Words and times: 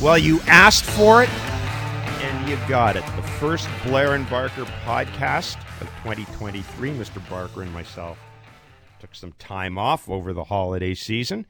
Well, 0.00 0.18
you 0.18 0.40
asked 0.46 0.84
for 0.84 1.24
it 1.24 1.28
and 1.28 2.48
you 2.48 2.56
got 2.68 2.94
it. 2.96 3.04
The 3.16 3.22
first 3.22 3.68
Blair 3.84 4.14
and 4.14 4.30
Barker 4.30 4.64
podcast 4.84 5.56
of 5.80 5.88
2023. 6.04 6.90
Mr. 6.90 7.28
Barker 7.28 7.62
and 7.62 7.72
myself 7.72 8.18
took 9.00 9.16
some 9.16 9.32
time 9.40 9.76
off 9.76 10.08
over 10.08 10.32
the 10.32 10.44
holiday 10.44 10.94
season. 10.94 11.46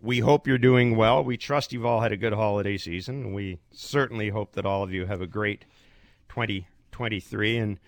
We 0.00 0.20
hope 0.20 0.46
you're 0.46 0.56
doing 0.56 0.96
well. 0.96 1.22
We 1.22 1.36
trust 1.36 1.74
you've 1.74 1.84
all 1.84 2.00
had 2.00 2.12
a 2.12 2.16
good 2.16 2.32
holiday 2.32 2.78
season. 2.78 3.34
We 3.34 3.58
certainly 3.70 4.30
hope 4.30 4.52
that 4.52 4.64
all 4.64 4.82
of 4.82 4.92
you 4.94 5.04
have 5.04 5.20
a 5.20 5.26
great 5.26 5.66
2023. 6.36 7.56
And 7.56 7.78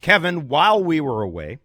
Kevin, 0.00 0.48
while 0.48 0.82
we 0.82 1.00
were 1.00 1.22
away, 1.22 1.58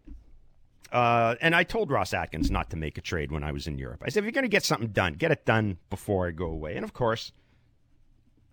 uh, 0.92 1.34
and 1.40 1.54
I 1.54 1.64
told 1.64 1.90
Ross 1.90 2.14
Atkins 2.14 2.48
not 2.50 2.70
to 2.70 2.76
make 2.76 2.96
a 2.96 3.00
trade 3.00 3.32
when 3.32 3.42
I 3.42 3.50
was 3.50 3.66
in 3.66 3.76
Europe. 3.76 4.02
I 4.06 4.08
said, 4.08 4.20
if 4.20 4.24
you're 4.24 4.32
going 4.32 4.44
to 4.44 4.48
get 4.48 4.64
something 4.64 4.88
done, 4.88 5.14
get 5.14 5.32
it 5.32 5.44
done 5.44 5.78
before 5.90 6.28
I 6.28 6.30
go 6.30 6.46
away. 6.46 6.76
And 6.76 6.84
of 6.84 6.92
course, 6.92 7.32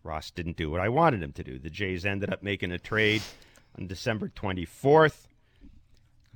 Ross 0.04 0.32
didn't 0.32 0.58
do 0.58 0.72
what 0.72 0.82
I 0.82 0.90
wanted 0.90 1.22
him 1.22 1.32
to 1.34 1.44
do. 1.44 1.60
The 1.60 1.70
Jays 1.70 2.06
ended 2.06 2.34
up 2.34 2.42
making 2.42 2.72
a 2.72 2.80
trade 2.80 3.22
on 3.78 3.86
December 3.86 4.30
24th. 4.30 5.28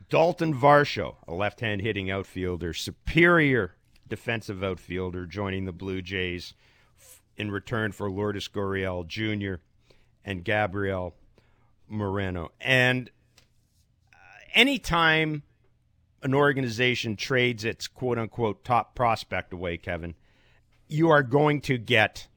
Dalton 0.08 0.54
Varsho, 0.54 1.16
a 1.28 1.34
left 1.34 1.60
hand 1.62 1.82
hitting 1.82 2.10
outfielder, 2.10 2.74
superior 2.74 3.76
defensive 4.08 4.64
outfielder, 4.64 5.26
joining 5.26 5.66
the 5.66 5.72
Blue 5.72 6.02
Jays 6.02 6.54
in 7.38 7.52
return 7.52 7.92
for 7.92 8.10
Lourdes 8.10 8.48
Gurriel 8.48 9.06
Jr. 9.08 9.62
and 10.24 10.44
Gabriel 10.44 11.16
Moreno. 11.90 12.52
And 12.62 13.10
uh, 14.14 14.18
anytime 14.54 15.44
an 16.22 16.34
organization 16.34 17.16
trades 17.16 17.66
its 17.66 17.88
quote 17.88 18.18
unquote 18.18 18.64
top 18.64 18.96
prospect 18.96 19.54
away, 19.54 19.78
Kevin, 19.78 20.16
you 20.88 21.10
are 21.10 21.24
going 21.24 21.62
to 21.62 21.78
get 21.78 22.28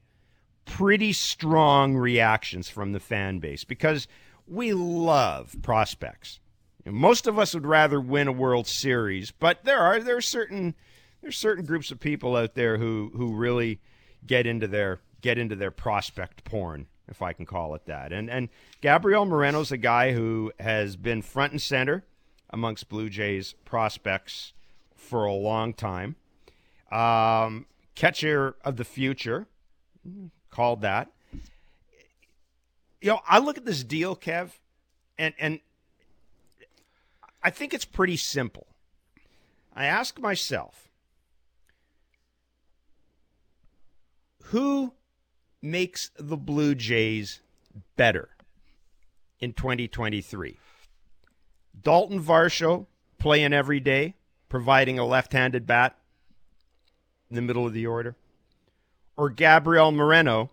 pretty 0.65 1.13
strong 1.13 1.95
reactions 1.95 2.69
from 2.69 2.93
the 2.93 2.99
fan 2.99 3.39
base 3.39 3.63
because 3.63 4.07
we 4.47 4.73
love 4.73 5.55
prospects. 5.61 6.39
most 6.85 7.27
of 7.27 7.39
us 7.39 7.53
would 7.53 7.65
rather 7.65 7.99
win 7.99 8.27
a 8.27 8.31
World 8.31 8.67
Series, 8.67 9.31
but 9.31 9.63
there 9.63 9.79
are 9.79 9.99
there 9.99 10.17
are 10.17 10.21
certain 10.21 10.75
there's 11.21 11.37
certain 11.37 11.65
groups 11.65 11.91
of 11.91 11.99
people 11.99 12.35
out 12.35 12.55
there 12.55 12.77
who 12.77 13.11
who 13.15 13.35
really 13.35 13.79
get 14.25 14.45
into 14.45 14.67
their 14.67 14.99
get 15.21 15.37
into 15.37 15.55
their 15.55 15.71
prospect 15.71 16.43
porn, 16.43 16.87
if 17.07 17.21
I 17.21 17.33
can 17.33 17.45
call 17.45 17.75
it 17.75 17.85
that. 17.85 18.11
And 18.11 18.29
and 18.29 18.49
Gabriel 18.81 19.25
Moreno's 19.25 19.71
a 19.71 19.77
guy 19.77 20.13
who 20.13 20.51
has 20.59 20.95
been 20.95 21.21
front 21.21 21.51
and 21.53 21.61
center 21.61 22.03
amongst 22.49 22.89
Blue 22.89 23.09
Jays 23.09 23.53
prospects 23.65 24.53
for 24.95 25.25
a 25.25 25.33
long 25.33 25.73
time. 25.73 26.15
Um, 26.91 27.65
catcher 27.95 28.55
of 28.63 28.77
the 28.77 28.83
future, 28.83 29.47
called 30.49 30.81
that. 30.81 31.11
You 33.01 33.09
know, 33.09 33.21
I 33.27 33.39
look 33.39 33.57
at 33.57 33.65
this 33.65 33.83
deal, 33.83 34.15
Kev, 34.15 34.51
and 35.17 35.33
and 35.39 35.59
I 37.41 37.49
think 37.49 37.73
it's 37.73 37.85
pretty 37.85 38.17
simple. 38.17 38.67
I 39.75 39.85
ask 39.85 40.19
myself, 40.19 40.87
who 44.43 44.93
makes 45.63 46.11
the 46.17 46.37
Blue 46.37 46.75
Jays 46.75 47.39
better 47.95 48.29
in 49.39 49.53
2023? 49.53 50.59
Dalton 51.81 52.21
Varsho 52.21 52.85
playing 53.17 53.53
every 53.53 53.79
day, 53.79 54.15
providing 54.49 54.99
a 54.99 55.05
left-handed 55.05 55.65
bat 55.65 55.97
in 57.29 57.35
the 57.35 57.41
middle 57.41 57.65
of 57.65 57.73
the 57.73 57.87
order 57.87 58.15
or 59.15 59.29
Gabriel 59.29 59.91
Moreno 59.91 60.49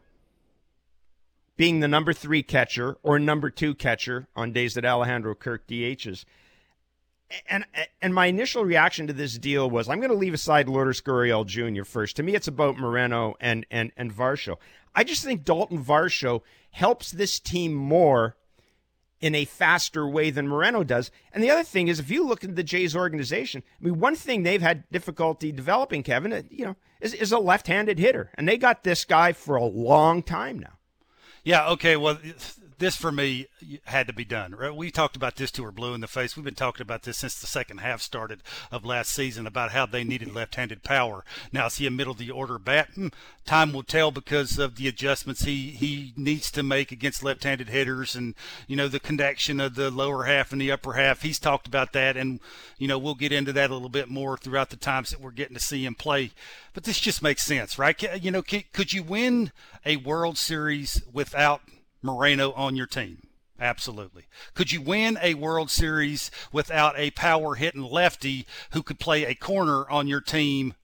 being 1.56 1.80
the 1.80 1.88
number 1.88 2.12
three 2.12 2.42
catcher 2.42 2.96
or 3.02 3.18
number 3.18 3.50
two 3.50 3.74
catcher 3.74 4.26
on 4.34 4.52
days 4.52 4.74
that 4.74 4.84
Alejandro 4.84 5.34
Kirk 5.34 5.66
DHs. 5.66 6.24
And 7.48 7.64
and 8.02 8.12
my 8.12 8.26
initial 8.26 8.64
reaction 8.64 9.06
to 9.06 9.12
this 9.12 9.38
deal 9.38 9.70
was 9.70 9.88
I'm 9.88 10.00
going 10.00 10.10
to 10.10 10.16
leave 10.16 10.34
aside 10.34 10.68
Lourdes 10.68 11.00
Gurriel 11.00 11.46
Jr. 11.46 11.84
first. 11.84 12.16
To 12.16 12.24
me, 12.24 12.34
it's 12.34 12.48
about 12.48 12.76
Moreno 12.76 13.36
and 13.40 13.64
and 13.70 13.92
and 13.96 14.12
Varsho. 14.12 14.56
I 14.94 15.04
just 15.04 15.24
think 15.24 15.44
Dalton 15.44 15.84
Varsho 15.84 16.42
helps 16.72 17.10
this 17.10 17.38
team 17.38 17.74
more 17.74 18.36
in 19.20 19.34
a 19.34 19.44
faster 19.44 20.08
way 20.08 20.30
than 20.30 20.48
Moreno 20.48 20.82
does. 20.82 21.10
And 21.32 21.42
the 21.42 21.50
other 21.50 21.62
thing 21.62 21.88
is, 21.88 22.00
if 22.00 22.10
you 22.10 22.26
look 22.26 22.42
at 22.42 22.56
the 22.56 22.62
Jays 22.62 22.96
organization, 22.96 23.62
I 23.80 23.84
mean, 23.84 24.00
one 24.00 24.16
thing 24.16 24.42
they've 24.42 24.62
had 24.62 24.88
difficulty 24.90 25.52
developing, 25.52 26.02
Kevin, 26.02 26.32
uh, 26.32 26.42
you 26.48 26.64
know, 26.64 26.76
is, 27.00 27.12
is 27.14 27.32
a 27.32 27.38
left-handed 27.38 27.98
hitter, 27.98 28.30
and 28.34 28.48
they 28.48 28.56
got 28.56 28.82
this 28.82 29.04
guy 29.04 29.32
for 29.32 29.56
a 29.56 29.64
long 29.64 30.22
time 30.22 30.58
now. 30.58 30.78
Yeah. 31.44 31.68
Okay. 31.70 31.96
Well, 31.96 32.18
this 32.80 32.96
for 32.96 33.12
me 33.12 33.46
had 33.84 34.08
to 34.08 34.12
be 34.12 34.24
done. 34.24 34.54
Right? 34.54 34.74
We 34.74 34.90
talked 34.90 35.14
about 35.14 35.36
this 35.36 35.52
to 35.52 35.64
her 35.64 35.70
blue 35.70 35.94
in 35.94 36.00
the 36.00 36.08
face. 36.08 36.36
We've 36.36 36.44
been 36.44 36.54
talking 36.54 36.82
about 36.82 37.02
this 37.02 37.18
since 37.18 37.38
the 37.38 37.46
second 37.46 37.78
half 37.78 38.00
started 38.02 38.42
of 38.72 38.84
last 38.84 39.12
season 39.12 39.46
about 39.46 39.70
how 39.70 39.86
they 39.86 40.02
needed 40.02 40.34
left-handed 40.34 40.82
power. 40.82 41.24
Now 41.52 41.66
is 41.66 41.76
he 41.76 41.86
a 41.86 41.90
middle 41.90 42.12
of 42.12 42.18
the 42.18 42.30
order 42.30 42.58
bat? 42.58 42.88
Hmm, 42.94 43.08
time 43.46 43.72
will 43.72 43.82
tell 43.82 44.10
because 44.10 44.58
of 44.58 44.76
the 44.76 44.88
adjustments 44.88 45.44
he 45.44 45.70
he 45.70 46.12
needs 46.16 46.50
to 46.50 46.62
make 46.62 46.90
against 46.90 47.22
left-handed 47.22 47.68
hitters 47.68 48.16
and 48.16 48.34
you 48.66 48.76
know 48.76 48.88
the 48.88 48.98
connection 48.98 49.60
of 49.60 49.74
the 49.74 49.90
lower 49.90 50.24
half 50.24 50.50
and 50.50 50.60
the 50.60 50.72
upper 50.72 50.94
half. 50.94 51.22
He's 51.22 51.38
talked 51.38 51.66
about 51.66 51.92
that, 51.92 52.16
and 52.16 52.40
you 52.78 52.88
know 52.88 52.98
we'll 52.98 53.14
get 53.14 53.32
into 53.32 53.52
that 53.52 53.70
a 53.70 53.74
little 53.74 53.88
bit 53.88 54.08
more 54.08 54.36
throughout 54.36 54.70
the 54.70 54.76
times 54.76 55.10
that 55.10 55.20
we're 55.20 55.30
getting 55.30 55.54
to 55.54 55.62
see 55.62 55.84
him 55.84 55.94
play. 55.94 56.32
But 56.72 56.84
this 56.84 56.98
just 56.98 57.22
makes 57.22 57.44
sense, 57.44 57.78
right? 57.78 58.00
You 58.22 58.30
know, 58.30 58.42
could 58.42 58.92
you 58.92 59.02
win 59.02 59.52
a 59.84 59.96
World 59.96 60.38
Series 60.38 61.02
without 61.12 61.60
Moreno 62.02 62.52
on 62.52 62.76
your 62.76 62.86
team? 62.86 63.22
Absolutely. 63.60 64.24
Could 64.54 64.72
you 64.72 64.80
win 64.80 65.18
a 65.20 65.34
World 65.34 65.70
Series 65.70 66.30
without 66.50 66.98
a 66.98 67.10
power 67.10 67.56
hitting 67.56 67.82
lefty 67.82 68.46
who 68.70 68.82
could 68.82 68.98
play 68.98 69.24
a 69.24 69.34
corner 69.34 69.88
on 69.90 70.08
your 70.08 70.22
team 70.22 70.74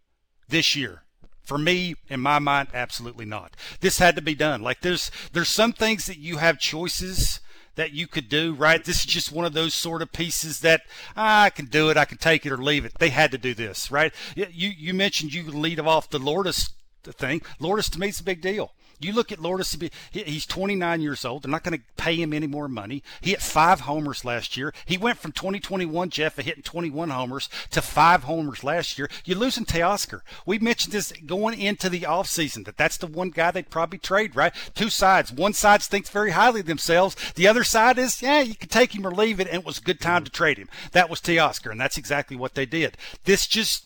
this 0.49 0.76
year? 0.76 1.03
For 1.43 1.56
me, 1.56 1.94
in 2.09 2.21
my 2.21 2.38
mind, 2.38 2.69
absolutely 2.75 3.25
not. 3.25 3.56
This 3.81 3.99
had 3.99 4.16
to 4.16 4.22
be 4.22 4.34
done. 4.34 4.62
Like 4.62 4.81
there's 4.81 5.10
there's 5.32 5.49
some 5.49 5.72
things 5.72 6.06
that 6.06 6.19
you 6.19 6.37
have 6.38 6.59
choices 6.59 7.41
that 7.76 7.93
you 7.93 8.06
could 8.06 8.28
do, 8.28 8.53
right? 8.53 8.84
This 8.84 9.00
is 9.00 9.06
just 9.06 9.32
one 9.32 9.44
of 9.44 9.53
those 9.53 9.72
sort 9.72 10.03
of 10.03 10.12
pieces 10.12 10.60
that 10.60 10.82
ah, 11.16 11.44
I 11.44 11.50
can 11.50 11.66
do 11.66 11.88
it, 11.88 11.97
I 11.97 12.05
can 12.05 12.19
take 12.19 12.44
it 12.44 12.53
or 12.53 12.59
leave 12.59 12.84
it. 12.84 12.93
They 12.99 13.10
had 13.10 13.31
to 13.31 13.38
do 13.38 13.55
this, 13.55 13.91
right? 13.91 14.12
You 14.34 14.47
you 14.69 14.93
mentioned 14.93 15.32
you 15.32 15.44
lead 15.44 15.78
off 15.81 16.10
the 16.10 16.19
Lourdes 16.19 16.75
thing. 17.05 17.43
Lourdes 17.60 17.88
to 17.91 18.00
me 18.00 18.09
is 18.09 18.21
a 18.21 18.25
big 18.25 18.43
deal. 18.43 18.72
You 19.00 19.12
look 19.12 19.30
at 19.32 19.40
Lourdes, 19.40 19.76
he's 20.10 20.46
29 20.46 21.00
years 21.00 21.24
old. 21.24 21.42
They're 21.42 21.50
not 21.50 21.64
going 21.64 21.78
to 21.78 21.84
pay 21.96 22.16
him 22.16 22.32
any 22.32 22.46
more 22.46 22.68
money. 22.68 23.02
He 23.20 23.31
hit 23.31 23.43
five 23.43 23.81
homers 23.81 24.25
last 24.25 24.56
year. 24.56 24.72
He 24.84 24.96
went 24.96 25.19
from 25.19 25.32
2021, 25.32 26.10
Jeff, 26.10 26.37
hitting 26.37 26.62
21 26.62 27.10
homers 27.10 27.48
to 27.70 27.82
five 27.82 28.25
homers 28.25 28.64
last 28.64 28.98
year. 28.98 29.10
You're 29.25 29.38
losing 29.38 29.64
Teoscar. 29.64 30.20
We 30.46 30.58
mentioned 30.58 30.93
this 30.93 31.12
going 31.25 31.60
into 31.60 31.88
the 31.88 32.02
offseason, 32.02 32.64
that 32.64 32.76
that's 32.76 32.96
the 32.96 33.06
one 33.06 33.31
guy 33.31 33.50
they'd 33.50 33.70
probably 33.70 33.98
trade, 33.98 34.34
right? 34.34 34.54
Two 34.75 34.90
sides. 34.90 35.32
One 35.32 35.52
side 35.52 35.82
thinks 35.82 36.08
very 36.08 36.31
highly 36.31 36.60
of 36.60 36.66
themselves. 36.66 37.16
The 37.34 37.49
other 37.49 37.64
side 37.64 37.99
is, 37.99 38.22
yeah, 38.22 38.40
you 38.40 38.54
can 38.54 38.69
take 38.69 38.94
him 38.94 39.06
or 39.06 39.10
leave 39.10 39.40
it, 39.40 39.49
and 39.49 39.60
it 39.60 39.66
was 39.66 39.78
a 39.78 39.82
good 39.82 40.00
time 40.00 40.25
to 40.25 40.31
trade 40.31 40.58
him. 40.58 40.69
That 40.92 41.10
was 41.10 41.20
Teoscar, 41.20 41.70
and 41.70 41.81
that's 41.81 41.99
exactly 41.99 42.37
what 42.37 42.54
they 42.54 42.66
did. 42.66 42.96
This 43.25 43.46
just 43.46 43.86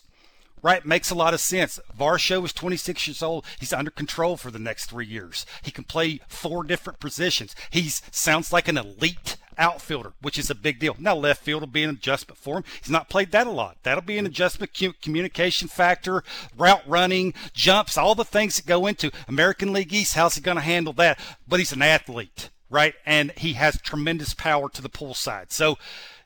Right, 0.63 0.85
makes 0.85 1.09
a 1.09 1.15
lot 1.15 1.33
of 1.33 1.39
sense. 1.39 1.79
Varsho 1.97 2.45
is 2.45 2.53
26 2.53 3.07
years 3.07 3.23
old. 3.23 3.45
He's 3.59 3.73
under 3.73 3.89
control 3.89 4.37
for 4.37 4.51
the 4.51 4.59
next 4.59 4.85
three 4.85 5.07
years. 5.07 5.45
He 5.63 5.71
can 5.71 5.83
play 5.83 6.19
four 6.27 6.63
different 6.63 6.99
positions. 6.99 7.55
He 7.71 7.89
sounds 7.89 8.53
like 8.53 8.67
an 8.67 8.77
elite 8.77 9.37
outfielder, 9.57 10.13
which 10.21 10.37
is 10.37 10.49
a 10.49 10.55
big 10.55 10.79
deal. 10.79 10.95
Now, 10.99 11.15
left 11.15 11.43
field 11.43 11.61
will 11.61 11.67
be 11.67 11.83
an 11.83 11.89
adjustment 11.89 12.37
for 12.37 12.57
him. 12.57 12.63
He's 12.81 12.91
not 12.91 13.09
played 13.09 13.31
that 13.31 13.47
a 13.47 13.51
lot. 13.51 13.77
That'll 13.83 14.03
be 14.03 14.17
an 14.17 14.25
adjustment, 14.25 14.73
communication 15.01 15.67
factor, 15.67 16.23
route 16.57 16.83
running, 16.87 17.33
jumps, 17.53 17.97
all 17.97 18.15
the 18.15 18.23
things 18.23 18.57
that 18.57 18.65
go 18.65 18.85
into 18.85 19.11
American 19.27 19.73
League 19.73 19.93
East. 19.93 20.15
How's 20.15 20.35
he 20.35 20.41
going 20.41 20.57
to 20.57 20.61
handle 20.61 20.93
that? 20.93 21.19
But 21.47 21.59
he's 21.59 21.71
an 21.71 21.81
athlete 21.81 22.49
right? 22.71 22.95
And 23.05 23.31
he 23.37 23.53
has 23.53 23.79
tremendous 23.81 24.33
power 24.33 24.69
to 24.69 24.81
the 24.81 24.89
pull 24.89 25.13
side. 25.13 25.51
So, 25.51 25.77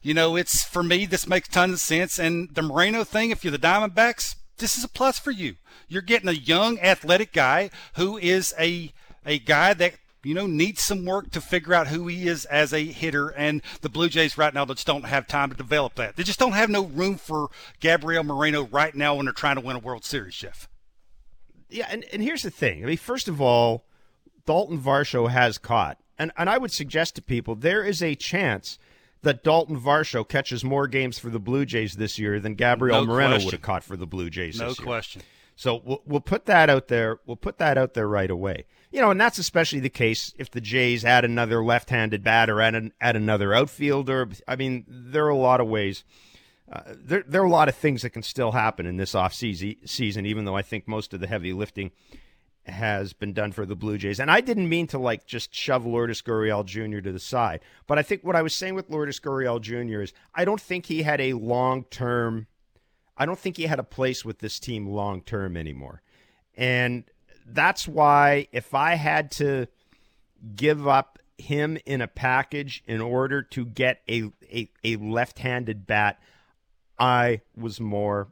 you 0.05 0.13
know, 0.13 0.35
it's 0.35 0.63
for 0.63 0.83
me, 0.83 1.07
this 1.07 1.27
makes 1.27 1.49
tons 1.49 1.73
of 1.73 1.79
sense. 1.79 2.19
And 2.19 2.53
the 2.53 2.61
Moreno 2.61 3.03
thing, 3.03 3.31
if 3.31 3.43
you're 3.43 3.49
the 3.51 3.57
Diamondbacks, 3.57 4.35
this 4.57 4.77
is 4.77 4.83
a 4.83 4.87
plus 4.87 5.17
for 5.17 5.31
you. 5.31 5.55
You're 5.87 6.03
getting 6.03 6.29
a 6.29 6.33
young, 6.33 6.79
athletic 6.79 7.33
guy 7.33 7.71
who 7.95 8.15
is 8.17 8.53
a 8.59 8.93
a 9.25 9.39
guy 9.39 9.73
that 9.73 9.95
you 10.23 10.33
know, 10.33 10.47
needs 10.47 10.81
some 10.81 11.05
work 11.05 11.29
to 11.31 11.39
figure 11.39 11.75
out 11.75 11.87
who 11.87 12.07
he 12.07 12.27
is 12.27 12.45
as 12.45 12.73
a 12.73 12.83
hitter. 12.83 13.29
And 13.29 13.61
the 13.81 13.89
Blue 13.89 14.09
Jays 14.09 14.39
right 14.39 14.53
now 14.53 14.65
just 14.65 14.87
don't 14.87 15.05
have 15.05 15.27
time 15.27 15.51
to 15.51 15.55
develop 15.55 15.95
that. 15.95 16.15
They 16.15 16.23
just 16.23 16.39
don't 16.39 16.53
have 16.53 16.69
no 16.69 16.85
room 16.85 17.17
for 17.17 17.49
Gabriel 17.79 18.23
Moreno 18.23 18.63
right 18.63 18.95
now 18.95 19.13
when 19.13 19.25
they're 19.25 19.33
trying 19.33 19.55
to 19.55 19.61
win 19.61 19.75
a 19.75 19.79
World 19.79 20.03
Series, 20.03 20.35
Jeff. 20.35 20.67
Yeah, 21.69 21.87
and, 21.91 22.05
and 22.11 22.23
here's 22.23 22.41
the 22.41 22.49
thing. 22.49 22.83
I 22.83 22.87
mean, 22.87 22.97
first 22.97 23.27
of 23.27 23.39
all, 23.39 23.85
Dalton 24.47 24.79
Varsho 24.79 25.29
has 25.29 25.59
caught. 25.59 25.99
And, 26.17 26.31
and 26.37 26.49
I 26.49 26.57
would 26.57 26.71
suggest 26.71 27.15
to 27.15 27.21
people 27.21 27.53
there 27.53 27.83
is 27.83 28.01
a 28.01 28.15
chance 28.15 28.79
that 29.25 29.43
Dalton 29.43 29.79
Varsho 29.79 30.27
catches 30.27 30.63
more 30.63 30.87
games 30.87 31.19
for 31.19 31.29
the 31.29 31.39
Blue 31.39 31.65
Jays 31.65 31.95
this 31.95 32.17
year 32.17 32.39
than 32.39 32.55
Gabriel 32.55 33.01
no 33.01 33.05
Moreno 33.05 33.31
question. 33.31 33.45
would 33.45 33.53
have 33.53 33.61
caught 33.61 33.83
for 33.83 33.97
the 33.97 34.07
Blue 34.07 34.29
Jays 34.29 34.59
no 34.59 34.69
this 34.69 34.79
year. 34.79 34.85
Question. 34.85 35.21
So 35.55 35.81
we'll, 35.83 36.01
we'll 36.05 36.21
put 36.21 36.45
that 36.45 36.69
out 36.69 36.87
there. 36.87 37.19
We'll 37.25 37.35
put 37.35 37.57
that 37.57 37.77
out 37.77 37.93
there 37.93 38.07
right 38.07 38.29
away. 38.29 38.65
You 38.91 39.01
know, 39.01 39.11
and 39.11 39.19
that's 39.19 39.37
especially 39.37 39.79
the 39.79 39.89
case 39.89 40.33
if 40.37 40.51
the 40.51 40.61
Jays 40.61 41.03
add 41.03 41.25
another 41.25 41.63
left-handed 41.63 42.23
batter, 42.23 42.61
add, 42.61 42.75
an, 42.75 42.93
add 43.01 43.15
another 43.15 43.53
outfielder. 43.53 44.29
I 44.47 44.55
mean, 44.55 44.85
there 44.87 45.25
are 45.25 45.29
a 45.29 45.37
lot 45.37 45.59
of 45.59 45.67
ways. 45.67 46.03
Uh, 46.71 46.81
there, 46.87 47.23
there 47.27 47.41
are 47.41 47.45
a 47.45 47.49
lot 47.49 47.67
of 47.67 47.75
things 47.75 48.03
that 48.03 48.11
can 48.11 48.23
still 48.23 48.51
happen 48.51 48.85
in 48.85 48.97
this 48.97 49.15
off 49.15 49.33
season, 49.33 50.25
even 50.25 50.45
though 50.45 50.55
I 50.55 50.61
think 50.61 50.87
most 50.87 51.13
of 51.13 51.19
the 51.19 51.27
heavy 51.27 51.51
lifting 51.51 51.91
has 52.67 53.13
been 53.13 53.33
done 53.33 53.51
for 53.51 53.65
the 53.65 53.75
Blue 53.75 53.97
Jays. 53.97 54.19
And 54.19 54.31
I 54.31 54.41
didn't 54.41 54.69
mean 54.69 54.87
to 54.87 54.97
like 54.97 55.25
just 55.25 55.53
shove 55.53 55.85
Lourdes 55.85 56.21
Gurriel 56.21 56.65
Jr. 56.65 56.99
to 56.99 57.11
the 57.11 57.19
side, 57.19 57.61
but 57.87 57.99
I 57.99 58.01
think 58.01 58.23
what 58.23 58.35
I 58.35 58.41
was 58.41 58.55
saying 58.55 58.75
with 58.75 58.89
Lourdes 58.89 59.19
Gurriel 59.19 59.61
Jr. 59.61 60.01
is 60.01 60.13
I 60.33 60.45
don't 60.45 60.61
think 60.61 60.87
he 60.87 61.03
had 61.03 61.21
a 61.21 61.33
long-term 61.33 62.47
I 63.17 63.25
don't 63.25 63.39
think 63.39 63.57
he 63.57 63.63
had 63.63 63.79
a 63.79 63.83
place 63.83 64.25
with 64.25 64.39
this 64.39 64.59
team 64.59 64.87
long 64.87 65.21
term 65.21 65.55
anymore. 65.55 66.01
And 66.55 67.05
that's 67.45 67.87
why 67.87 68.47
if 68.51 68.73
I 68.73 68.95
had 68.95 69.31
to 69.31 69.67
give 70.55 70.87
up 70.87 71.19
him 71.37 71.77
in 71.85 72.01
a 72.01 72.07
package 72.07 72.83
in 72.87 73.01
order 73.01 73.41
to 73.41 73.65
get 73.65 74.01
a, 74.09 74.31
a, 74.43 74.69
a 74.83 74.95
left 74.97 75.39
handed 75.39 75.85
bat, 75.85 76.19
I 76.97 77.41
was 77.55 77.79
more 77.79 78.29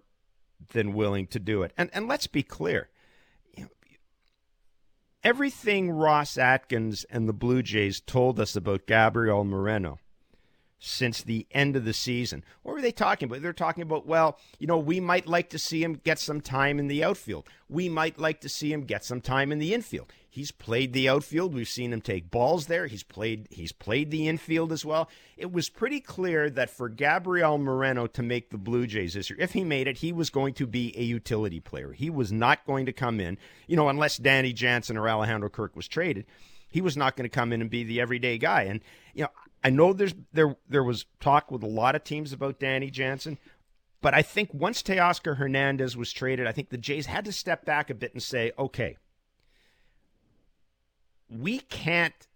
than 0.71 0.93
willing 0.93 1.27
to 1.27 1.39
do 1.39 1.63
it. 1.63 1.73
And 1.77 1.89
and 1.93 2.07
let's 2.07 2.27
be 2.27 2.43
clear. 2.43 2.89
Everything 5.23 5.89
Ross 5.89 6.37
Atkins 6.37 7.05
and 7.09 7.27
the 7.29 7.33
Blue 7.33 7.63
Jays 7.63 8.01
told 8.01 8.39
us 8.39 8.55
about 8.55 8.87
Gabriel 8.87 9.43
Moreno 9.43 9.99
since 10.85 11.21
the 11.21 11.47
end 11.51 11.77
of 11.77 11.85
the 11.85 11.93
season. 11.93 12.43
What 12.61 12.73
were 12.73 12.81
they 12.81 12.91
talking 12.91 13.29
about? 13.29 13.41
They're 13.41 13.53
talking 13.53 13.83
about, 13.83 14.05
well, 14.05 14.37
you 14.59 14.67
know, 14.67 14.77
we 14.77 14.99
might 14.99 15.27
like 15.27 15.49
to 15.51 15.57
see 15.57 15.81
him 15.81 16.01
get 16.03 16.19
some 16.19 16.41
time 16.41 16.77
in 16.77 16.87
the 16.87 17.01
outfield. 17.01 17.47
We 17.69 17.87
might 17.87 18.19
like 18.19 18.41
to 18.41 18.49
see 18.49 18.73
him 18.73 18.81
get 18.81 19.05
some 19.05 19.21
time 19.21 19.53
in 19.53 19.59
the 19.59 19.73
infield. 19.73 20.11
He's 20.29 20.51
played 20.51 20.91
the 20.91 21.07
outfield. 21.07 21.53
We've 21.53 21.69
seen 21.69 21.93
him 21.93 22.01
take 22.01 22.29
balls 22.29 22.65
there. 22.65 22.87
He's 22.87 23.03
played 23.03 23.47
he's 23.49 23.71
played 23.71 24.11
the 24.11 24.27
infield 24.27 24.73
as 24.73 24.83
well. 24.83 25.09
It 25.37 25.53
was 25.53 25.69
pretty 25.69 26.01
clear 26.01 26.49
that 26.49 26.69
for 26.69 26.89
Gabriel 26.89 27.57
Moreno 27.57 28.07
to 28.07 28.21
make 28.21 28.49
the 28.49 28.57
Blue 28.57 28.85
Jays 28.85 29.13
this 29.13 29.29
year, 29.29 29.39
if 29.39 29.53
he 29.53 29.63
made 29.63 29.87
it, 29.87 29.99
he 29.99 30.11
was 30.11 30.29
going 30.29 30.53
to 30.55 30.67
be 30.67 30.93
a 30.97 31.03
utility 31.03 31.61
player. 31.61 31.93
He 31.93 32.09
was 32.09 32.33
not 32.33 32.65
going 32.65 32.87
to 32.87 32.93
come 32.93 33.21
in, 33.21 33.37
you 33.67 33.77
know, 33.77 33.87
unless 33.87 34.17
Danny 34.17 34.51
Jansen 34.51 34.97
or 34.97 35.07
Alejandro 35.07 35.49
Kirk 35.49 35.77
was 35.77 35.87
traded 35.87 36.25
he 36.73 36.81
was 36.81 36.97
not 36.97 37.15
going 37.15 37.29
to 37.29 37.33
come 37.33 37.53
in 37.53 37.61
and 37.61 37.69
be 37.69 37.83
the 37.83 38.01
everyday 38.01 38.39
guy. 38.39 38.63
And 38.63 38.81
you 39.13 39.21
know, 39.21 39.29
I 39.63 39.69
know 39.69 39.93
there's 39.93 40.13
there 40.33 40.57
there 40.67 40.83
was 40.83 41.05
talk 41.19 41.49
with 41.49 41.63
a 41.63 41.67
lot 41.67 41.95
of 41.95 42.03
teams 42.03 42.33
about 42.33 42.59
Danny 42.59 42.89
Jansen, 42.89 43.37
but 44.01 44.13
I 44.13 44.21
think 44.21 44.53
once 44.53 44.83
Teoscar 44.83 45.37
Hernandez 45.37 45.95
was 45.95 46.11
traded, 46.11 46.47
I 46.47 46.51
think 46.51 46.69
the 46.69 46.77
Jays 46.77 47.05
had 47.05 47.25
to 47.25 47.31
step 47.31 47.63
back 47.63 47.89
a 47.89 47.95
bit 47.95 48.13
and 48.13 48.21
say, 48.21 48.51
okay, 48.59 48.97
we 51.29 51.59
can't 51.59 52.27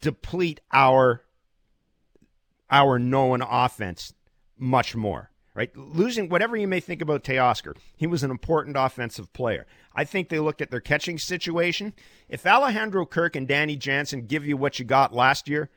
deplete 0.00 0.60
our 0.72 1.22
our 2.70 2.98
known 2.98 3.42
offense 3.42 4.14
much 4.58 4.96
more. 4.96 5.30
Right? 5.54 5.74
Losing 5.74 6.28
whatever 6.28 6.54
you 6.54 6.68
may 6.68 6.80
think 6.80 7.00
about 7.00 7.24
Teoscar, 7.24 7.76
he 7.96 8.06
was 8.06 8.22
an 8.22 8.30
important 8.30 8.76
offensive 8.78 9.32
player. 9.32 9.66
I 9.94 10.04
think 10.04 10.28
they 10.28 10.38
looked 10.38 10.60
at 10.60 10.70
their 10.70 10.80
catching 10.80 11.16
situation. 11.16 11.94
If 12.28 12.46
Alejandro 12.46 13.06
Kirk 13.06 13.36
and 13.36 13.48
Danny 13.48 13.74
Jansen 13.74 14.26
give 14.26 14.46
you 14.46 14.58
what 14.58 14.78
you 14.78 14.84
got 14.84 15.14
last 15.14 15.48
year, 15.48 15.70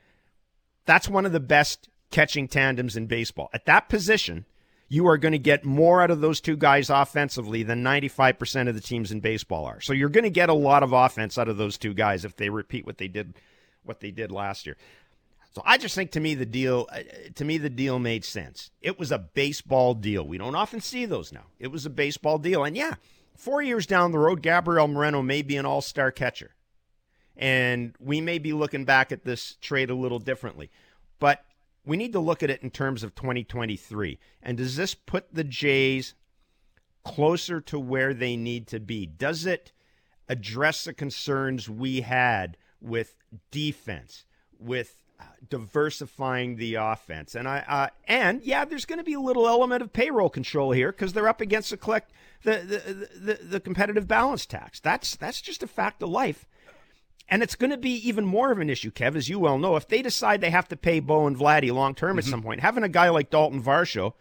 that's 0.90 1.08
one 1.08 1.26
of 1.26 1.32
the 1.32 1.40
best 1.40 1.90
catching 2.12 2.48
tandems 2.48 2.98
in 2.98 3.06
baseball. 3.06 3.50
At 3.54 3.66
that 3.66 3.90
position, 3.90 4.46
you 4.88 5.08
are 5.08 5.18
going 5.18 5.34
to 5.34 5.40
get 5.40 5.64
more 5.64 6.02
out 6.02 6.10
of 6.10 6.20
those 6.20 6.42
two 6.42 6.58
guys 6.58 6.90
offensively 6.90 7.62
than 7.62 7.84
95% 7.84 8.68
of 8.68 8.74
the 8.74 8.82
teams 8.82 9.12
in 9.12 9.20
baseball 9.20 9.66
are. 9.66 9.80
So 9.80 9.94
you're 9.94 10.10
going 10.10 10.24
to 10.24 10.32
get 10.32 10.50
a 10.50 10.54
lot 10.54 10.82
of 10.82 10.92
offense 10.92 11.38
out 11.38 11.48
of 11.48 11.58
those 11.58 11.78
two 11.78 11.94
guys 11.94 12.26
if 12.26 12.36
they 12.36 12.50
repeat 12.50 12.86
what 12.86 12.98
they 12.98 13.08
did 13.08 13.36
what 13.84 14.02
they 14.02 14.12
did 14.12 14.32
last 14.32 14.66
year. 14.66 14.76
So 15.52 15.62
I 15.66 15.78
just 15.78 15.96
think 15.96 16.12
to 16.12 16.20
me 16.20 16.36
the 16.36 16.46
deal 16.46 16.88
uh, 16.92 17.00
to 17.36 17.46
me 17.46 17.58
the 17.58 17.70
deal 17.70 18.00
made 18.00 18.26
sense. 18.26 18.72
It 18.82 19.00
was 19.00 19.12
a 19.12 19.20
baseball 19.20 19.94
deal. 19.94 20.28
We 20.28 20.38
don't 20.38 20.56
often 20.56 20.82
see 20.82 21.06
those 21.06 21.32
now. 21.32 21.46
It 21.60 21.68
was 21.68 21.86
a 21.86 21.90
baseball 21.90 22.38
deal. 22.40 22.64
And 22.64 22.76
yeah, 22.76 22.96
4 23.36 23.62
years 23.62 23.86
down 23.86 24.12
the 24.12 24.20
road 24.20 24.42
Gabriel 24.42 24.88
Moreno 24.88 25.22
may 25.22 25.42
be 25.42 25.56
an 25.56 25.66
all-star 25.66 26.12
catcher. 26.12 26.56
And 27.40 27.96
we 28.00 28.20
may 28.20 28.38
be 28.38 28.52
looking 28.52 28.84
back 28.84 29.14
at 29.14 29.24
this 29.24 29.56
trade 29.62 29.90
a 29.90 29.96
little 29.96 30.20
differently. 30.20 30.70
But 31.20 31.46
we 31.86 31.96
need 31.96 32.12
to 32.14 32.20
look 32.20 32.44
at 32.44 32.50
it 32.50 32.62
in 32.62 32.70
terms 32.70 33.02
of 33.02 33.16
2023. 33.16 34.20
And 34.44 34.58
does 34.58 34.76
this 34.76 34.94
put 34.94 35.34
the 35.34 35.46
Jays 35.46 36.14
closer 37.06 37.62
to 37.62 37.80
where 37.80 38.14
they 38.14 38.36
need 38.36 38.68
to 38.68 38.80
be? 38.80 39.06
Does 39.06 39.46
it 39.46 39.72
address 40.28 40.84
the 40.84 40.94
concerns 40.94 41.70
we 41.70 42.02
had 42.02 42.58
with 42.82 43.16
defense, 43.52 44.26
with 44.60 45.02
uh, 45.18 45.24
diversifying 45.50 46.58
the 46.58 46.76
offense? 46.76 47.36
And 47.36 47.48
I 47.48 47.64
uh, 47.68 47.88
and 48.06 48.44
yeah, 48.44 48.66
there's 48.66 48.86
going 48.86 49.00
to 49.00 49.06
be 49.06 49.14
a 49.14 49.22
little 49.22 49.48
element 49.48 49.82
of 49.82 49.94
payroll 49.94 50.30
control 50.30 50.74
here 50.74 50.92
because 50.92 51.14
they're 51.14 51.30
up 51.30 51.40
against 51.40 51.70
the 51.70 51.78
collect 51.78 52.12
the 52.44 52.58
the, 52.60 53.20
the 53.20 53.40
the 53.44 53.60
competitive 53.62 54.10
balance 54.10 54.46
tax. 54.46 54.82
That's 54.82 55.16
that's 55.16 55.42
just 55.42 55.64
a 55.64 55.68
fact 55.68 56.04
of 56.04 56.10
life. 56.10 56.46
And 57.32 57.44
it's 57.44 57.56
going 57.56 57.70
to 57.70 57.78
be 57.78 57.92
even 58.08 58.26
more 58.26 58.52
of 58.52 58.60
an 58.60 58.70
issue, 58.70 58.92
Kev, 58.92 59.16
as 59.16 59.30
you 59.30 59.38
well 59.40 59.60
know. 59.60 59.76
If 59.76 59.88
they 59.88 60.02
decide 60.02 60.42
they 60.42 60.50
have 60.50 60.68
to 60.70 60.76
pay 60.76 61.00
Bo 61.00 61.28
and 61.28 61.38
Vladdy 61.38 61.72
long 61.72 61.94
term 61.94 62.12
mm-hmm. 62.12 62.20
at 62.20 62.26
some 62.26 62.42
point, 62.42 62.62
having 62.62 62.84
a 62.84 62.90
guy 62.90 63.10
like 63.10 63.30
Dalton 63.30 63.62
Varsho 63.62 64.14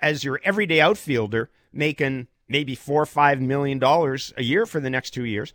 as 0.00 0.24
your 0.24 0.40
everyday 0.42 0.80
outfielder 0.80 1.50
making 1.72 2.26
maybe 2.48 2.74
four 2.74 3.00
or 3.02 3.06
five 3.06 3.40
million 3.40 3.78
dollars 3.78 4.34
a 4.36 4.42
year 4.42 4.66
for 4.66 4.80
the 4.80 4.90
next 4.90 5.10
two 5.10 5.24
years, 5.24 5.54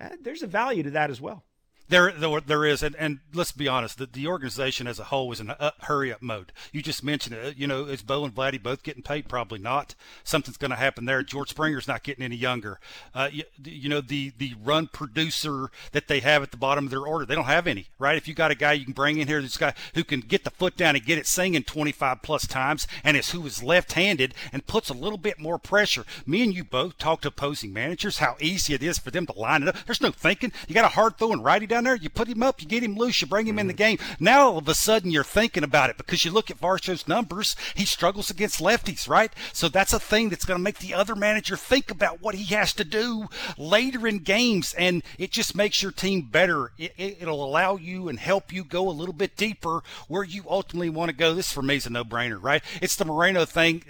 uh, 0.00 0.10
there's 0.22 0.42
a 0.42 0.46
value 0.46 0.84
to 0.84 0.90
that 0.90 1.10
as 1.10 1.20
well. 1.20 1.44
There, 1.88 2.12
there, 2.12 2.40
there 2.40 2.64
is, 2.66 2.82
and, 2.82 2.94
and 2.96 3.20
let's 3.32 3.52
be 3.52 3.66
honest, 3.66 3.96
the, 3.96 4.06
the 4.06 4.26
organization 4.26 4.86
as 4.86 4.98
a 4.98 5.04
whole 5.04 5.32
is 5.32 5.40
in 5.40 5.48
a 5.50 5.72
hurry 5.80 6.12
up 6.12 6.20
mode. 6.20 6.52
You 6.70 6.82
just 6.82 7.02
mentioned 7.02 7.34
it. 7.34 7.56
You 7.56 7.66
know, 7.66 7.84
is 7.84 8.02
Bo 8.02 8.24
and 8.24 8.34
Vladdy 8.34 8.62
both 8.62 8.82
getting 8.82 9.02
paid? 9.02 9.28
Probably 9.28 9.58
not. 9.58 9.94
Something's 10.22 10.58
going 10.58 10.70
to 10.70 10.76
happen 10.76 11.06
there. 11.06 11.22
George 11.22 11.50
Springer's 11.50 11.88
not 11.88 12.02
getting 12.02 12.24
any 12.24 12.36
younger. 12.36 12.78
Uh, 13.14 13.30
you, 13.32 13.44
you, 13.64 13.88
know, 13.88 14.02
the 14.02 14.32
the 14.36 14.54
run 14.62 14.86
producer 14.86 15.70
that 15.92 16.08
they 16.08 16.20
have 16.20 16.42
at 16.42 16.50
the 16.50 16.58
bottom 16.58 16.84
of 16.84 16.90
their 16.90 17.06
order, 17.06 17.24
they 17.24 17.34
don't 17.34 17.44
have 17.44 17.66
any, 17.66 17.88
right? 17.98 18.18
If 18.18 18.28
you 18.28 18.34
got 18.34 18.50
a 18.50 18.54
guy 18.54 18.74
you 18.74 18.84
can 18.84 18.92
bring 18.92 19.18
in 19.18 19.26
here, 19.26 19.40
this 19.40 19.56
guy 19.56 19.72
who 19.94 20.04
can 20.04 20.20
get 20.20 20.44
the 20.44 20.50
foot 20.50 20.76
down 20.76 20.94
and 20.94 21.04
get 21.04 21.18
it 21.18 21.26
singing 21.26 21.62
25 21.62 22.20
plus 22.20 22.46
times, 22.46 22.86
and 23.02 23.16
is 23.16 23.30
who 23.30 23.46
is 23.46 23.62
left-handed 23.62 24.34
and 24.52 24.66
puts 24.66 24.90
a 24.90 24.94
little 24.94 25.18
bit 25.18 25.40
more 25.40 25.58
pressure. 25.58 26.04
Me 26.26 26.42
and 26.42 26.54
you 26.54 26.64
both 26.64 26.98
talk 26.98 27.22
to 27.22 27.28
opposing 27.28 27.72
managers 27.72 28.18
how 28.18 28.36
easy 28.40 28.74
it 28.74 28.82
is 28.82 28.98
for 28.98 29.10
them 29.10 29.24
to 29.26 29.32
line 29.32 29.62
it 29.62 29.68
up. 29.68 29.76
There's 29.86 30.02
no 30.02 30.10
thinking. 30.10 30.52
You 30.66 30.74
got 30.74 30.84
a 30.84 30.88
hard 30.88 31.16
throwing 31.16 31.42
righty 31.42 31.66
down 31.66 31.77
down 31.78 31.84
there, 31.84 31.94
you 31.94 32.10
put 32.10 32.28
him 32.28 32.42
up, 32.42 32.60
you 32.60 32.66
get 32.66 32.82
him 32.82 32.96
loose, 32.96 33.20
you 33.20 33.26
bring 33.28 33.46
him 33.46 33.58
in 33.58 33.68
the 33.68 33.72
game. 33.72 33.98
Now 34.18 34.48
all 34.48 34.58
of 34.58 34.68
a 34.68 34.74
sudden 34.74 35.12
you're 35.12 35.22
thinking 35.22 35.62
about 35.62 35.90
it 35.90 35.96
because 35.96 36.24
you 36.24 36.32
look 36.32 36.50
at 36.50 36.60
Varsho's 36.60 37.06
numbers, 37.06 37.54
he 37.76 37.84
struggles 37.84 38.30
against 38.30 38.60
lefties, 38.60 39.08
right? 39.08 39.32
So 39.52 39.68
that's 39.68 39.92
a 39.92 40.00
thing 40.00 40.28
that's 40.28 40.44
going 40.44 40.58
to 40.58 40.62
make 40.62 40.78
the 40.78 40.94
other 40.94 41.14
manager 41.14 41.56
think 41.56 41.90
about 41.90 42.20
what 42.20 42.34
he 42.34 42.52
has 42.54 42.72
to 42.74 42.84
do 42.84 43.28
later 43.56 44.08
in 44.08 44.18
games, 44.18 44.74
and 44.74 45.04
it 45.18 45.30
just 45.30 45.54
makes 45.54 45.80
your 45.80 45.92
team 45.92 46.22
better. 46.22 46.72
It, 46.78 46.94
it, 46.96 47.18
it'll 47.20 47.44
allow 47.44 47.76
you 47.76 48.08
and 48.08 48.18
help 48.18 48.52
you 48.52 48.64
go 48.64 48.88
a 48.88 48.90
little 48.90 49.14
bit 49.14 49.36
deeper 49.36 49.82
where 50.08 50.24
you 50.24 50.42
ultimately 50.48 50.90
want 50.90 51.10
to 51.10 51.16
go. 51.16 51.34
This 51.34 51.52
for 51.52 51.62
me 51.62 51.76
is 51.76 51.86
a 51.86 51.90
no-brainer, 51.90 52.42
right? 52.42 52.62
It's 52.82 52.96
the 52.96 53.04
Moreno 53.04 53.44
thing 53.44 53.84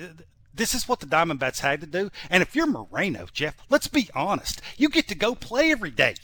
this 0.55 0.75
is 0.75 0.89
what 0.89 0.99
the 0.99 1.07
Diamondbacks 1.07 1.61
had 1.61 1.81
to 1.83 1.87
do. 1.87 2.11
And 2.29 2.43
if 2.43 2.57
you're 2.57 2.67
Moreno, 2.67 3.29
Jeff, 3.33 3.55
let's 3.71 3.87
be 3.87 4.11
honest. 4.13 4.61
You 4.77 4.89
get 4.89 5.07
to 5.07 5.15
go 5.15 5.37
play 5.37 5.71
every 5.71 5.93
day. 5.93 6.17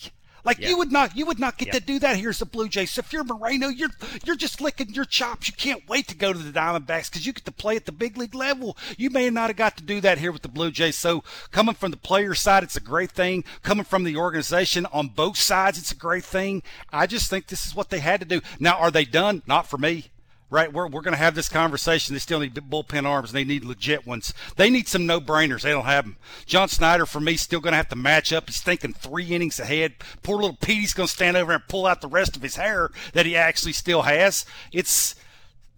Like 0.45 0.59
yeah. 0.59 0.69
you 0.69 0.79
would 0.79 0.93
not, 0.93 1.17
you 1.17 1.27
would 1.27 1.39
not 1.39 1.59
get 1.59 1.73
to 1.73 1.81
do 1.81 1.99
that 2.01 2.17
Here's 2.17 2.39
the 2.39 2.47
Blue 2.47 2.69
Jays. 2.69 2.93
So 2.93 3.01
if 3.01 3.13
you're 3.13 3.25
Moreno, 3.25 3.69
you're 3.69 3.91
you're 4.25 4.37
just 4.37 4.61
licking 4.61 4.91
your 4.91 5.05
chops. 5.05 5.49
You 5.49 5.55
can't 5.55 5.89
wait 5.89 6.09
to 6.09 6.17
go 6.17 6.33
to 6.33 6.39
the 6.39 6.59
Diamondbacks 6.59 7.11
because 7.11 7.27
you 7.27 7.33
get 7.33 7.45
to 7.45 7.53
play 7.53 7.77
at 7.77 7.87
the 7.87 7.93
big 7.93 8.17
league 8.17 8.35
level. 8.35 8.77
You 8.97 9.11
may 9.11 9.29
not 9.31 9.51
have 9.51 9.57
got 9.57 9.77
to 9.79 9.83
do 9.83 10.01
that 10.01 10.19
here 10.19 10.33
with 10.33 10.43
the 10.43 10.49
Blue 10.49 10.71
Jays. 10.71 10.97
So 10.97 11.25
coming 11.51 11.75
from 11.75 11.91
the 11.91 11.97
player 11.97 12.35
side, 12.35 12.63
it's 12.63 12.77
a 12.77 12.81
great 12.81 13.11
thing. 13.11 13.45
Coming 13.63 13.85
from 13.85 14.05
the 14.05 14.17
organization 14.17 14.87
on 14.87 15.09
both 15.09 15.37
sides, 15.37 15.79
it's 15.79 15.93
a 15.93 15.97
great 15.97 16.25
thing. 16.25 16.63
I 16.93 17.07
just 17.07 17.29
think 17.31 17.47
this 17.47 17.67
is 17.67 17.75
what 17.75 17.91
they 17.91 18.01
had 18.01 18.21
to 18.21 18.27
do. 18.27 18.41
Now, 18.59 18.79
are 18.79 18.91
they 18.91 19.05
done? 19.05 19.43
Not 19.47 19.67
for 19.67 19.79
me 19.79 20.11
right? 20.55 20.73
We're, 20.73 20.87
we're 20.87 21.03
going 21.03 21.15
to 21.15 21.19
have 21.19 21.35
this 21.35 21.49
conversation. 21.49 22.15
They 22.15 22.21
still 22.21 22.39
need 22.39 22.55
bullpen 22.55 23.07
arms, 23.07 23.31
and 23.31 23.37
they 23.37 23.45
need 23.45 23.65
legit 23.65 24.07
ones. 24.07 24.33
They 24.57 24.71
need 24.71 24.87
some 24.87 25.05
no 25.05 25.21
brainers. 25.21 25.63
They 25.63 25.73
don't 25.73 25.85
have 25.85 26.05
them. 26.05 26.17
John 26.47 26.69
Schneider, 26.69 27.07
for 27.07 27.21
me, 27.21 27.37
still 27.37 27.61
going 27.61 27.73
to 27.73 27.77
have 27.77 27.89
to 27.89 27.97
match 27.97 28.33
up. 28.33 28.45
He's 28.47 28.61
thinking 28.61 28.93
three 28.93 29.27
innings 29.27 29.59
ahead. 29.59 29.95
Poor 30.23 30.37
little 30.37 30.57
Petey's 30.57 30.95
going 30.95 31.09
to 31.09 31.13
stand 31.13 31.37
over 31.37 31.53
and 31.53 31.67
pull 31.69 31.87
out 31.87 32.01
the 32.01 32.09
rest 32.09 32.37
of 32.37 32.43
his 32.43 32.57
hair 32.57 32.91
that 33.13 33.27
he 33.27 33.37
actually 33.37 33.73
still 33.73 34.03
has. 34.03 34.47
It's 34.73 35.17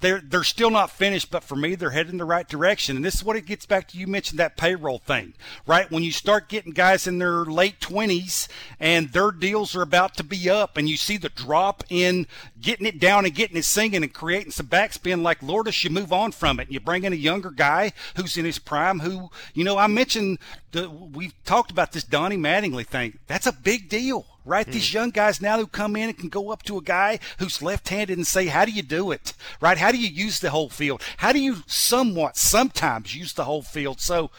they're 0.01 0.21
they're 0.21 0.45
still 0.45 0.71
not 0.71 0.91
finished, 0.91 1.31
but 1.31 1.43
for 1.43 1.57
me, 1.57 1.75
they're 1.75 1.91
heading 1.91 2.13
in 2.13 2.19
the 2.19 2.25
right 2.25 2.47
direction. 2.47 2.97
And 2.97 3.05
this 3.05 3.15
is 3.15 3.25
what 3.25 3.37
it 3.37 3.47
gets 3.47 3.67
back 3.67 3.89
to. 3.89 3.99
You 3.99 4.07
mentioned 4.07 4.39
that 4.39 4.57
payroll 4.57 4.99
thing, 4.99 5.35
right? 5.67 5.91
When 5.91 6.03
you 6.03 6.13
start 6.13 6.49
getting 6.49 6.73
guys 6.73 7.07
in 7.07 7.19
their 7.19 7.45
late 7.45 7.81
twenties 7.81 8.49
and 8.79 9.11
their 9.13 9.31
deals 9.31 9.75
are 9.75 9.83
about 9.83 10.15
to 10.17 10.25
be 10.25 10.51
up, 10.51 10.77
and 10.77 10.89
you 10.89 10.97
see 10.97 11.17
the 11.17 11.31
drop 11.31 11.83
in 11.89 12.27
getting 12.61 12.87
it 12.87 13.01
down 13.01 13.25
and 13.25 13.35
getting 13.35 13.57
it 13.57 13.65
singing 13.65 14.03
and 14.03 14.13
creating 14.13 14.53
some 14.53 14.67
backspin 14.67 15.23
like 15.23 15.43
Lord, 15.43 15.67
Lourdes, 15.67 15.83
you 15.83 15.91
move 15.91 16.13
on 16.13 16.33
from 16.33 16.61
it. 16.61 16.65
And 16.65 16.75
you 16.75 16.81
bring 16.81 17.05
in 17.05 17.13
a 17.13 17.17
younger 17.17 17.51
guy 17.51 17.93
who's 18.17 18.37
in 18.37 18.45
his 18.45 18.59
prime. 18.59 19.01
Who 19.01 19.31
you 19.55 19.65
know, 19.65 19.79
I 19.79 19.87
mentioned 19.87 20.39
the, 20.73 20.91
we've 20.91 21.33
talked 21.45 21.71
about 21.71 21.93
this 21.93 22.05
Donnie 22.05 22.37
Mattingly 22.37 22.87
thing. 22.87 23.19
That's 23.27 23.47
a 23.47 23.53
big 23.53 23.89
deal 23.89 24.27
right? 24.47 24.67
Mm. 24.67 24.73
These 24.73 24.95
young 24.95 25.11
guys 25.11 25.43
now 25.43 25.59
who 25.59 25.67
come 25.67 25.97
in 25.97 26.09
and 26.09 26.19
can 26.19 26.29
go 26.29 26.51
up 26.51 26.63
to 26.65 26.79
a 26.79 26.83
guy 26.83 27.19
who's 27.39 27.61
left-handed 27.61 28.17
and 28.17 28.27
say, 28.27 28.47
"How 28.47 28.65
do 28.65 28.73
you 28.73 28.83
do 28.83 29.11
it?" 29.11 29.35
Right? 29.61 29.77
How 29.77 29.93
do 29.93 29.99
you 29.99 30.09
use 30.09 30.41
the 30.41 30.51
whole 30.51 30.71
field? 30.71 31.03
How 31.19 31.33
do 31.33 31.41
you 31.41 31.65
somewhat 31.67 32.37
sometimes 32.37 33.15
use 33.15 33.35
the 33.35 33.45
whole 33.45 33.63
field? 33.63 34.01
So, 34.01 34.31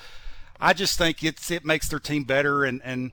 I 0.59 0.73
just 0.73 0.97
think 0.97 1.23
it's 1.23 1.51
it 1.51 1.65
makes 1.65 1.89
their 1.89 1.99
team 1.99 2.23
better, 2.23 2.63
and 2.63 2.81
and 2.83 3.11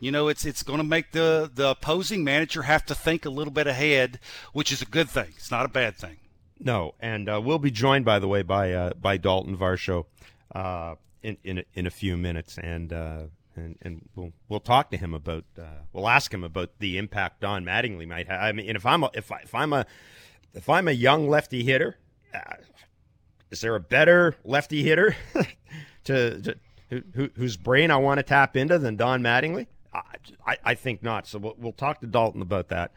you 0.00 0.10
know 0.10 0.28
it's 0.28 0.44
it's 0.44 0.62
going 0.62 0.78
to 0.78 0.84
make 0.84 1.12
the 1.12 1.50
the 1.52 1.70
opposing 1.70 2.24
manager 2.24 2.62
have 2.62 2.86
to 2.86 2.94
think 2.94 3.24
a 3.26 3.30
little 3.30 3.52
bit 3.52 3.66
ahead, 3.66 4.18
which 4.52 4.72
is 4.72 4.80
a 4.80 4.86
good 4.86 5.10
thing. 5.10 5.32
It's 5.36 5.50
not 5.50 5.66
a 5.66 5.68
bad 5.68 5.96
thing. 5.96 6.16
No, 6.58 6.94
and 7.00 7.28
uh, 7.28 7.40
we'll 7.42 7.58
be 7.58 7.72
joined, 7.72 8.04
by 8.04 8.18
the 8.18 8.28
way, 8.28 8.42
by 8.42 8.72
uh, 8.72 8.92
by 8.94 9.16
Dalton 9.16 9.56
Varsho 9.56 10.06
uh, 10.54 10.94
in 11.22 11.36
in 11.44 11.58
a, 11.58 11.64
in 11.74 11.86
a 11.86 11.90
few 11.90 12.16
minutes, 12.16 12.58
and 12.58 12.92
uh, 12.92 13.22
and 13.56 13.76
and 13.82 14.08
we'll 14.14 14.32
we'll 14.48 14.60
talk 14.60 14.90
to 14.90 14.96
him 14.96 15.14
about 15.14 15.44
uh, 15.58 15.82
we'll 15.92 16.08
ask 16.08 16.32
him 16.32 16.44
about 16.44 16.78
the 16.78 16.98
impact 16.98 17.40
Don 17.40 17.64
Mattingly 17.64 18.06
might 18.06 18.28
have. 18.28 18.40
I 18.40 18.52
mean, 18.52 18.74
if 18.76 18.86
I'm 18.86 19.04
a, 19.04 19.10
if 19.14 19.30
I, 19.30 19.38
if 19.38 19.54
I'm 19.54 19.72
a 19.72 19.86
if 20.54 20.68
I'm 20.68 20.88
a 20.88 20.92
young 20.92 21.28
lefty 21.28 21.64
hitter, 21.64 21.96
uh, 22.34 22.56
is 23.50 23.60
there 23.60 23.74
a 23.74 23.80
better 23.80 24.36
lefty 24.44 24.82
hitter 24.82 25.16
to, 26.04 26.40
to 26.40 26.56
who, 27.14 27.30
whose 27.36 27.56
brain 27.56 27.90
I 27.90 27.96
want 27.96 28.18
to 28.18 28.22
tap 28.22 28.56
into 28.56 28.78
than 28.78 28.96
Don 28.96 29.22
Mattingly? 29.22 29.66
I, 29.94 30.00
I, 30.46 30.56
I 30.64 30.74
think 30.74 31.02
not. 31.02 31.26
So 31.26 31.38
we'll, 31.38 31.54
we'll 31.58 31.72
talk 31.72 32.00
to 32.00 32.06
Dalton 32.06 32.42
about 32.42 32.68
that, 32.68 32.92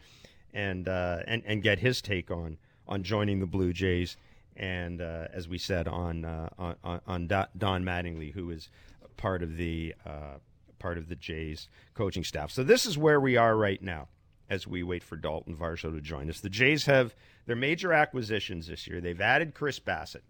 and 0.52 0.88
uh, 0.88 1.20
and 1.26 1.42
and 1.46 1.62
get 1.62 1.78
his 1.78 2.00
take 2.00 2.30
on 2.30 2.58
on 2.88 3.02
joining 3.02 3.40
the 3.40 3.46
Blue 3.46 3.72
Jays, 3.72 4.16
and 4.56 5.00
uh, 5.00 5.28
as 5.32 5.48
we 5.48 5.58
said 5.58 5.88
on 5.88 6.24
uh, 6.24 6.48
on 6.58 7.00
on 7.06 7.26
Don 7.26 7.84
Mattingly, 7.84 8.32
who 8.32 8.50
is 8.50 8.68
part 9.16 9.42
of 9.42 9.56
the 9.56 9.94
uh, 10.04 10.38
part 10.78 10.98
of 10.98 11.08
the 11.08 11.16
Jays 11.16 11.68
coaching 11.94 12.24
staff. 12.24 12.50
So 12.50 12.62
this 12.62 12.86
is 12.86 12.98
where 12.98 13.20
we 13.20 13.36
are 13.36 13.56
right 13.56 13.82
now 13.82 14.08
as 14.48 14.66
we 14.66 14.82
wait 14.82 15.02
for 15.02 15.16
Dalton 15.16 15.56
Varsho 15.56 15.92
to 15.94 16.00
join 16.00 16.30
us. 16.30 16.40
The 16.40 16.50
Jays 16.50 16.86
have 16.86 17.14
their 17.46 17.56
major 17.56 17.92
acquisitions 17.92 18.68
this 18.68 18.86
year. 18.86 19.00
They've 19.00 19.20
added 19.20 19.54
Chris 19.54 19.78
Bassitt. 19.80 20.22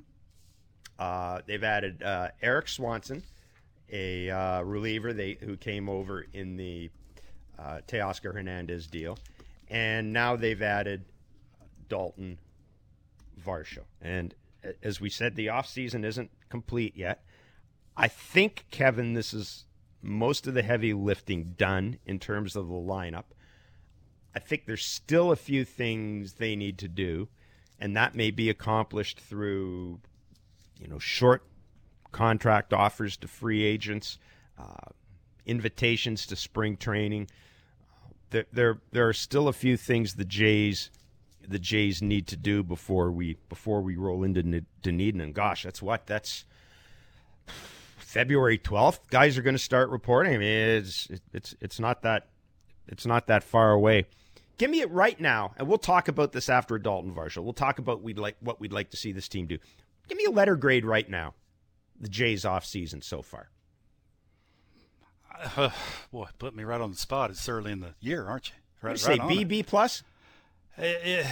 Uh, 0.99 1.41
they've 1.47 1.63
added 1.63 2.03
uh, 2.03 2.29
Erik 2.41 2.69
Swanson, 2.69 3.23
a 3.93 4.31
uh, 4.31 4.63
reliever 4.63 5.13
they 5.13 5.37
who 5.41 5.57
came 5.57 5.89
over 5.89 6.25
in 6.33 6.57
the 6.57 6.91
uh, 7.59 7.81
Teoscar 7.87 8.33
Hernandez 8.33 8.87
deal, 8.87 9.19
and 9.69 10.13
now 10.13 10.37
they've 10.37 10.63
added 10.63 11.05
Dalton 11.89 12.39
Varsho. 13.45 13.81
And 14.01 14.35
as 14.83 15.01
we 15.01 15.11
said, 15.11 15.37
the 15.37 15.49
offseason 15.49 16.05
isn't 16.05 16.31
complete 16.49 16.97
yet. 16.97 17.23
I 17.97 18.09
think, 18.09 18.65
Kevin, 18.71 19.13
this 19.13 19.35
is 19.35 19.66
most 20.07 20.47
of 20.47 20.55
the 20.55 20.63
heavy 20.63 20.93
lifting 20.93 21.55
done 21.59 21.99
in 22.07 22.19
terms 22.19 22.57
of 22.57 22.69
the 22.69 22.75
lineup. 22.75 23.25
I 24.35 24.39
think 24.39 24.67
there's 24.67 24.85
still 24.85 25.33
a 25.33 25.37
few 25.37 25.65
things 25.65 26.35
they 26.35 26.57
need 26.57 26.79
to 26.79 26.89
do, 26.89 27.29
and 27.81 27.97
that 27.97 28.15
may 28.15 28.31
be 28.31 28.49
accomplished 28.49 29.21
through, 29.21 30.01
you 30.79 30.89
know, 30.89 30.99
short 30.99 31.43
contract 32.13 32.73
offers 32.73 33.17
to 33.19 33.29
free 33.29 33.65
agents, 33.65 34.19
uh, 34.59 34.91
invitations 35.45 36.27
to 36.27 36.37
spring 36.37 36.77
training. 36.77 37.29
There, 38.31 38.47
there, 38.53 38.79
there 38.93 39.09
are 39.09 39.15
still 39.15 39.49
a 39.49 39.53
few 39.53 39.77
things 39.77 40.15
the 40.15 40.25
Jays, 40.25 40.91
the 41.47 41.59
Jays 41.59 42.03
need 42.03 42.27
to 42.29 42.37
do 42.37 42.63
before 42.63 43.11
we 43.11 43.39
before 43.49 43.81
we 43.81 43.97
roll 43.97 44.25
into 44.25 44.65
Dunedin. 44.83 45.21
And 45.21 45.35
gosh, 45.35 45.63
that's 45.63 45.81
what 45.81 46.07
that's 46.07 46.45
February 48.17 48.57
12th, 48.57 49.01
guys 49.11 49.37
are 49.37 49.43
going 49.43 49.55
to 49.55 49.63
start 49.63 49.91
reporting. 49.91 50.35
I 50.35 50.39
mean, 50.39 50.49
it's 50.49 51.07
it's 51.35 51.55
it's 51.61 51.79
not 51.79 52.01
that 52.03 52.29
it's 52.89 53.05
not 53.05 53.27
that 53.27 53.45
far 53.45 53.73
away. 53.73 54.07
Give 54.57 54.71
me 54.71 54.81
it 54.81 54.91
right 54.91 55.21
now, 55.21 55.53
and 55.59 55.69
we'll 55.69 55.77
talk 55.77 56.09
about 56.09 56.33
this 56.33 56.49
after 56.49 56.79
Dalton 56.79 57.15
Varsho. 57.15 57.45
We'll 57.45 57.53
talk 57.53 57.79
about 57.79 58.03
we'd 58.03 58.19
like 58.19 58.37
what 58.41 58.59
we'd 58.59 58.73
like 58.73 58.89
to 58.93 58.97
see 58.97 59.13
this 59.13 59.29
team 59.29 59.47
do. 59.47 59.59
Give 60.09 60.17
me 60.17 60.25
a 60.25 60.31
letter 60.31 60.57
grade 60.57 60.87
right 60.87 61.07
now. 61.07 61.35
The 62.01 62.09
Jays 62.09 62.47
off 62.47 62.65
season 62.65 63.03
so 63.03 63.21
far. 63.21 63.51
Uh, 65.57 65.69
boy, 66.11 66.29
put 66.39 66.57
me 66.57 66.65
right 66.65 66.81
on 66.81 66.91
the 66.91 66.97
spot. 66.97 67.29
It's 67.31 67.47
early 67.51 67.71
in 67.71 67.81
the 67.81 67.95
year, 68.01 68.27
aren't 68.27 68.49
you? 68.49 68.55
Right, 68.81 68.99
say 68.99 69.19
right 69.19 69.29
B 69.29 69.45
B 69.45 69.63
plus. 69.63 70.03
Uh, 70.79 70.85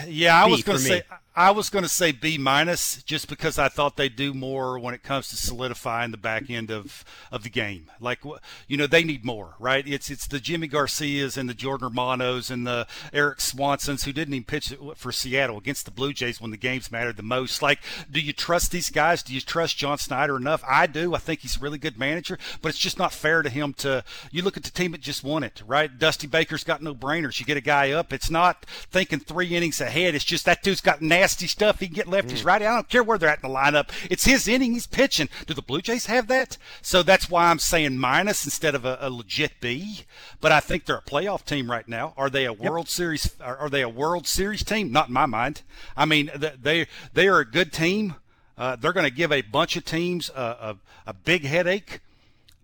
yeah, 0.08 0.42
I 0.42 0.46
B 0.46 0.52
was 0.52 0.62
going 0.62 0.78
to 0.78 0.84
say 0.84 1.02
I 1.36 1.50
was 1.50 1.68
going 1.68 1.82
to 1.82 1.88
say 1.88 2.12
B 2.12 2.38
minus 2.38 3.02
just 3.02 3.28
because 3.28 3.58
I 3.58 3.68
thought 3.68 3.96
they 3.96 4.08
do 4.08 4.32
more 4.34 4.78
when 4.78 4.94
it 4.94 5.02
comes 5.02 5.28
to 5.30 5.36
solidifying 5.36 6.12
the 6.12 6.16
back 6.16 6.48
end 6.48 6.70
of, 6.70 7.04
of 7.32 7.42
the 7.42 7.50
game. 7.50 7.90
Like 7.98 8.20
you 8.68 8.76
know 8.76 8.86
they 8.86 9.02
need 9.02 9.24
more, 9.24 9.56
right? 9.58 9.86
It's 9.86 10.10
it's 10.10 10.28
the 10.28 10.38
Jimmy 10.38 10.68
Garcias 10.68 11.36
and 11.36 11.48
the 11.48 11.54
Jordan 11.54 11.88
Romanos 11.88 12.50
and 12.50 12.64
the 12.64 12.86
Erik 13.12 13.38
Swansons 13.38 14.04
who 14.04 14.12
didn't 14.12 14.34
even 14.34 14.44
pitch 14.44 14.74
for 14.94 15.10
Seattle 15.10 15.58
against 15.58 15.86
the 15.86 15.90
Blue 15.90 16.12
Jays 16.12 16.40
when 16.40 16.52
the 16.52 16.56
games 16.56 16.92
mattered 16.92 17.16
the 17.16 17.24
most. 17.24 17.62
Like, 17.62 17.80
do 18.08 18.20
you 18.20 18.32
trust 18.32 18.70
these 18.70 18.88
guys? 18.88 19.22
Do 19.24 19.34
you 19.34 19.40
trust 19.40 19.76
John 19.76 19.98
Schneider 19.98 20.36
enough? 20.36 20.62
I 20.68 20.86
do. 20.86 21.14
I 21.16 21.18
think 21.18 21.40
he's 21.40 21.56
a 21.56 21.60
really 21.60 21.78
good 21.78 21.98
manager, 21.98 22.38
but 22.62 22.68
it's 22.68 22.78
just 22.78 22.98
not 22.98 23.12
fair 23.12 23.42
to 23.42 23.50
him 23.50 23.74
to. 23.78 24.04
You 24.30 24.42
look 24.42 24.56
at 24.56 24.62
the 24.62 24.70
team 24.70 24.92
that 24.92 25.00
just 25.00 25.24
won 25.24 25.42
it, 25.42 25.62
right? 25.66 25.98
Dusty 25.98 26.28
Baker's 26.28 26.62
got 26.62 26.80
no 26.80 26.94
brainers. 26.94 27.40
You 27.40 27.46
get 27.46 27.56
a 27.56 27.60
guy 27.60 27.90
up. 27.90 28.12
It's 28.12 28.30
not 28.30 28.64
thinking 28.66 29.18
three 29.34 29.56
innings 29.56 29.80
ahead. 29.80 30.14
It's 30.14 30.24
just 30.24 30.44
that 30.44 30.62
dude's 30.62 30.80
got 30.80 31.02
nasty 31.02 31.48
stuff. 31.48 31.80
He 31.80 31.88
can 31.88 31.96
get 31.96 32.06
lefties 32.06 32.42
mm. 32.42 32.44
right. 32.44 32.62
I 32.62 32.76
don't 32.76 32.88
care 32.88 33.02
where 33.02 33.18
they're 33.18 33.28
at 33.28 33.42
in 33.42 33.50
the 33.50 33.54
lineup. 33.54 33.88
It's 34.08 34.24
his 34.24 34.46
inning. 34.46 34.74
He's 34.74 34.86
pitching. 34.86 35.28
Do 35.46 35.54
the 35.54 35.60
Blue 35.60 35.82
Jays 35.82 36.06
have 36.06 36.28
that? 36.28 36.56
So 36.82 37.02
that's 37.02 37.28
why 37.28 37.50
I'm 37.50 37.58
saying 37.58 37.98
minus 37.98 38.44
instead 38.44 38.76
of 38.76 38.84
a, 38.84 38.96
a 39.00 39.10
legit 39.10 39.60
B. 39.60 40.02
But 40.40 40.52
I 40.52 40.60
think 40.60 40.84
they're 40.84 40.98
a 40.98 41.02
playoff 41.02 41.44
team 41.44 41.68
right 41.68 41.88
now. 41.88 42.14
Are 42.16 42.30
they 42.30 42.44
a 42.44 42.52
World 42.52 42.86
yep. 42.86 42.90
Series? 42.90 43.34
Are 43.40 43.68
they 43.68 43.82
a 43.82 43.88
World 43.88 44.28
Series 44.28 44.62
team? 44.62 44.92
Not 44.92 45.08
in 45.08 45.14
my 45.14 45.26
mind. 45.26 45.62
I 45.96 46.04
mean, 46.04 46.30
they 46.36 46.86
they 47.12 47.26
are 47.26 47.40
a 47.40 47.44
good 47.44 47.72
team. 47.72 48.14
Uh, 48.56 48.76
they're 48.76 48.92
going 48.92 49.04
to 49.04 49.10
give 49.10 49.32
a 49.32 49.42
bunch 49.42 49.76
of 49.76 49.84
teams 49.84 50.30
a, 50.30 50.40
a, 50.40 50.76
a 51.08 51.12
big 51.12 51.44
headache. 51.44 51.98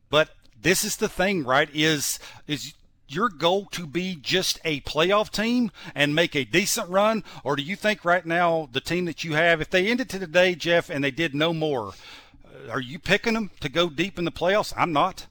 But 0.08 0.30
this 0.62 0.84
is 0.84 0.96
the 0.98 1.08
thing, 1.08 1.42
right? 1.42 1.68
Is 1.74 2.20
is 2.46 2.74
your 3.12 3.28
goal 3.28 3.66
to 3.72 3.86
be 3.86 4.16
just 4.16 4.60
a 4.64 4.80
playoff 4.80 5.30
team 5.30 5.70
and 5.94 6.14
make 6.14 6.34
a 6.34 6.44
decent 6.44 6.88
run? 6.88 7.24
Or 7.44 7.56
do 7.56 7.62
you 7.62 7.76
think 7.76 8.04
right 8.04 8.24
now 8.24 8.68
the 8.72 8.80
team 8.80 9.04
that 9.06 9.24
you 9.24 9.34
have, 9.34 9.60
if 9.60 9.70
they 9.70 9.86
ended 9.86 10.08
today, 10.08 10.54
Jeff, 10.54 10.90
and 10.90 11.02
they 11.02 11.10
did 11.10 11.34
no 11.34 11.52
more, 11.52 11.92
uh, 12.44 12.70
are 12.70 12.80
you 12.80 12.98
picking 12.98 13.34
them 13.34 13.50
to 13.60 13.68
go 13.68 13.88
deep 13.88 14.18
in 14.18 14.24
the 14.24 14.32
playoffs? 14.32 14.72
I'm 14.76 14.92
not. 14.92 15.26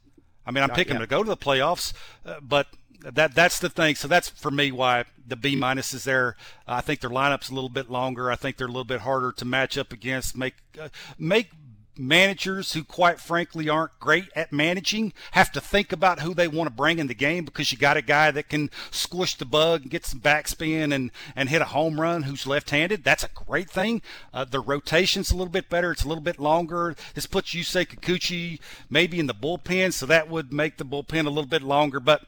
I 0.46 0.52
mean, 0.52 0.64
I'm 0.64 0.70
not 0.70 0.78
picking 0.78 0.94
yet. 0.94 1.00
them 1.00 1.08
to 1.08 1.10
go 1.10 1.24
to 1.24 1.30
the 1.30 1.38
playoffs, 1.38 1.94
uh, 2.26 2.40
but 2.42 2.68
that 3.02 3.36
that's 3.36 3.60
the 3.60 3.70
thing. 3.70 3.96
So 3.96 4.08
that's 4.08 4.30
for 4.30 4.52
me 4.52 4.72
why 4.72 5.06
the 5.26 5.36
B 5.36 5.56
minus 5.56 5.94
is 5.94 6.04
there. 6.04 6.36
I 6.68 6.82
think 6.82 7.02
their 7.02 7.10
lineup's 7.10 7.50
a 7.50 7.54
little 7.54 7.70
bit 7.70 7.90
longer. 7.90 8.32
I 8.32 8.36
think 8.36 8.58
they're 8.58 8.68
a 8.68 8.72
little 8.72 8.84
bit 8.84 9.02
harder 9.02 9.32
to 9.34 9.46
match 9.46 9.78
up 9.78 9.94
against. 9.94 10.36
Make 10.36 10.56
uh, 10.80 10.90
make 11.18 11.52
managers 12.00 12.74
who, 12.74 12.84
quite 12.84 13.20
frankly, 13.20 13.70
aren't 13.70 14.00
great 14.00 14.30
at 14.36 14.54
managing 14.54 15.14
have 15.32 15.52
to 15.52 15.62
think 15.62 15.92
about 15.92 16.22
who 16.22 16.34
they 16.34 16.48
want 16.48 16.68
to 16.68 16.74
bring 16.76 17.00
in 17.00 17.08
the 17.08 17.14
game 17.14 17.46
because 17.46 17.72
you 17.72 17.78
got 17.78 17.98
a 17.98 18.02
guy 18.02 18.32
that 18.32 18.50
can 18.50 18.70
squish 18.90 19.36
the 19.36 19.46
bug 19.46 19.82
and 19.82 19.92
get 19.92 20.06
some 20.06 20.20
backspin 20.20 20.94
and, 20.94 21.12
and 21.36 21.50
hit 21.50 21.62
a 21.62 21.66
home 21.66 22.00
run 22.00 22.24
who's 22.24 22.48
left 22.48 22.70
handed. 22.70 23.04
That's 23.04 23.24
a 23.24 23.30
great 23.30 23.70
thing. 23.70 24.02
Uh, 24.34 24.46
the 24.46 24.60
rotation's 24.60 25.32
a 25.32 25.36
little 25.36 25.52
bit 25.52 25.70
better, 25.70 25.92
it's 25.92 26.04
a 26.04 26.08
little 26.08 26.24
bit 26.24 26.40
longer. 26.40 26.96
This 27.14 27.26
puts 27.26 27.54
Yusei 27.54 27.86
Kikuchi 27.86 28.60
maybe 28.90 29.20
in 29.20 29.28
the 29.28 29.34
bullpen, 29.34 29.94
so 29.94 30.06
that 30.06 30.30
would 30.30 30.54
make 30.54 30.78
the 30.78 30.86
bullpen 30.86 31.26
a 31.26 31.30
little 31.30 31.46
bit 31.46 31.62
longer. 31.62 32.00
But 32.00 32.24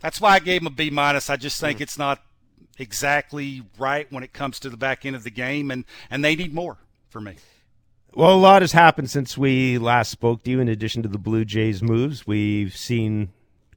That's 0.00 0.20
why 0.20 0.34
I 0.34 0.38
gave 0.38 0.60
him 0.60 0.68
a 0.68 0.70
B 0.70 0.90
minus. 0.90 1.28
I 1.28 1.36
just 1.36 1.60
think 1.60 1.78
mm. 1.78 1.82
it's 1.82 1.98
not 1.98 2.22
exactly 2.78 3.64
right 3.78 4.10
when 4.12 4.22
it 4.22 4.32
comes 4.32 4.60
to 4.60 4.70
the 4.70 4.76
back 4.76 5.04
end 5.04 5.16
of 5.16 5.24
the 5.24 5.30
game, 5.30 5.70
and 5.70 5.84
and 6.10 6.24
they 6.24 6.36
need 6.36 6.54
more 6.54 6.78
for 7.10 7.20
me. 7.20 7.36
Well, 8.14 8.34
a 8.34 8.36
lot 8.36 8.62
has 8.62 8.72
happened 8.72 9.10
since 9.10 9.36
we 9.36 9.76
last 9.78 10.10
spoke 10.10 10.42
to 10.42 10.50
you. 10.50 10.60
In 10.60 10.68
addition 10.68 11.02
to 11.02 11.08
the 11.08 11.18
Blue 11.18 11.44
Jays 11.44 11.82
moves, 11.82 12.26
we've 12.26 12.74
seen 12.74 13.30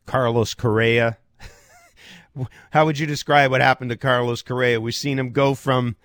Carlos 0.06 0.54
Correa. 0.54 1.18
How 2.72 2.86
would 2.86 2.98
you 2.98 3.06
describe 3.06 3.52
what 3.52 3.62
happened 3.62 3.90
to 3.92 3.98
Carlos 3.98 4.42
Correa? 4.42 4.80
We've 4.80 4.96
seen 4.96 5.20
him 5.20 5.32
go 5.32 5.54
from 5.54 5.98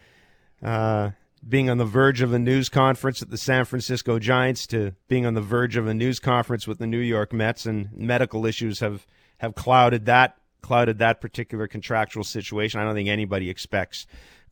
uh, 0.61 1.11
being 1.49 1.71
on 1.71 1.78
the 1.78 1.85
verge 1.85 2.21
of 2.21 2.33
a 2.33 2.38
news 2.38 2.68
conference 2.68 3.23
at 3.23 3.30
the 3.30 3.38
San 3.38 3.64
Francisco 3.64 4.18
Giants 4.18 4.66
to 4.68 4.95
being 5.06 5.25
on 5.25 5.35
the 5.35 5.40
verge 5.40 5.76
of 5.76 5.87
a 5.87 5.95
news 5.95 6.18
conference 6.18 6.66
with 6.66 6.78
the 6.78 6.87
New 6.87 6.99
York 6.99 7.33
Mets, 7.33 7.64
and 7.64 7.97
medical 7.97 8.45
issues 8.45 8.80
have 8.80 9.06
have 9.38 9.54
clouded 9.54 10.06
that 10.06 10.37
clouded 10.62 10.99
that 10.99 11.21
particular 11.21 11.68
contractual 11.68 12.25
situation. 12.25 12.80
I 12.80 12.85
don't 12.85 12.97
think 12.97 13.09
anybody 13.09 13.49
expects 13.49 14.06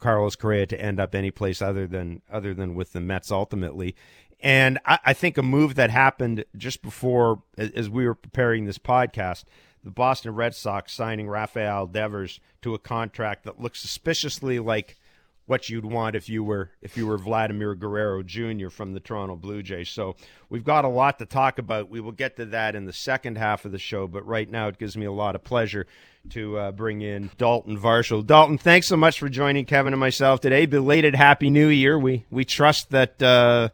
Carlos 0.05 0.37
Correa 0.37 0.67
to 0.67 0.79
end 0.79 1.01
up 1.01 1.15
any 1.15 1.31
place 1.31 1.63
other 1.63 1.87
than 1.87 2.21
other 2.31 2.53
than 2.53 2.75
with 2.75 2.93
the 2.93 3.01
Mets 3.01 3.33
ultimately. 3.33 3.97
And 4.39 4.79
I, 4.85 4.99
I 5.03 5.13
think 5.15 5.39
a 5.39 5.43
move 5.43 5.77
that 5.77 5.89
happened 5.89 6.45
just 6.59 6.83
before, 6.83 7.43
as 7.57 7.89
we 7.89 8.07
were 8.07 8.15
preparing 8.15 8.67
this 8.67 8.77
podcast, 8.77 9.45
the 9.83 9.91
Boston 9.91 10.35
Red 10.35 10.55
Sox 10.55 10.93
signing 10.93 11.27
Rafael 11.27 11.87
Devers 11.87 12.39
to 12.61 12.75
a 12.75 12.79
contract 12.79 13.45
that 13.45 13.59
looks 13.59 13.81
suspiciously 13.81 14.59
like 14.59 14.99
what 15.47 15.71
you'd 15.71 15.87
want 15.87 16.17
if 16.17 16.29
you 16.29 16.45
were 16.45 16.73
if 16.83 16.99
you 16.99 17.07
were 17.07 17.17
Vladimir 17.17 17.75
Guerrero 17.75 18.23
Jr. 18.23 18.69
from 18.69 18.93
the 18.93 19.01
Toronto 19.01 19.37
Blue 19.37 19.63
Jays. 19.63 19.89
So 19.89 20.17
we've 20.51 20.65
got 20.65 20.85
a 20.85 20.89
lot 20.89 21.19
to 21.21 21.25
talk 21.25 21.59
about. 21.59 21.89
We 21.89 22.01
will 22.01 22.13
get 22.13 22.37
to 22.37 22.45
that 22.45 22.77
in 22.77 22.85
the 22.85 22.93
second 22.93 23.39
half 23.39 23.65
of 23.65 23.73
the 23.73 23.79
show, 23.79 24.07
but 24.07 24.27
right 24.27 24.51
now 24.51 24.69
it 24.69 24.77
gives 24.77 24.99
me 24.99 25.07
a 25.07 25.13
lot 25.13 25.35
of 25.35 25.45
pleasure 25.45 25.87
to 26.31 26.59
uh, 26.59 26.73
bring 26.73 27.03
in 27.03 27.31
Dalton 27.39 27.79
Varsho. 27.79 28.27
Dalton, 28.27 28.59
thanks 28.59 28.87
so 28.87 28.97
much 28.97 29.19
for 29.19 29.29
joining 29.29 29.65
Kevin 29.65 29.93
and 29.93 30.01
myself 30.01 30.41
today. 30.41 30.67
Belated 30.67 31.15
Happy 31.15 31.51
New 31.51 31.69
Year. 31.69 31.99
We 31.99 32.25
we 32.31 32.45
trust 32.45 32.91
that. 32.91 33.23
Uh, 33.23 33.71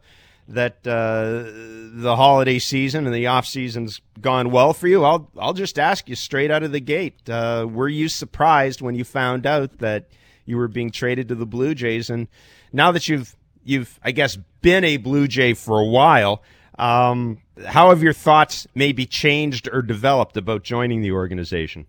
that 0.47 0.85
uh, 0.85 1.47
the 1.93 2.15
holiday 2.17 2.59
season 2.59 3.05
and 3.05 3.15
the 3.15 3.27
off 3.27 3.45
season's 3.45 4.01
gone 4.19 4.51
well 4.51 4.73
for 4.73 4.89
you. 4.89 5.05
I'll 5.05 5.31
I'll 5.39 5.53
just 5.53 5.79
ask 5.79 6.09
you 6.09 6.15
straight 6.15 6.51
out 6.51 6.61
of 6.61 6.73
the 6.73 6.81
gate: 6.81 7.29
uh, 7.29 7.65
Were 7.69 7.87
you 7.87 8.09
surprised 8.09 8.81
when 8.81 8.95
you 8.95 9.05
found 9.05 9.45
out 9.45 9.77
that 9.77 10.07
you 10.45 10.57
were 10.57 10.67
being 10.67 10.91
traded 10.91 11.29
to 11.29 11.35
the 11.35 11.45
Blue 11.45 11.73
Jays. 11.73 12.09
And 12.09 12.27
now 12.71 12.91
that 12.91 13.07
you've 13.07 13.35
you've 13.63 13.99
I 14.03 14.11
guess 14.11 14.37
been 14.61 14.83
a 14.83 14.97
Blue 14.97 15.27
Jay 15.27 15.53
for 15.53 15.79
a 15.79 15.85
while, 15.85 16.43
um, 16.77 17.39
how 17.65 17.89
have 17.89 18.03
your 18.03 18.13
thoughts 18.13 18.67
maybe 18.75 19.05
changed 19.05 19.69
or 19.71 19.81
developed 19.81 20.37
about 20.37 20.63
joining 20.63 21.01
the 21.01 21.11
organization? 21.11 21.87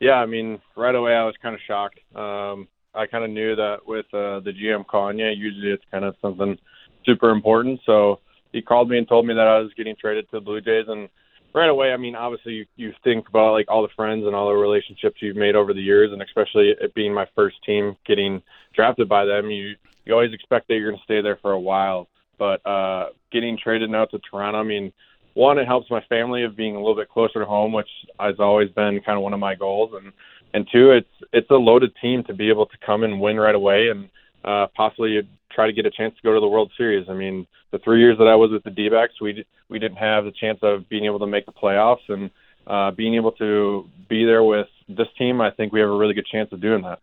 Yeah, 0.00 0.14
I 0.14 0.26
mean, 0.26 0.60
right 0.76 0.94
away 0.94 1.14
I 1.14 1.24
was 1.24 1.34
kind 1.42 1.54
of 1.54 1.60
shocked. 1.66 1.98
Um, 2.14 2.68
I 2.94 3.06
kind 3.06 3.24
of 3.24 3.30
knew 3.30 3.56
that 3.56 3.78
with 3.86 4.06
uh, 4.14 4.40
the 4.40 4.52
GM 4.52 4.86
Kanye, 4.86 5.36
usually 5.36 5.72
it's 5.72 5.84
kind 5.90 6.04
of 6.04 6.14
something 6.22 6.56
super 7.04 7.30
important. 7.30 7.80
So 7.84 8.20
he 8.52 8.62
called 8.62 8.88
me 8.88 8.98
and 8.98 9.08
told 9.08 9.26
me 9.26 9.34
that 9.34 9.46
I 9.46 9.58
was 9.58 9.72
getting 9.76 9.96
traded 9.96 10.26
to 10.30 10.36
the 10.36 10.40
Blue 10.40 10.60
Jays, 10.60 10.86
and 10.88 11.08
right 11.54 11.68
away, 11.68 11.92
I 11.92 11.96
mean, 11.96 12.14
obviously 12.14 12.52
you, 12.52 12.66
you 12.76 12.92
think 13.04 13.28
about 13.28 13.52
like 13.52 13.66
all 13.68 13.82
the 13.82 13.88
friends 13.96 14.24
and 14.26 14.34
all 14.34 14.48
the 14.48 14.54
relationships 14.54 15.16
you've 15.20 15.36
made 15.36 15.56
over 15.56 15.74
the 15.74 15.80
years, 15.80 16.12
and 16.12 16.22
especially 16.22 16.74
it 16.80 16.94
being 16.94 17.12
my 17.12 17.26
first 17.34 17.56
team 17.64 17.96
getting 18.06 18.42
drafted 18.74 19.08
by 19.08 19.24
them, 19.24 19.50
you 19.50 19.74
you 20.04 20.14
always 20.14 20.32
expect 20.32 20.68
that 20.68 20.74
you're 20.74 20.90
going 20.90 20.98
to 20.98 21.04
stay 21.04 21.20
there 21.20 21.38
for 21.42 21.52
a 21.52 21.60
while. 21.60 22.08
But 22.38 22.64
uh, 22.64 23.08
getting 23.30 23.58
traded 23.62 23.90
now 23.90 24.06
to 24.06 24.18
Toronto, 24.30 24.60
I 24.60 24.62
mean, 24.62 24.92
one, 25.38 25.58
it 25.58 25.66
helps 25.66 25.88
my 25.90 26.02
family 26.08 26.42
of 26.42 26.56
being 26.56 26.74
a 26.74 26.78
little 26.78 26.96
bit 26.96 27.08
closer 27.08 27.38
to 27.38 27.46
home, 27.46 27.72
which 27.72 27.88
has 28.18 28.34
always 28.40 28.70
been 28.70 29.00
kind 29.06 29.16
of 29.16 29.22
one 29.22 29.32
of 29.32 29.40
my 29.40 29.54
goals, 29.54 29.92
and 29.94 30.12
and 30.54 30.66
two, 30.72 30.90
it's 30.90 31.30
it's 31.32 31.50
a 31.50 31.54
loaded 31.54 31.92
team 32.02 32.24
to 32.24 32.34
be 32.34 32.48
able 32.48 32.66
to 32.66 32.76
come 32.84 33.04
and 33.04 33.20
win 33.20 33.38
right 33.38 33.54
away 33.54 33.88
and 33.88 34.08
uh, 34.44 34.66
possibly 34.74 35.20
try 35.52 35.66
to 35.66 35.72
get 35.72 35.86
a 35.86 35.90
chance 35.90 36.14
to 36.16 36.22
go 36.22 36.34
to 36.34 36.40
the 36.40 36.48
World 36.48 36.72
Series. 36.76 37.06
I 37.08 37.14
mean, 37.14 37.46
the 37.70 37.78
three 37.78 38.00
years 38.00 38.18
that 38.18 38.26
I 38.26 38.34
was 38.34 38.50
with 38.50 38.64
the 38.64 38.70
D-backs, 38.70 39.20
we 39.20 39.44
we 39.68 39.78
didn't 39.78 39.98
have 39.98 40.24
the 40.24 40.32
chance 40.32 40.58
of 40.62 40.88
being 40.88 41.04
able 41.04 41.20
to 41.20 41.26
make 41.26 41.46
the 41.46 41.52
playoffs, 41.52 42.06
and 42.08 42.30
uh, 42.66 42.90
being 42.90 43.14
able 43.14 43.32
to 43.32 43.88
be 44.08 44.24
there 44.24 44.42
with 44.42 44.68
this 44.88 45.08
team, 45.18 45.40
I 45.40 45.50
think 45.50 45.72
we 45.72 45.80
have 45.80 45.88
a 45.88 45.96
really 45.96 46.14
good 46.14 46.26
chance 46.26 46.50
of 46.52 46.60
doing 46.60 46.82
that. 46.82 47.00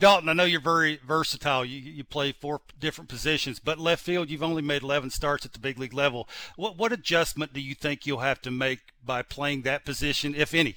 Dalton, 0.00 0.30
I 0.30 0.32
know 0.32 0.44
you're 0.44 0.60
very 0.60 0.98
versatile. 1.06 1.62
You 1.62 1.78
you 1.78 2.04
play 2.04 2.32
four 2.32 2.62
different 2.80 3.10
positions, 3.10 3.60
but 3.60 3.78
left 3.78 4.02
field, 4.02 4.30
you've 4.30 4.42
only 4.42 4.62
made 4.62 4.82
11 4.82 5.10
starts 5.10 5.44
at 5.44 5.52
the 5.52 5.58
big 5.58 5.78
league 5.78 5.92
level. 5.92 6.26
What 6.56 6.78
what 6.78 6.90
adjustment 6.90 7.52
do 7.52 7.60
you 7.60 7.74
think 7.74 8.06
you'll 8.06 8.20
have 8.20 8.40
to 8.42 8.50
make 8.50 8.80
by 9.04 9.22
playing 9.22 9.62
that 9.62 9.84
position, 9.84 10.34
if 10.34 10.54
any? 10.54 10.76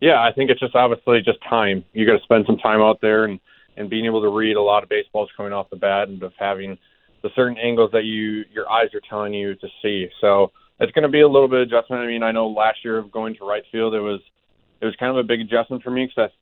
Yeah, 0.00 0.22
I 0.22 0.32
think 0.32 0.50
it's 0.50 0.60
just 0.60 0.74
obviously 0.74 1.20
just 1.20 1.38
time. 1.48 1.84
You 1.92 2.06
got 2.06 2.16
to 2.16 2.22
spend 2.24 2.46
some 2.46 2.56
time 2.56 2.80
out 2.80 3.00
there 3.02 3.26
and 3.26 3.38
and 3.76 3.90
being 3.90 4.06
able 4.06 4.22
to 4.22 4.28
read 4.28 4.56
a 4.56 4.62
lot 4.62 4.82
of 4.82 4.88
baseballs 4.88 5.28
coming 5.36 5.52
off 5.52 5.68
the 5.68 5.76
bat 5.76 6.08
and 6.08 6.22
of 6.22 6.32
having 6.38 6.78
the 7.22 7.30
certain 7.36 7.58
angles 7.58 7.90
that 7.92 8.04
you 8.04 8.46
your 8.52 8.70
eyes 8.70 8.88
are 8.94 9.02
telling 9.08 9.34
you 9.34 9.54
to 9.56 9.68
see. 9.82 10.08
So 10.22 10.50
it's 10.80 10.92
going 10.92 11.02
to 11.02 11.08
be 11.10 11.20
a 11.20 11.28
little 11.28 11.48
bit 11.48 11.60
of 11.60 11.68
adjustment. 11.68 12.00
I 12.00 12.06
mean, 12.06 12.22
I 12.22 12.32
know 12.32 12.48
last 12.48 12.84
year 12.84 12.96
of 12.96 13.12
going 13.12 13.34
to 13.36 13.44
right 13.44 13.64
field, 13.70 13.94
it 13.94 14.00
was 14.00 14.20
it 14.80 14.86
was 14.86 14.96
kind 14.96 15.10
of 15.10 15.18
a 15.18 15.22
big 15.22 15.40
adjustment 15.40 15.82
for 15.82 15.90
me 15.90 16.06
because 16.06 16.30
I, 16.30 16.34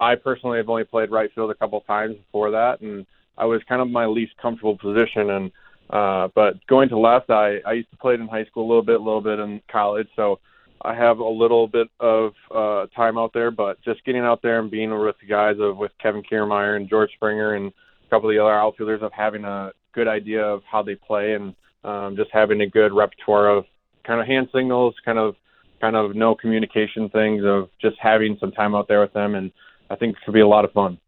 I 0.00 0.14
personally 0.14 0.58
have 0.58 0.68
only 0.68 0.84
played 0.84 1.10
right 1.10 1.30
field 1.34 1.50
a 1.50 1.54
couple 1.54 1.80
times 1.82 2.16
before 2.16 2.50
that, 2.52 2.80
and 2.80 3.06
I 3.36 3.44
was 3.44 3.62
kind 3.68 3.82
of 3.82 3.88
my 3.90 4.06
least 4.06 4.32
comfortable 4.40 4.76
position. 4.76 5.30
And 5.30 5.52
uh, 5.90 6.28
but 6.34 6.64
going 6.66 6.88
to 6.88 6.98
left, 6.98 7.30
I 7.30 7.58
I 7.66 7.72
used 7.72 7.90
to 7.90 7.96
play 7.98 8.14
it 8.14 8.20
in 8.20 8.28
high 8.28 8.46
school 8.46 8.66
a 8.66 8.68
little 8.68 8.82
bit, 8.82 9.00
a 9.00 9.04
little 9.04 9.20
bit 9.20 9.38
in 9.38 9.60
college, 9.70 10.08
so 10.16 10.40
I 10.82 10.94
have 10.94 11.18
a 11.18 11.28
little 11.28 11.68
bit 11.68 11.88
of 12.00 12.32
uh, 12.54 12.86
time 12.96 13.18
out 13.18 13.32
there, 13.34 13.50
but 13.50 13.80
just 13.82 14.04
getting 14.04 14.22
out 14.22 14.40
there 14.40 14.60
and 14.60 14.70
being 14.70 14.98
with 14.98 15.16
the 15.20 15.26
guys 15.26 15.56
of 15.60 15.76
with 15.76 15.92
Kevin 16.00 16.22
Kiermaier 16.22 16.76
and 16.76 16.88
George 16.88 17.10
Springer 17.14 17.54
and 17.54 17.66
a 17.68 18.10
couple 18.10 18.30
of 18.30 18.34
the 18.34 18.42
other 18.42 18.54
outfielders 18.54 19.02
of 19.02 19.12
having 19.12 19.44
a 19.44 19.72
good 19.92 20.08
idea 20.08 20.42
of 20.42 20.62
how 20.64 20.82
they 20.82 20.94
play 20.94 21.34
and 21.34 21.54
um, 21.84 22.16
just 22.16 22.30
having 22.32 22.62
a 22.62 22.66
good 22.66 22.92
repertoire 22.92 23.48
of 23.48 23.66
kind 24.06 24.20
of 24.20 24.26
hand 24.26 24.48
signals, 24.54 24.94
kind 25.04 25.18
of 25.18 25.36
kind 25.80 25.96
of 25.96 26.14
no 26.14 26.34
communication 26.34 27.08
things 27.10 27.42
of 27.44 27.68
just 27.80 27.96
having 27.98 28.36
some 28.40 28.52
time 28.52 28.74
out 28.74 28.88
there 28.88 29.00
with 29.00 29.12
them, 29.12 29.34
and 29.34 29.50
I 29.90 29.96
think 29.96 30.16
it 30.16 30.24
could 30.24 30.34
be 30.34 30.40
a 30.40 30.48
lot 30.48 30.64
of 30.64 30.72
fun. 30.72 30.98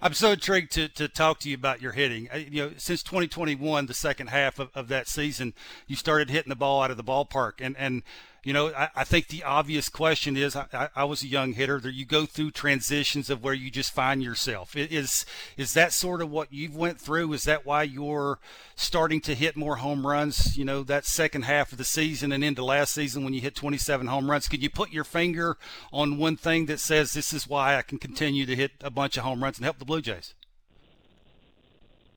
I'm 0.00 0.12
so 0.12 0.32
intrigued 0.32 0.72
to, 0.72 0.88
to 0.88 1.08
talk 1.08 1.40
to 1.40 1.48
you 1.48 1.54
about 1.54 1.80
your 1.80 1.92
hitting. 1.92 2.28
You 2.50 2.66
know, 2.66 2.72
since 2.76 3.02
2021, 3.02 3.86
the 3.86 3.94
second 3.94 4.28
half 4.28 4.58
of, 4.58 4.70
of 4.74 4.88
that 4.88 5.08
season, 5.08 5.54
you 5.86 5.96
started 5.96 6.28
hitting 6.28 6.50
the 6.50 6.56
ball 6.56 6.82
out 6.82 6.90
of 6.90 6.98
the 6.98 7.04
ballpark, 7.04 7.54
and 7.60 7.74
and 7.78 8.02
you 8.46 8.52
know, 8.52 8.68
I, 8.68 8.90
I 8.94 9.02
think 9.02 9.26
the 9.26 9.42
obvious 9.42 9.88
question 9.88 10.36
is 10.36 10.54
I, 10.54 10.88
I, 10.94 11.02
was 11.02 11.24
a 11.24 11.26
young 11.26 11.54
hitter. 11.54 11.80
That 11.80 11.94
you 11.94 12.04
go 12.04 12.26
through 12.26 12.52
transitions 12.52 13.28
of 13.28 13.42
where 13.42 13.52
you 13.52 13.72
just 13.72 13.92
find 13.92 14.22
yourself. 14.22 14.76
Is 14.76 15.26
is 15.56 15.74
that 15.74 15.92
sort 15.92 16.22
of 16.22 16.30
what 16.30 16.52
you've 16.52 16.76
went 16.76 17.00
through? 17.00 17.32
Is 17.32 17.42
that 17.42 17.66
why 17.66 17.82
you're 17.82 18.38
starting 18.76 19.20
to 19.22 19.34
hit 19.34 19.56
more 19.56 19.76
home 19.76 20.06
runs? 20.06 20.56
You 20.56 20.64
know, 20.64 20.84
that 20.84 21.06
second 21.06 21.42
half 21.42 21.72
of 21.72 21.78
the 21.78 21.84
season 21.84 22.30
and 22.30 22.44
into 22.44 22.64
last 22.64 22.94
season 22.94 23.24
when 23.24 23.34
you 23.34 23.40
hit 23.40 23.56
27 23.56 24.06
home 24.06 24.30
runs. 24.30 24.46
Can 24.46 24.60
you 24.60 24.70
put 24.70 24.92
your 24.92 25.02
finger 25.02 25.56
on 25.92 26.16
one 26.16 26.36
thing 26.36 26.66
that 26.66 26.78
says 26.78 27.14
this 27.14 27.32
is 27.32 27.48
why 27.48 27.74
I 27.74 27.82
can 27.82 27.98
continue 27.98 28.46
to 28.46 28.54
hit 28.54 28.70
a 28.80 28.90
bunch 28.90 29.16
of 29.16 29.24
home 29.24 29.42
runs 29.42 29.58
and 29.58 29.64
help 29.64 29.80
the 29.80 29.84
Blue 29.84 30.00
Jays? 30.00 30.34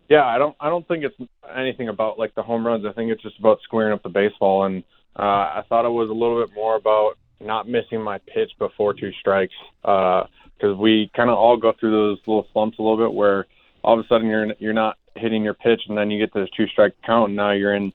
Yeah, 0.09 0.27
I 0.27 0.37
don't. 0.37 0.55
I 0.59 0.69
don't 0.69 0.87
think 0.87 1.03
it's 1.03 1.31
anything 1.57 1.87
about 1.87 2.19
like 2.19 2.35
the 2.35 2.43
home 2.43 2.67
runs. 2.67 2.85
I 2.85 2.91
think 2.91 3.11
it's 3.11 3.23
just 3.23 3.39
about 3.39 3.61
squaring 3.63 3.93
up 3.93 4.03
the 4.03 4.09
baseball 4.09 4.65
and 4.65 4.83
uh, 5.17 5.21
I 5.21 5.63
thought 5.67 5.85
it 5.85 5.89
was 5.89 6.09
a 6.09 6.13
little 6.13 6.43
bit 6.45 6.53
more 6.53 6.75
about 6.75 7.13
not 7.41 7.67
missing 7.67 8.01
my 8.01 8.19
pitch 8.19 8.51
before 8.59 8.93
two 8.93 9.11
strikes 9.19 9.53
because 9.81 10.27
uh, 10.63 10.75
we 10.75 11.09
kind 11.15 11.29
of 11.29 11.37
all 11.37 11.57
go 11.57 11.73
through 11.79 11.91
those 11.91 12.17
little 12.27 12.47
slumps 12.51 12.77
a 12.79 12.81
little 12.81 12.97
bit 12.97 13.13
where 13.13 13.47
all 13.83 13.97
of 13.97 14.05
a 14.05 14.07
sudden 14.07 14.27
you're 14.27 14.53
you're 14.59 14.73
not 14.73 14.97
hitting 15.15 15.43
your 15.43 15.53
pitch 15.53 15.81
and 15.87 15.97
then 15.97 16.11
you 16.11 16.19
get 16.19 16.33
this 16.33 16.49
two 16.55 16.67
strike 16.67 16.93
count 17.05 17.29
and 17.29 17.35
now 17.35 17.51
you're 17.51 17.75
in 17.75 17.93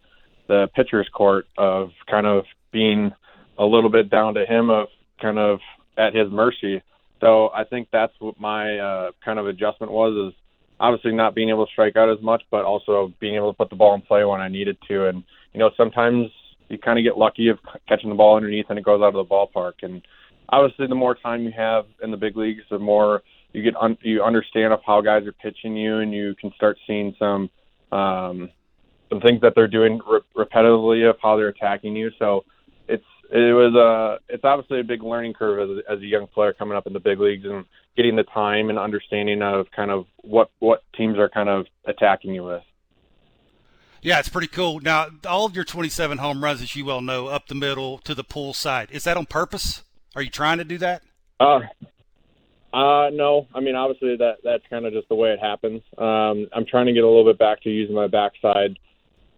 the 0.48 0.68
pitcher's 0.74 1.08
court 1.12 1.46
of 1.56 1.90
kind 2.10 2.26
of 2.26 2.44
being 2.72 3.12
a 3.58 3.64
little 3.64 3.90
bit 3.90 4.10
down 4.10 4.34
to 4.34 4.44
him 4.46 4.70
of 4.70 4.88
kind 5.20 5.38
of 5.38 5.60
at 5.96 6.14
his 6.14 6.30
mercy. 6.30 6.82
So 7.20 7.50
I 7.54 7.64
think 7.64 7.88
that's 7.92 8.12
what 8.18 8.38
my 8.38 8.78
uh, 8.78 9.10
kind 9.24 9.38
of 9.38 9.46
adjustment 9.46 9.92
was 9.92 10.32
is 10.32 10.38
obviously 10.80 11.12
not 11.12 11.34
being 11.34 11.50
able 11.50 11.66
to 11.66 11.72
strike 11.72 11.96
out 11.96 12.10
as 12.10 12.22
much, 12.22 12.42
but 12.50 12.64
also 12.64 13.12
being 13.20 13.36
able 13.36 13.52
to 13.52 13.56
put 13.56 13.70
the 13.70 13.76
ball 13.76 13.94
in 13.94 14.02
play 14.02 14.24
when 14.24 14.40
I 14.40 14.48
needed 14.48 14.76
to. 14.88 15.06
And 15.06 15.22
you 15.52 15.60
know 15.60 15.70
sometimes 15.76 16.30
you 16.68 16.78
kind 16.78 16.98
of 16.98 17.04
get 17.04 17.18
lucky 17.18 17.48
of 17.48 17.58
catching 17.88 18.08
the 18.08 18.14
ball 18.14 18.36
underneath 18.36 18.66
and 18.68 18.78
it 18.78 18.84
goes 18.84 19.00
out 19.02 19.14
of 19.14 19.14
the 19.14 19.24
ballpark. 19.24 19.74
And 19.82 20.02
obviously, 20.48 20.86
the 20.86 20.94
more 20.94 21.14
time 21.14 21.42
you 21.42 21.52
have 21.56 21.86
in 22.02 22.10
the 22.10 22.16
big 22.16 22.36
leagues, 22.36 22.62
the 22.70 22.78
more 22.78 23.22
you 23.52 23.62
get 23.62 23.76
un- 23.76 23.98
you 24.02 24.22
understand 24.22 24.72
of 24.72 24.80
how 24.84 25.00
guys 25.00 25.26
are 25.26 25.32
pitching 25.32 25.76
you, 25.76 25.98
and 25.98 26.12
you 26.12 26.34
can 26.40 26.52
start 26.56 26.76
seeing 26.86 27.14
some 27.18 27.50
um, 27.92 28.50
some 29.08 29.20
things 29.20 29.40
that 29.42 29.52
they're 29.54 29.68
doing 29.68 30.00
re- 30.06 30.20
repetitively 30.36 31.08
of 31.08 31.16
how 31.22 31.36
they're 31.36 31.48
attacking 31.48 31.94
you. 31.94 32.10
So 32.18 32.44
it's 32.88 33.04
it 33.30 33.54
was 33.54 33.74
a 33.74 34.32
it's 34.32 34.44
obviously 34.44 34.80
a 34.80 34.84
big 34.84 35.02
learning 35.02 35.34
curve 35.34 35.70
as 35.70 35.84
as 35.88 36.02
a 36.02 36.06
young 36.06 36.26
player 36.26 36.52
coming 36.52 36.76
up 36.76 36.86
in 36.86 36.92
the 36.92 37.00
big 37.00 37.20
leagues 37.20 37.44
and 37.44 37.64
getting 37.96 38.16
the 38.16 38.24
time 38.24 38.70
and 38.70 38.78
understanding 38.78 39.40
of 39.42 39.66
kind 39.74 39.90
of 39.90 40.06
what 40.22 40.50
what 40.58 40.82
teams 40.96 41.18
are 41.18 41.28
kind 41.28 41.48
of 41.48 41.66
attacking 41.86 42.34
you 42.34 42.44
with 42.44 42.62
Yeah, 44.04 44.18
it's 44.18 44.28
pretty 44.28 44.48
cool. 44.48 44.80
Now, 44.80 45.06
all 45.26 45.46
of 45.46 45.56
your 45.56 45.64
27 45.64 46.18
home 46.18 46.44
runs, 46.44 46.60
as 46.60 46.76
you 46.76 46.84
well 46.84 47.00
know, 47.00 47.28
up 47.28 47.46
the 47.46 47.54
middle 47.54 47.96
to 48.00 48.14
the 48.14 48.22
pull 48.22 48.52
side, 48.52 48.90
is 48.92 49.04
that 49.04 49.16
on 49.16 49.24
purpose? 49.24 49.82
Are 50.14 50.20
you 50.20 50.28
trying 50.28 50.58
to 50.58 50.64
do 50.64 50.76
that? 50.76 51.02
Uh, 51.40 51.60
uh, 52.74 53.08
no. 53.14 53.48
I 53.54 53.60
mean, 53.60 53.74
obviously 53.74 54.14
that 54.18 54.36
that's 54.44 54.62
kind 54.68 54.84
of 54.84 54.92
just 54.92 55.08
the 55.08 55.14
way 55.14 55.30
it 55.30 55.40
happens. 55.40 55.80
Um, 55.96 56.46
I'm 56.52 56.66
trying 56.68 56.84
to 56.84 56.92
get 56.92 57.02
a 57.02 57.08
little 57.08 57.24
bit 57.24 57.38
back 57.38 57.62
to 57.62 57.70
using 57.70 57.94
my 57.94 58.06
backside 58.06 58.78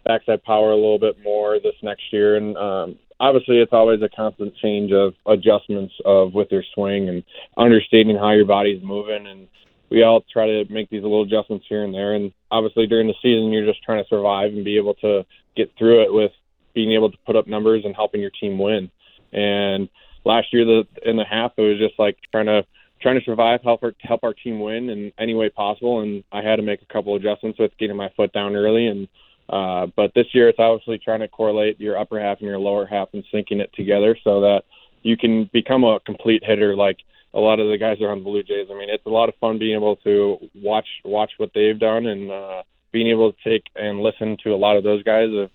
backside 0.04 0.42
power 0.42 0.72
a 0.72 0.76
little 0.76 0.98
bit 0.98 1.16
more 1.22 1.60
this 1.60 1.74
next 1.84 2.02
year, 2.12 2.36
and 2.36 2.56
um, 2.56 2.98
obviously 3.20 3.58
it's 3.58 3.72
always 3.72 4.02
a 4.02 4.08
constant 4.08 4.52
change 4.56 4.90
of 4.92 5.14
adjustments 5.28 5.94
of 6.04 6.34
with 6.34 6.48
your 6.50 6.64
swing 6.74 7.08
and 7.08 7.22
understanding 7.56 8.16
how 8.16 8.32
your 8.32 8.46
body's 8.46 8.82
moving 8.82 9.28
and 9.28 9.46
we 9.90 10.02
all 10.02 10.24
try 10.32 10.46
to 10.46 10.64
make 10.70 10.90
these 10.90 11.02
little 11.02 11.22
adjustments 11.22 11.66
here 11.68 11.84
and 11.84 11.94
there. 11.94 12.14
And 12.14 12.32
obviously 12.50 12.86
during 12.86 13.06
the 13.06 13.14
season 13.22 13.52
you're 13.52 13.66
just 13.66 13.82
trying 13.82 14.02
to 14.02 14.08
survive 14.08 14.52
and 14.52 14.64
be 14.64 14.76
able 14.76 14.94
to 14.94 15.24
get 15.56 15.72
through 15.78 16.02
it 16.02 16.12
with 16.12 16.32
being 16.74 16.92
able 16.92 17.10
to 17.10 17.18
put 17.26 17.36
up 17.36 17.46
numbers 17.46 17.82
and 17.84 17.94
helping 17.94 18.20
your 18.20 18.30
team 18.40 18.58
win. 18.58 18.90
And 19.32 19.88
last 20.24 20.52
year 20.52 20.64
the 20.64 20.86
in 21.04 21.16
the 21.16 21.24
half 21.24 21.52
it 21.56 21.62
was 21.62 21.78
just 21.78 21.98
like 21.98 22.16
trying 22.32 22.46
to 22.46 22.64
trying 23.00 23.18
to 23.18 23.24
survive 23.24 23.60
help 23.62 23.82
our 23.82 23.94
help 24.00 24.24
our 24.24 24.34
team 24.34 24.60
win 24.60 24.90
in 24.90 25.12
any 25.18 25.34
way 25.34 25.48
possible. 25.48 26.00
And 26.00 26.24
I 26.32 26.42
had 26.42 26.56
to 26.56 26.62
make 26.62 26.82
a 26.82 26.92
couple 26.92 27.14
adjustments 27.14 27.58
with 27.58 27.76
getting 27.78 27.96
my 27.96 28.10
foot 28.16 28.32
down 28.32 28.56
early. 28.56 28.86
And 28.86 29.08
uh, 29.48 29.86
but 29.94 30.12
this 30.14 30.26
year, 30.32 30.48
it's 30.48 30.58
obviously 30.58 30.98
trying 30.98 31.20
to 31.20 31.28
correlate 31.28 31.80
your 31.80 31.98
upper 31.98 32.20
half 32.20 32.38
and 32.38 32.48
your 32.48 32.58
lower 32.58 32.86
half 32.86 33.08
and 33.12 33.24
syncing 33.32 33.60
it 33.60 33.70
together 33.74 34.16
so 34.24 34.40
that 34.40 34.62
you 35.02 35.16
can 35.16 35.48
become 35.52 35.84
a 35.84 36.00
complete 36.00 36.42
hitter 36.44 36.74
like 36.74 36.96
a 37.36 37.40
lot 37.40 37.60
of 37.60 37.68
the 37.68 37.76
guys 37.76 38.00
are 38.00 38.10
on 38.10 38.18
the 38.20 38.24
Blue 38.24 38.42
Jays. 38.42 38.68
I 38.70 38.74
mean, 38.74 38.88
it's 38.88 39.04
a 39.04 39.10
lot 39.10 39.28
of 39.28 39.34
fun 39.36 39.58
being 39.58 39.76
able 39.76 39.96
to 39.96 40.38
watch 40.54 40.86
watch 41.04 41.32
what 41.36 41.50
they've 41.54 41.78
done 41.78 42.06
and 42.06 42.30
uh, 42.30 42.62
being 42.92 43.08
able 43.08 43.32
to 43.32 43.38
take 43.44 43.64
and 43.76 44.00
listen 44.00 44.38
to 44.42 44.54
a 44.54 44.56
lot 44.56 44.76
of 44.76 44.84
those 44.84 45.02
guys 45.02 45.28
of 45.32 45.50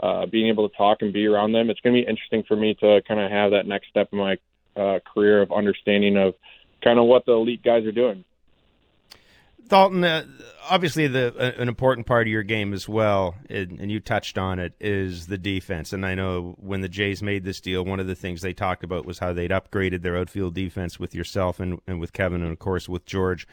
uh, 0.00 0.26
being 0.26 0.48
able 0.48 0.68
to 0.68 0.76
talk 0.76 0.98
and 1.00 1.12
be 1.12 1.26
around 1.26 1.52
them. 1.52 1.68
It's 1.68 1.80
going 1.80 1.96
to 1.96 2.02
be 2.02 2.08
interesting 2.08 2.44
for 2.46 2.56
me 2.56 2.74
to 2.80 3.02
kind 3.08 3.18
of 3.18 3.30
have 3.30 3.50
that 3.50 3.66
next 3.66 3.88
step 3.88 4.08
in 4.12 4.18
my 4.18 4.36
uh, 4.76 5.00
career 5.12 5.42
of 5.42 5.50
understanding 5.50 6.16
of 6.16 6.34
kind 6.84 6.98
of 6.98 7.06
what 7.06 7.26
the 7.26 7.32
elite 7.32 7.64
guys 7.64 7.84
are 7.84 7.92
doing. 7.92 8.24
Dalton, 9.68 10.04
uh, 10.04 10.24
obviously, 10.68 11.06
the 11.06 11.34
uh, 11.36 11.60
an 11.60 11.68
important 11.68 12.06
part 12.06 12.26
of 12.26 12.30
your 12.30 12.42
game 12.42 12.72
as 12.72 12.88
well, 12.88 13.34
and, 13.48 13.80
and, 13.80 13.90
you 13.90 14.00
touched 14.00 14.38
on 14.38 14.58
it, 14.58 14.74
is 14.80 15.26
the 15.26 15.38
defense. 15.38 15.92
And 15.92 16.04
I 16.06 16.14
know 16.14 16.56
when 16.58 16.80
the 16.80 16.88
Jays 16.88 17.22
made 17.22 17.44
this 17.44 17.60
deal, 17.60 17.84
one 17.84 18.00
of 18.00 18.06
the 18.06 18.14
things 18.14 18.42
they 18.42 18.52
talked 18.52 18.84
about 18.84 19.04
was 19.04 19.18
how 19.18 19.32
they'd 19.32 19.50
upgraded 19.50 20.02
their 20.02 20.16
outfield 20.16 20.54
defense 20.54 20.98
with 21.00 21.14
yourself 21.14 21.60
and, 21.60 21.80
and 21.86 22.00
with 22.00 22.12
Kevin, 22.12 22.42
and 22.42 22.52
of 22.52 22.58
course 22.58 22.88
with 22.88 23.06
George, 23.06 23.46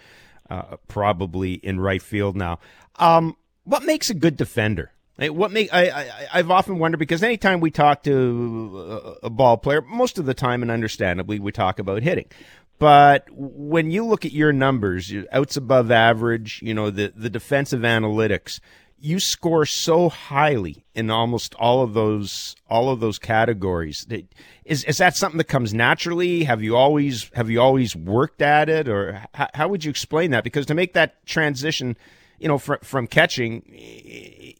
uh, 0.49 0.77
probably 0.87 1.53
in 1.53 1.79
right 1.79 2.01
field 2.01 2.35
now. 2.35 2.59
Um, 2.97 3.35
what 3.63 3.83
makes 3.83 4.09
a 4.09 4.13
good 4.13 4.37
defender? 4.37 4.91
What 5.19 5.51
make 5.51 5.71
I, 5.71 5.89
I 5.89 6.27
I've 6.33 6.49
often 6.49 6.79
wondered 6.79 6.97
because 6.97 7.21
anytime 7.21 7.59
we 7.59 7.69
talk 7.69 8.01
to 8.03 9.19
a, 9.23 9.27
a 9.27 9.29
ball 9.29 9.57
player, 9.57 9.81
most 9.81 10.17
of 10.17 10.25
the 10.25 10.33
time, 10.33 10.63
and 10.63 10.71
understandably, 10.71 11.39
we 11.39 11.51
talk 11.51 11.77
about 11.77 12.01
hitting. 12.01 12.25
But 12.83 13.29
when 13.31 13.91
you 13.91 14.05
look 14.05 14.25
at 14.25 14.33
your 14.33 14.51
numbers, 14.51 15.09
outs 15.31 15.55
above 15.55 15.89
average, 15.89 16.59
you 16.61 16.73
know, 16.73 16.89
the, 16.89 17.13
the 17.15 17.29
defensive 17.29 17.79
analytics, 17.79 18.59
you 18.99 19.21
score 19.21 19.65
so 19.65 20.09
highly 20.09 20.83
in 20.93 21.09
almost 21.09 21.55
all 21.55 21.81
of 21.81 21.93
those 21.93 22.57
all 22.67 22.89
of 22.89 22.99
those 22.99 23.19
categories. 23.19 24.05
Is 24.65 24.83
is 24.83 24.97
that 24.97 25.15
something 25.15 25.37
that 25.37 25.45
comes 25.45 25.73
naturally? 25.73 26.43
Have 26.43 26.61
you 26.61 26.75
always 26.75 27.31
have 27.35 27.49
you 27.49 27.61
always 27.61 27.95
worked 27.95 28.41
at 28.41 28.67
it, 28.67 28.89
or 28.89 29.27
how, 29.33 29.47
how 29.53 29.69
would 29.69 29.85
you 29.85 29.89
explain 29.89 30.31
that? 30.31 30.43
Because 30.43 30.65
to 30.65 30.73
make 30.73 30.91
that 30.91 31.25
transition, 31.25 31.95
you 32.37 32.49
know, 32.49 32.57
from 32.57 32.79
from 32.83 33.07
catching 33.07 33.61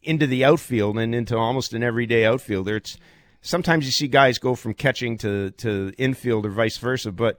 into 0.02 0.26
the 0.26 0.46
outfield 0.46 0.96
and 0.96 1.14
into 1.14 1.36
almost 1.36 1.74
an 1.74 1.82
everyday 1.82 2.24
outfielder, 2.24 2.76
it's 2.76 2.96
sometimes 3.42 3.84
you 3.84 3.92
see 3.92 4.08
guys 4.08 4.38
go 4.38 4.54
from 4.54 4.72
catching 4.72 5.18
to 5.18 5.50
to 5.58 5.92
infield 5.98 6.46
or 6.46 6.50
vice 6.50 6.78
versa, 6.78 7.12
but 7.12 7.38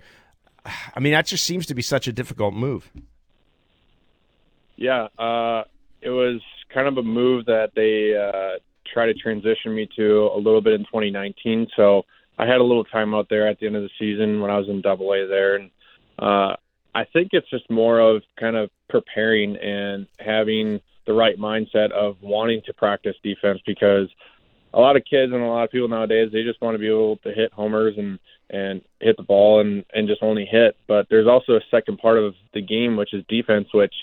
I 0.66 1.00
mean, 1.00 1.14
that 1.14 1.26
just 1.26 1.44
seems 1.44 1.66
to 1.68 1.76
be 1.76 1.82
such 1.82 2.08
a 2.08 2.14
difficult 2.14 2.54
move. 2.54 2.92
Yeah, 4.76 5.08
uh, 5.18 5.64
it 6.02 6.10
was 6.10 6.42
kind 6.74 6.88
of 6.88 6.98
a 6.98 7.04
move 7.04 7.46
that 7.46 7.72
they 7.76 8.16
uh, 8.16 8.60
tried 8.92 9.08
to 9.08 9.14
transition 9.14 9.74
me 9.74 9.88
to 9.96 10.30
a 10.34 10.38
little 10.38 10.62
bit 10.62 10.74
in 10.74 10.82
2019. 10.82 11.68
So 11.76 12.04
I 12.38 12.46
had 12.46 12.58
a 12.58 12.64
little 12.64 12.84
time 12.84 13.14
out 13.14 13.28
there 13.30 13.48
at 13.48 13.60
the 13.60 13.68
end 13.68 13.76
of 13.76 13.84
the 13.84 13.90
season 13.98 14.42
when 14.42 14.52
I 14.52 14.58
was 14.58 14.68
in 14.68 14.82
Double 14.82 15.14
A 15.14 15.28
there, 15.28 15.56
and 15.56 15.72
uh, 16.20 16.56
I 16.94 17.06
think 17.12 17.30
it's 17.32 17.50
just 17.50 17.70
more 17.70 18.00
of 18.00 18.24
kind 18.40 18.56
of 18.56 18.70
preparing 18.90 19.56
and 19.58 20.08
having 20.20 20.82
the 21.06 21.14
right 21.14 21.38
mindset 21.38 21.92
of 21.92 22.18
wanting 22.22 22.62
to 22.66 22.74
practice 22.74 23.16
defense 23.24 23.60
because 23.66 24.10
a 24.76 24.80
lot 24.80 24.98
of 24.98 25.04
kids 25.10 25.32
and 25.32 25.42
a 25.42 25.48
lot 25.48 25.64
of 25.64 25.72
people 25.72 25.88
nowadays 25.88 26.30
they 26.32 26.44
just 26.44 26.62
want 26.62 26.76
to 26.76 26.80
be 26.80 26.88
able 26.88 27.18
to 27.18 27.32
hit 27.34 27.52
homers 27.54 27.96
and 27.98 28.20
and 28.50 28.82
hit 29.00 29.18
the 29.18 29.24
ball 29.24 29.62
and 29.62 29.86
and 29.94 30.08
just 30.08 30.22
only 30.22 30.46
hit. 30.46 30.76
But 30.88 31.08
there's 31.10 31.28
also 31.28 31.54
a 31.54 31.62
second 31.72 31.98
part 31.98 32.20
of 32.20 32.36
the 32.54 32.62
game 32.62 32.96
which 32.96 33.14
is 33.14 33.24
defense, 33.28 33.70
which 33.74 33.94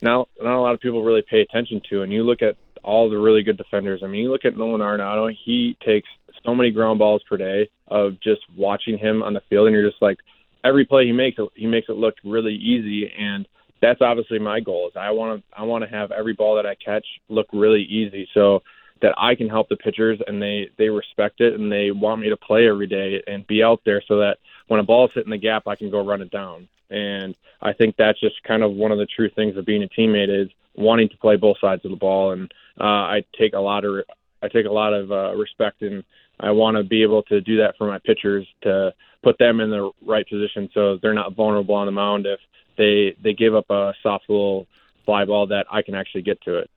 now 0.00 0.28
not 0.40 0.56
a 0.56 0.60
lot 0.60 0.74
of 0.74 0.80
people 0.80 1.02
really 1.02 1.22
pay 1.22 1.40
attention 1.40 1.80
to. 1.90 2.02
And 2.02 2.12
you 2.12 2.22
look 2.22 2.42
at 2.42 2.56
all 2.82 3.10
the 3.10 3.18
really 3.18 3.42
good 3.42 3.56
defenders. 3.56 4.02
I 4.02 4.06
mean, 4.06 4.22
you 4.22 4.30
look 4.30 4.44
at 4.44 4.56
Nolan 4.56 4.80
Arenado. 4.80 5.34
He 5.44 5.76
takes 5.84 6.08
so 6.44 6.54
many 6.54 6.70
ground 6.70 6.98
balls 6.98 7.22
per 7.28 7.36
day 7.36 7.68
of 7.88 8.20
just 8.20 8.42
watching 8.56 8.96
him 8.96 9.22
on 9.22 9.34
the 9.34 9.42
field, 9.50 9.66
and 9.66 9.74
you're 9.74 9.88
just 9.88 10.00
like 10.00 10.18
every 10.64 10.84
play 10.86 11.06
he 11.06 11.12
makes, 11.12 11.38
he 11.54 11.66
makes 11.66 11.88
it 11.88 11.96
look 11.96 12.14
really 12.24 12.54
easy. 12.54 13.12
And 13.18 13.46
that's 13.82 14.00
obviously 14.00 14.38
my 14.38 14.60
goal. 14.60 14.88
Is 14.88 14.96
I 14.96 15.10
want 15.10 15.40
to 15.40 15.58
I 15.58 15.64
want 15.64 15.84
to 15.84 15.90
have 15.90 16.12
every 16.12 16.34
ball 16.34 16.56
that 16.56 16.66
I 16.66 16.74
catch 16.74 17.06
look 17.28 17.48
really 17.52 17.82
easy. 17.82 18.28
So 18.34 18.62
that 19.02 19.14
I 19.16 19.34
can 19.34 19.48
help 19.48 19.68
the 19.68 19.76
pitchers 19.76 20.20
and 20.26 20.40
they 20.40 20.70
they 20.78 20.88
respect 20.88 21.40
it 21.40 21.58
and 21.58 21.70
they 21.70 21.90
want 21.90 22.20
me 22.20 22.28
to 22.28 22.36
play 22.36 22.68
every 22.68 22.86
day 22.86 23.22
and 23.26 23.46
be 23.46 23.62
out 23.62 23.80
there 23.84 24.02
so 24.06 24.18
that 24.18 24.38
when 24.68 24.80
a 24.80 24.84
ball's 24.84 25.10
hitting 25.14 25.30
the 25.30 25.38
gap 25.38 25.66
I 25.66 25.76
can 25.76 25.90
go 25.90 26.04
run 26.04 26.22
it 26.22 26.30
down. 26.30 26.68
And 26.90 27.34
I 27.62 27.72
think 27.72 27.96
that's 27.96 28.20
just 28.20 28.42
kind 28.42 28.62
of 28.62 28.72
one 28.72 28.92
of 28.92 28.98
the 28.98 29.06
true 29.06 29.30
things 29.30 29.56
of 29.56 29.64
being 29.64 29.82
a 29.82 29.88
teammate 29.88 30.28
is 30.28 30.50
wanting 30.74 31.08
to 31.08 31.16
play 31.18 31.36
both 31.36 31.58
sides 31.60 31.84
of 31.84 31.90
the 31.90 31.96
ball 31.96 32.32
and 32.32 32.52
uh 32.80 32.84
I 32.84 33.24
take 33.38 33.54
a 33.54 33.60
lot 33.60 33.84
of 33.84 34.04
I 34.42 34.48
take 34.48 34.66
a 34.66 34.72
lot 34.72 34.94
of 34.94 35.12
uh, 35.12 35.34
respect 35.34 35.82
and 35.82 36.02
I 36.38 36.50
want 36.52 36.76
to 36.76 36.82
be 36.82 37.02
able 37.02 37.22
to 37.24 37.40
do 37.40 37.58
that 37.58 37.76
for 37.76 37.86
my 37.86 37.98
pitchers 37.98 38.46
to 38.62 38.94
put 39.22 39.36
them 39.38 39.60
in 39.60 39.70
the 39.70 39.90
right 40.06 40.26
position 40.26 40.70
so 40.72 40.96
they're 40.96 41.12
not 41.12 41.34
vulnerable 41.34 41.74
on 41.74 41.86
the 41.86 41.92
mound 41.92 42.26
if 42.26 42.40
they 42.78 43.14
they 43.22 43.34
give 43.34 43.54
up 43.54 43.68
a 43.70 43.92
soft 44.02 44.24
little 44.28 44.66
fly 45.04 45.24
ball 45.24 45.46
that 45.48 45.66
I 45.70 45.82
can 45.82 45.94
actually 45.94 46.22
get 46.22 46.40
to 46.42 46.58
it. 46.58 46.70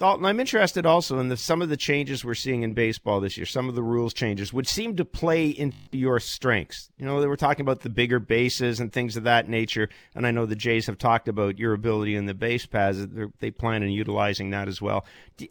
Dalton, 0.00 0.24
I'm 0.24 0.40
interested 0.40 0.86
also 0.86 1.18
in 1.18 1.28
the, 1.28 1.36
some 1.36 1.60
of 1.60 1.68
the 1.68 1.76
changes 1.76 2.24
we're 2.24 2.32
seeing 2.32 2.62
in 2.62 2.72
baseball 2.72 3.20
this 3.20 3.36
year, 3.36 3.44
some 3.44 3.68
of 3.68 3.74
the 3.74 3.82
rules 3.82 4.14
changes, 4.14 4.50
which 4.50 4.66
seem 4.66 4.96
to 4.96 5.04
play 5.04 5.48
into 5.50 5.76
your 5.92 6.18
strengths. 6.18 6.88
You 6.96 7.04
know, 7.04 7.20
they 7.20 7.26
were 7.26 7.36
talking 7.36 7.60
about 7.60 7.80
the 7.80 7.90
bigger 7.90 8.18
bases 8.18 8.80
and 8.80 8.90
things 8.90 9.18
of 9.18 9.24
that 9.24 9.50
nature, 9.50 9.90
and 10.14 10.26
I 10.26 10.30
know 10.30 10.46
the 10.46 10.56
Jays 10.56 10.86
have 10.86 10.96
talked 10.96 11.28
about 11.28 11.58
your 11.58 11.74
ability 11.74 12.16
in 12.16 12.24
the 12.24 12.32
base 12.32 12.64
paths. 12.64 13.06
They 13.40 13.50
plan 13.50 13.82
on 13.82 13.90
utilizing 13.90 14.48
that 14.50 14.68
as 14.68 14.80
well. 14.80 15.04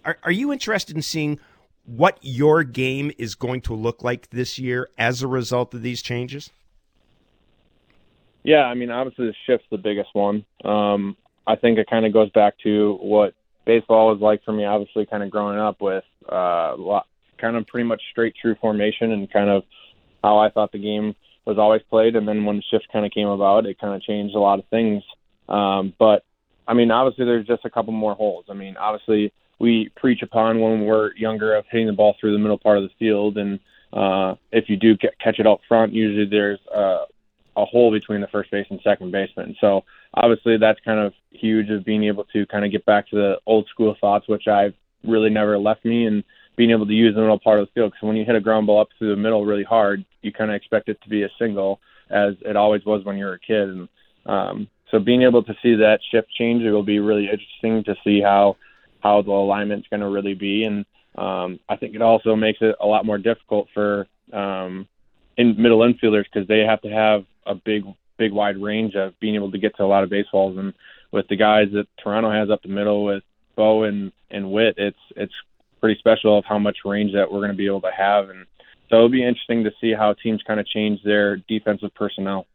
Are, 0.04 0.18
are 0.24 0.32
you 0.32 0.52
interested 0.52 0.96
in 0.96 1.04
seeing 1.04 1.40
what 1.86 2.18
your 2.24 2.64
game 2.64 3.12
is 3.20 3.36
going 3.36 3.62
to 3.62 3.76
look 3.76 4.04
like 4.04 4.32
this 4.32 4.58
year 4.58 4.90
as 4.98 5.22
a 5.22 5.28
result 5.28 5.76
of 5.76 5.84
these 5.84 6.02
changes? 6.02 6.50
Yeah, 8.42 8.64
I 8.64 8.74
mean, 8.74 8.90
obviously 8.90 9.28
the 9.28 9.36
shift's 9.46 9.68
the 9.70 9.78
biggest 9.78 10.10
one. 10.14 10.44
Um, 10.66 11.18
I 11.46 11.56
think 11.56 11.78
it 11.78 11.88
kind 11.88 12.08
of 12.08 12.14
goes 12.14 12.32
back 12.32 12.56
to 12.64 12.98
what 13.00 13.36
baseball 13.70 14.08
was 14.08 14.20
like 14.20 14.44
for 14.44 14.52
me, 14.52 14.66
obviously, 14.66 15.06
kind 15.06 15.22
of 15.22 15.30
growing 15.30 15.60
up 15.60 15.80
with 15.80 16.04
uh, 16.28 16.76
kind 17.38 17.56
of 17.56 17.68
pretty 17.68 17.88
much 17.88 18.02
straight 18.10 18.34
true 18.42 18.56
formation 18.60 19.12
and 19.12 19.32
kind 19.32 19.50
of 19.50 19.64
how 20.24 20.40
I 20.40 20.50
thought 20.50 20.72
the 20.72 20.80
game 20.80 21.16
was 21.46 21.60
always 21.60 21.84
played. 21.88 22.16
And 22.16 22.28
then 22.28 22.46
when 22.46 22.56
the 22.58 22.64
shift 22.72 22.88
kind 22.92 23.06
of 23.06 23.12
came 23.12 23.28
about, 23.28 23.68
it 23.68 23.80
kind 23.80 23.94
of 23.94 24.02
changed 24.02 24.36
a 24.36 24.40
lot 24.40 24.58
of 24.58 24.66
things. 24.70 25.04
Um, 25.48 25.94
but 26.00 26.24
I 26.68 26.74
mean, 26.74 26.90
obviously, 26.90 27.26
there's 27.26 27.46
just 27.46 27.64
a 27.64 27.70
couple 27.70 27.94
more 27.94 28.16
holes. 28.16 28.46
I 28.50 28.56
mean, 28.56 28.76
obviously, 28.76 29.32
we 29.60 29.92
preach 29.96 30.24
upon 30.24 30.60
when 30.60 30.86
we're 30.86 31.16
younger 31.16 31.54
of 31.56 31.66
hitting 31.70 31.88
the 31.88 31.94
ball 31.94 32.16
through 32.20 32.34
the 32.34 32.40
middle 32.40 32.58
part 32.58 32.78
of 32.80 32.84
the 32.84 32.96
field, 32.98 33.38
and 33.38 33.60
uh, 33.94 34.34
if 34.52 34.68
you 34.68 34.78
do 34.78 34.98
catch 34.98 35.38
it 35.40 35.46
up 35.46 35.60
front, 35.68 35.94
usually 35.94 36.26
there's 36.26 36.60
uh, 36.74 37.06
a 37.56 37.66
hole 37.66 37.92
between 37.92 38.22
the 38.22 38.28
first 38.28 38.50
base 38.50 38.68
and 38.70 38.80
second 38.84 39.12
baseman. 39.12 39.56
So 39.62 39.84
obviously 40.14 40.58
that's 40.58 40.80
kind 40.84 41.00
of 41.00 41.14
huge 41.32 41.70
of 41.70 41.86
being 41.86 42.04
able 42.06 42.26
to 42.26 42.46
kind 42.48 42.66
of 42.66 42.72
get 42.72 42.86
back 42.86 43.10
to 43.10 43.16
the 43.16 43.36
old 43.46 43.68
school 43.68 43.96
thoughts, 44.00 44.28
which 44.28 44.48
I've 44.48 44.74
really 45.04 45.30
never 45.30 45.58
left 45.58 45.86
me, 45.86 46.06
and 46.06 46.24
being 46.56 46.72
able 46.72 46.86
to 46.86 46.94
use 46.94 47.16
the 47.16 47.22
middle 47.22 47.40
part 47.40 47.60
of 47.60 47.68
the 47.68 47.72
field. 47.74 47.92
Because 47.92 48.08
when 48.08 48.18
you 48.18 48.26
hit 48.26 48.36
a 48.36 48.42
ground 48.42 48.68
ball 48.68 48.82
up 48.82 48.90
through 48.98 49.12
the 49.12 49.22
middle 49.22 49.46
really 49.46 49.64
hard, 49.64 50.04
you 50.22 50.32
kind 50.32 50.52
of 50.52 50.56
expect 50.56 50.90
it 50.90 51.02
to 51.04 51.10
be 51.10 51.24
a 51.24 51.30
single, 51.40 51.80
as 52.10 52.34
it 52.42 52.56
always 52.56 52.84
was 52.86 53.06
when 53.06 53.18
you 53.18 53.26
were 53.26 53.34
a 53.34 53.40
kid. 53.40 53.70
And 53.70 53.90
um, 54.26 54.68
so 54.92 55.00
being 55.00 55.24
able 55.24 55.44
to 55.44 55.54
see 55.62 55.76
that 55.76 56.00
shift 56.12 56.30
change, 56.38 56.64
it 56.64 56.72
will 56.72 56.84
be 56.84 57.00
really 57.00 57.30
interesting 57.30 57.84
to 57.86 57.96
see 58.04 58.22
how 58.22 58.58
how 59.02 59.22
the 59.22 59.32
alignment's 59.32 59.88
going 59.88 60.02
to 60.02 60.10
really 60.10 60.34
be. 60.34 60.66
And 60.66 60.86
um, 61.18 61.60
I 61.70 61.78
think 61.78 61.96
it 61.96 62.02
also 62.02 62.36
makes 62.36 62.60
it 62.62 62.76
a 62.82 62.86
lot 62.86 63.06
more 63.06 63.18
difficult 63.18 63.70
for 63.74 64.08
um, 64.34 64.88
in 65.38 65.56
middle 65.62 65.80
infielders 65.80 66.26
because 66.32 66.48
they 66.48 66.60
have 66.60 66.82
to 66.82 66.90
have 66.90 67.24
a 67.46 67.56
big 67.56 67.86
big 68.20 68.32
wide 68.32 68.58
range 68.58 68.94
of 68.94 69.20
being 69.20 69.36
able 69.36 69.52
to 69.52 69.58
get 69.58 69.76
to 69.78 69.84
a 69.84 69.88
lot 69.88 70.04
of 70.04 70.12
baseballs. 70.12 70.58
And 70.58 70.74
with 71.12 71.28
the 71.30 71.38
guys 71.38 71.70
that 71.74 71.88
Toronto 72.04 72.30
has 72.30 72.52
up 72.52 72.62
the 72.62 72.70
middle 72.70 73.04
with 73.04 73.24
Bo 73.56 73.84
and 73.84 74.12
and 74.30 74.52
Whit, 74.52 74.76
it's 74.78 75.00
it's 75.16 75.34
pretty 75.80 75.98
special 75.98 76.38
of 76.38 76.46
how 76.46 76.60
much 76.60 76.78
range 76.86 77.14
that 77.14 77.32
we're 77.32 77.40
going 77.40 77.52
to 77.52 77.58
be 77.58 77.66
able 77.66 77.82
to 77.82 77.92
have, 77.92 78.30
and 78.30 78.46
so 78.90 78.98
it'll 78.98 79.10
be 79.10 79.26
interesting 79.26 79.64
to 79.64 79.72
see 79.80 79.94
how 79.94 80.14
teams 80.14 80.42
kind 80.46 80.60
of 80.60 80.68
change 80.68 81.02
their 81.04 81.38
defensive 81.38 81.94
personnel. 81.96 82.46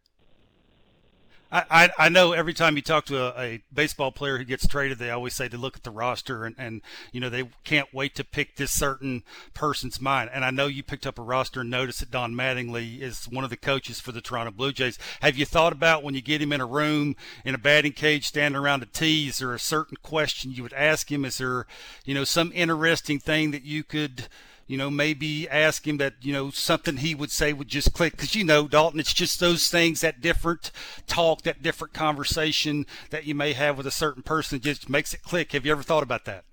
I, 1.55 1.91
I 1.97 2.09
know 2.09 2.33
every 2.33 2.53
time 2.53 2.75
you 2.75 2.83
talk 2.83 3.05
to 3.07 3.17
a, 3.17 3.41
a, 3.41 3.63
baseball 3.73 4.11
player 4.11 4.39
who 4.39 4.45
gets 4.45 4.67
traded, 4.67 4.99
they 4.99 5.11
always 5.11 5.35
say 5.35 5.49
to 5.49 5.57
look 5.57 5.77
at 5.77 5.85
the 5.85 5.91
roster 5.93 6.45
and, 6.45 6.57
and, 6.59 6.83
you 7.13 7.21
know, 7.21 7.31
they 7.31 7.45
can't 7.63 7.95
wait 7.95 8.17
to 8.17 8.25
pick 8.25 8.57
this 8.57 8.73
certain 8.73 9.23
person's 9.55 10.01
mind. 10.01 10.31
And 10.35 10.45
I 10.45 10.51
know 10.51 10.67
you 10.67 10.83
picked 10.83 11.07
up 11.07 11.17
a 11.17 11.23
roster 11.23 11.61
and 11.61 11.71
noticed 11.71 12.01
that 12.01 12.11
Don 12.11 12.35
Mattingly 12.35 13.01
is 13.01 13.27
one 13.27 13.45
of 13.45 13.51
the 13.51 13.57
coaches 13.57 14.01
for 14.01 14.11
the 14.11 14.21
Toronto 14.21 14.51
Blue 14.51 14.73
Jays. 14.73 14.99
Have 15.21 15.37
you 15.37 15.45
thought 15.45 15.73
about 15.73 16.03
when 16.03 16.15
you 16.15 16.23
get 16.23 16.43
him 16.43 16.53
in 16.53 16.61
a 16.61 16.67
room 16.67 17.15
in 17.45 17.55
a 17.55 17.59
batting 17.59 17.93
cage 17.93 18.27
standing 18.27 18.61
around 18.61 18.83
a 18.83 18.87
tee, 18.87 19.29
is 19.29 19.39
there 19.39 19.55
a 19.55 19.61
certain 19.61 19.97
question 20.03 20.51
you 20.51 20.65
would 20.65 20.73
ask 20.73 21.13
him? 21.13 21.25
Is 21.25 21.39
there, 21.39 21.67
you 22.05 22.15
know, 22.15 22.25
some 22.25 22.51
interesting 22.53 23.21
thing 23.21 23.53
that 23.53 23.63
you 23.63 23.85
could– 23.85 24.27
you 24.67 24.79
know, 24.79 24.91
maybe 24.91 25.49
ask 25.49 25.87
him 25.87 25.99
that, 25.99 26.15
you 26.23 26.33
know, 26.33 26.51
something 26.51 26.99
he 26.99 27.15
would 27.15 27.31
say 27.31 27.53
would 27.53 27.69
just 27.69 27.93
click. 27.93 28.13
Because, 28.13 28.35
you 28.35 28.45
know, 28.45 28.67
Dalton, 28.67 29.01
it's 29.01 29.13
just 29.13 29.41
those 29.41 29.69
things, 29.69 30.01
that 30.01 30.21
different 30.21 30.71
talk, 31.07 31.43
that 31.43 31.63
different 31.63 31.93
conversation 31.95 32.87
that 33.11 33.25
you 33.25 33.35
may 33.35 33.53
have 33.53 33.77
with 33.77 33.87
a 33.87 33.91
certain 33.91 34.23
person 34.23 34.61
just 34.61 34.89
makes 34.89 35.13
it 35.13 35.23
click. 35.23 35.53
Have 35.53 35.67
you 35.67 35.73
ever 35.73 35.83
thought 35.83 36.03
about 36.03 36.25
that? 36.25 36.45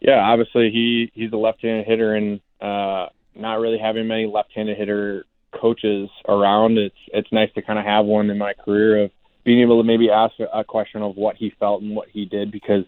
Yeah, 0.00 0.20
obviously 0.20 0.70
he 0.70 1.10
he's 1.14 1.32
a 1.32 1.36
left-handed 1.36 1.86
hitter, 1.86 2.14
and 2.14 2.40
uh, 2.60 3.06
not 3.34 3.54
really 3.54 3.78
having 3.78 4.06
many 4.06 4.26
left-handed 4.26 4.76
hitter 4.76 5.24
coaches 5.52 6.08
around. 6.28 6.78
It's 6.78 6.96
it's 7.08 7.32
nice 7.32 7.52
to 7.54 7.62
kind 7.62 7.78
of 7.78 7.84
have 7.84 8.04
one 8.04 8.30
in 8.30 8.38
my 8.38 8.52
career 8.52 9.04
of 9.04 9.10
being 9.44 9.60
able 9.60 9.80
to 9.80 9.86
maybe 9.86 10.10
ask 10.10 10.34
a 10.52 10.62
question 10.62 11.02
of 11.02 11.16
what 11.16 11.36
he 11.36 11.52
felt 11.58 11.82
and 11.82 11.96
what 11.96 12.08
he 12.10 12.26
did 12.26 12.52
because 12.52 12.84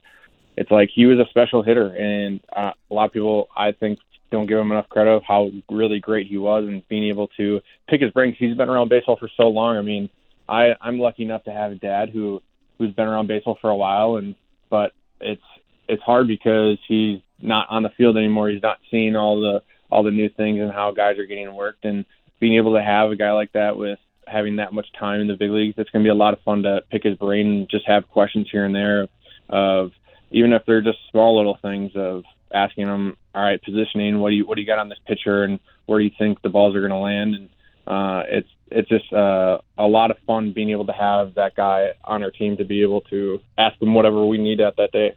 it's 0.57 0.71
like 0.71 0.91
he 0.95 1.07
was 1.07 1.19
a 1.19 1.29
special 1.31 1.63
hitter, 1.63 1.89
and 1.89 2.41
uh, 2.55 2.73
a 2.91 2.95
lot 2.95 3.07
of 3.07 3.13
people 3.13 3.49
I 3.57 3.73
think 3.73 3.99
don't 4.31 4.47
give 4.47 4.59
him 4.59 4.71
enough 4.71 4.89
credit 4.89 5.11
of 5.11 5.23
how 5.27 5.51
really 5.71 5.99
great 5.99 6.27
he 6.27 6.39
was 6.39 6.65
and 6.65 6.87
being 6.89 7.09
able 7.09 7.29
to 7.37 7.61
pick 7.89 8.01
his 8.01 8.13
brains. 8.13 8.37
He's 8.39 8.57
been 8.57 8.69
around 8.69 8.89
baseball 8.89 9.17
for 9.17 9.29
so 9.37 9.49
long. 9.49 9.77
I 9.77 9.83
mean, 9.83 10.09
I 10.49 10.75
I'm 10.81 10.99
lucky 10.99 11.25
enough 11.25 11.45
to 11.45 11.53
have 11.53 11.73
a 11.73 11.77
dad 11.77 12.11
who 12.11 12.43
who's 12.79 12.95
been 12.95 13.07
around 13.07 13.27
baseball 13.27 13.59
for 13.61 13.71
a 13.71 13.77
while, 13.77 14.17
and 14.17 14.35
but 14.69 14.93
it's 15.21 15.43
it's 15.89 16.03
hard 16.03 16.29
because 16.29 16.79
he's 16.87 17.21
not 17.41 17.67
on 17.71 17.83
the 17.83 17.91
field 17.91 18.17
anymore. 18.17 18.49
He's 18.49 18.63
not 18.63 18.79
seeing 18.91 19.17
all 19.17 19.41
the 19.41 19.63
all 19.91 20.03
the 20.03 20.11
new 20.11 20.29
things 20.29 20.61
and 20.61 20.71
how 20.71 20.93
guys 20.93 21.19
are 21.19 21.27
getting 21.27 21.55
worked, 21.55 21.85
and 21.85 22.05
being 22.39 22.57
able 22.57 22.75
to 22.75 22.83
have 22.83 23.11
a 23.11 23.17
guy 23.17 23.33
like 23.33 23.53
that 23.53 23.77
with 23.77 23.99
having 24.27 24.57
that 24.57 24.73
much 24.73 24.87
time 24.99 25.21
in 25.21 25.27
the 25.27 25.37
big 25.37 25.51
leagues, 25.51 25.75
it's 25.77 25.91
going 25.91 26.05
to 26.05 26.07
be 26.07 26.11
a 26.11 26.15
lot 26.15 26.33
of 26.33 26.41
fun 26.43 26.63
to 26.63 26.81
pick 26.91 27.03
his 27.03 27.17
brain 27.17 27.47
and 27.47 27.69
just 27.69 27.87
have 27.87 28.09
questions 28.09 28.49
here 28.51 28.65
and 28.65 28.75
there 28.75 29.09
of 29.49 29.91
even 30.31 30.53
if 30.53 30.63
they're 30.67 30.83
just 30.83 30.99
small 31.11 31.37
little 31.37 31.59
things 31.61 31.93
of 31.95 32.25
asking 32.53 32.87
them, 32.87 33.17
all 33.35 33.43
right, 33.43 33.63
positioning, 33.63 34.19
what 34.19 34.31
do 34.31 34.37
you 34.37 34.47
what 34.47 34.57
do 34.57 34.61
you 34.61 34.67
got 34.67 34.79
on 34.79 34.89
this 34.89 34.99
pitcher, 35.07 35.45
and 35.45 35.61
where 35.87 35.99
do 35.99 36.05
you 36.05 36.13
think 36.19 36.43
the 36.43 36.49
balls 36.49 36.75
are 36.75 36.81
going 36.81 36.91
to 36.91 36.97
land, 36.97 37.35
and 37.35 37.49
uh, 37.87 38.23
it's 38.29 38.49
it's 38.71 38.89
just 38.89 39.13
uh, 39.13 39.59
a 39.79 39.87
lot 39.87 40.11
of 40.11 40.17
fun 40.27 40.53
being 40.53 40.71
able 40.71 40.87
to 40.87 40.93
have 40.93 41.35
that 41.35 41.55
guy 41.57 41.89
on 42.05 42.23
our 42.23 42.31
team 42.31 42.57
to 42.57 42.65
be 42.65 42.83
able 42.83 43.01
to 43.03 43.41
ask 43.59 43.79
them 43.81 43.95
whatever 43.95 44.25
we 44.25 44.39
need 44.39 44.61
at 44.61 44.77
that 44.77 44.93
day. 44.93 45.15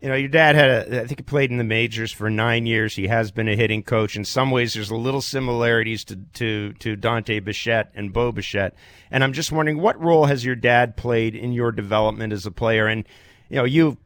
You 0.00 0.10
know, 0.10 0.16
your 0.16 0.28
dad 0.28 0.54
had 0.54 0.70
a, 0.70 1.02
I 1.02 1.06
think 1.06 1.20
he 1.20 1.22
played 1.22 1.50
in 1.50 1.56
the 1.56 1.64
majors 1.64 2.12
for 2.12 2.28
nine 2.28 2.66
years. 2.66 2.94
He 2.94 3.06
has 3.06 3.30
been 3.30 3.48
a 3.48 3.56
hitting 3.56 3.82
coach. 3.82 4.16
In 4.16 4.24
some 4.26 4.50
ways, 4.50 4.74
there's 4.74 4.90
a 4.90 4.96
little 4.96 5.22
similarities 5.22 6.04
to, 6.04 6.16
to, 6.34 6.74
to 6.74 6.94
Dante 6.94 7.40
Bichette 7.40 7.90
and 7.94 8.12
Bo 8.12 8.30
Bichette. 8.30 8.74
And 9.10 9.24
I'm 9.24 9.32
just 9.32 9.50
wondering, 9.50 9.80
what 9.80 9.98
role 9.98 10.26
has 10.26 10.44
your 10.44 10.56
dad 10.56 10.98
played 10.98 11.34
in 11.34 11.52
your 11.52 11.72
development 11.72 12.34
as 12.34 12.44
a 12.44 12.50
player? 12.50 12.86
And 12.86 13.08
you 13.48 13.56
know, 13.56 13.64
you've 13.64 13.96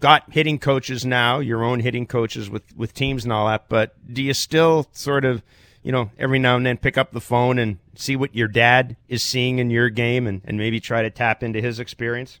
got 0.00 0.30
hitting 0.32 0.58
coaches 0.58 1.04
now, 1.04 1.38
your 1.38 1.64
own 1.64 1.80
hitting 1.80 2.06
coaches 2.06 2.50
with, 2.50 2.62
with 2.76 2.92
teams 2.92 3.24
and 3.24 3.32
all 3.32 3.46
that, 3.46 3.68
but 3.68 3.94
do 4.12 4.22
you 4.22 4.34
still 4.34 4.86
sort 4.92 5.24
of, 5.24 5.42
you 5.82 5.92
know, 5.92 6.10
every 6.18 6.38
now 6.38 6.56
and 6.56 6.66
then 6.66 6.76
pick 6.76 6.98
up 6.98 7.12
the 7.12 7.20
phone 7.20 7.58
and 7.58 7.78
see 7.94 8.16
what 8.16 8.34
your 8.34 8.48
dad 8.48 8.96
is 9.08 9.22
seeing 9.22 9.58
in 9.58 9.70
your 9.70 9.88
game 9.88 10.26
and, 10.26 10.42
and 10.44 10.58
maybe 10.58 10.80
try 10.80 11.02
to 11.02 11.10
tap 11.10 11.42
into 11.42 11.60
his 11.60 11.78
experience? 11.78 12.40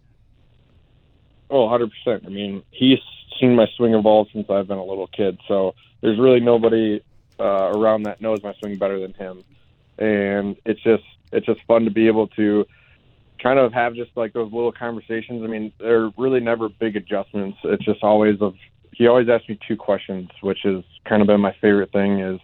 Oh, 1.50 1.68
100%. 1.68 1.90
I 2.26 2.28
mean, 2.28 2.62
he's 2.70 2.98
seen 3.40 3.54
my 3.54 3.66
swing 3.76 3.94
evolve 3.94 4.28
since 4.32 4.48
I've 4.50 4.68
been 4.68 4.78
a 4.78 4.84
little 4.84 5.06
kid, 5.06 5.38
so 5.48 5.74
there's 6.00 6.18
really 6.18 6.40
nobody 6.40 7.02
uh, 7.38 7.70
around 7.74 8.04
that 8.04 8.20
knows 8.20 8.42
my 8.42 8.54
swing 8.54 8.76
better 8.76 9.00
than 9.00 9.12
him. 9.14 9.42
And 9.98 10.56
it's 10.64 10.82
just 10.82 11.04
it's 11.32 11.46
just 11.46 11.60
fun 11.66 11.84
to 11.84 11.90
be 11.90 12.06
able 12.06 12.28
to 12.28 12.66
kind 13.44 13.58
of 13.58 13.72
have 13.74 13.94
just 13.94 14.10
like 14.16 14.32
those 14.32 14.50
little 14.52 14.72
conversations. 14.72 15.42
I 15.44 15.46
mean, 15.46 15.70
they're 15.78 16.10
really 16.16 16.40
never 16.40 16.68
big 16.68 16.96
adjustments. 16.96 17.58
It's 17.62 17.84
just 17.84 18.02
always 18.02 18.40
of 18.40 18.54
he 18.92 19.06
always 19.06 19.28
asks 19.28 19.48
me 19.48 19.58
two 19.68 19.76
questions, 19.76 20.30
which 20.40 20.60
has 20.64 20.82
kind 21.08 21.20
of 21.20 21.28
been 21.28 21.40
my 21.40 21.54
favorite 21.60 21.92
thing 21.92 22.20
is 22.20 22.40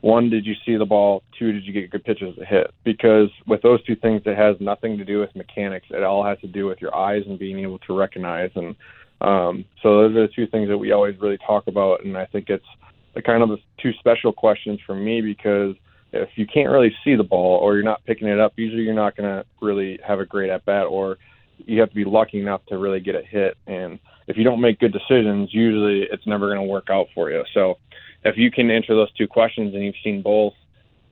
one, 0.00 0.28
did 0.28 0.44
you 0.44 0.54
see 0.66 0.76
the 0.76 0.84
ball? 0.84 1.22
Two, 1.38 1.52
did 1.52 1.64
you 1.64 1.72
get 1.72 1.90
good 1.90 2.04
pitches 2.04 2.36
to 2.36 2.44
hit? 2.44 2.74
Because 2.84 3.30
with 3.46 3.62
those 3.62 3.82
two 3.84 3.96
things, 3.96 4.20
it 4.26 4.36
has 4.36 4.54
nothing 4.60 4.98
to 4.98 5.04
do 5.04 5.18
with 5.18 5.34
mechanics. 5.34 5.86
It 5.88 6.02
all 6.02 6.22
has 6.22 6.38
to 6.40 6.46
do 6.46 6.66
with 6.66 6.82
your 6.82 6.94
eyes 6.94 7.22
and 7.26 7.38
being 7.38 7.60
able 7.60 7.78
to 7.78 7.96
recognize. 7.96 8.50
And 8.54 8.76
um, 9.22 9.64
so 9.82 10.02
those 10.02 10.14
are 10.14 10.26
the 10.26 10.32
two 10.34 10.46
things 10.48 10.68
that 10.68 10.76
we 10.76 10.92
always 10.92 11.18
really 11.20 11.38
talk 11.38 11.68
about. 11.68 12.04
And 12.04 12.18
I 12.18 12.26
think 12.26 12.50
it's 12.50 12.66
the 13.14 13.22
kind 13.22 13.42
of 13.42 13.48
the 13.48 13.56
two 13.80 13.92
special 13.98 14.30
questions 14.30 14.78
for 14.84 14.94
me 14.94 15.22
because 15.22 15.74
if 16.14 16.30
you 16.36 16.46
can't 16.46 16.70
really 16.70 16.94
see 17.04 17.16
the 17.16 17.24
ball 17.24 17.58
or 17.58 17.74
you're 17.74 17.82
not 17.82 18.04
picking 18.04 18.28
it 18.28 18.38
up, 18.38 18.52
usually 18.56 18.82
you're 18.82 18.94
not 18.94 19.16
going 19.16 19.28
to 19.28 19.44
really 19.60 19.98
have 20.06 20.20
a 20.20 20.26
great 20.26 20.50
at 20.50 20.64
bat, 20.64 20.86
or 20.86 21.18
you 21.58 21.80
have 21.80 21.88
to 21.88 21.94
be 21.94 22.04
lucky 22.04 22.40
enough 22.40 22.64
to 22.66 22.78
really 22.78 23.00
get 23.00 23.14
a 23.14 23.22
hit. 23.22 23.56
And 23.66 23.98
if 24.28 24.36
you 24.36 24.44
don't 24.44 24.60
make 24.60 24.78
good 24.78 24.92
decisions, 24.92 25.52
usually 25.52 26.02
it's 26.02 26.26
never 26.26 26.46
going 26.46 26.60
to 26.60 26.72
work 26.72 26.88
out 26.88 27.08
for 27.14 27.30
you. 27.30 27.44
So 27.52 27.78
if 28.24 28.36
you 28.36 28.50
can 28.50 28.70
answer 28.70 28.94
those 28.94 29.12
two 29.12 29.26
questions 29.26 29.74
and 29.74 29.84
you've 29.84 29.94
seen 30.02 30.22
both, 30.22 30.54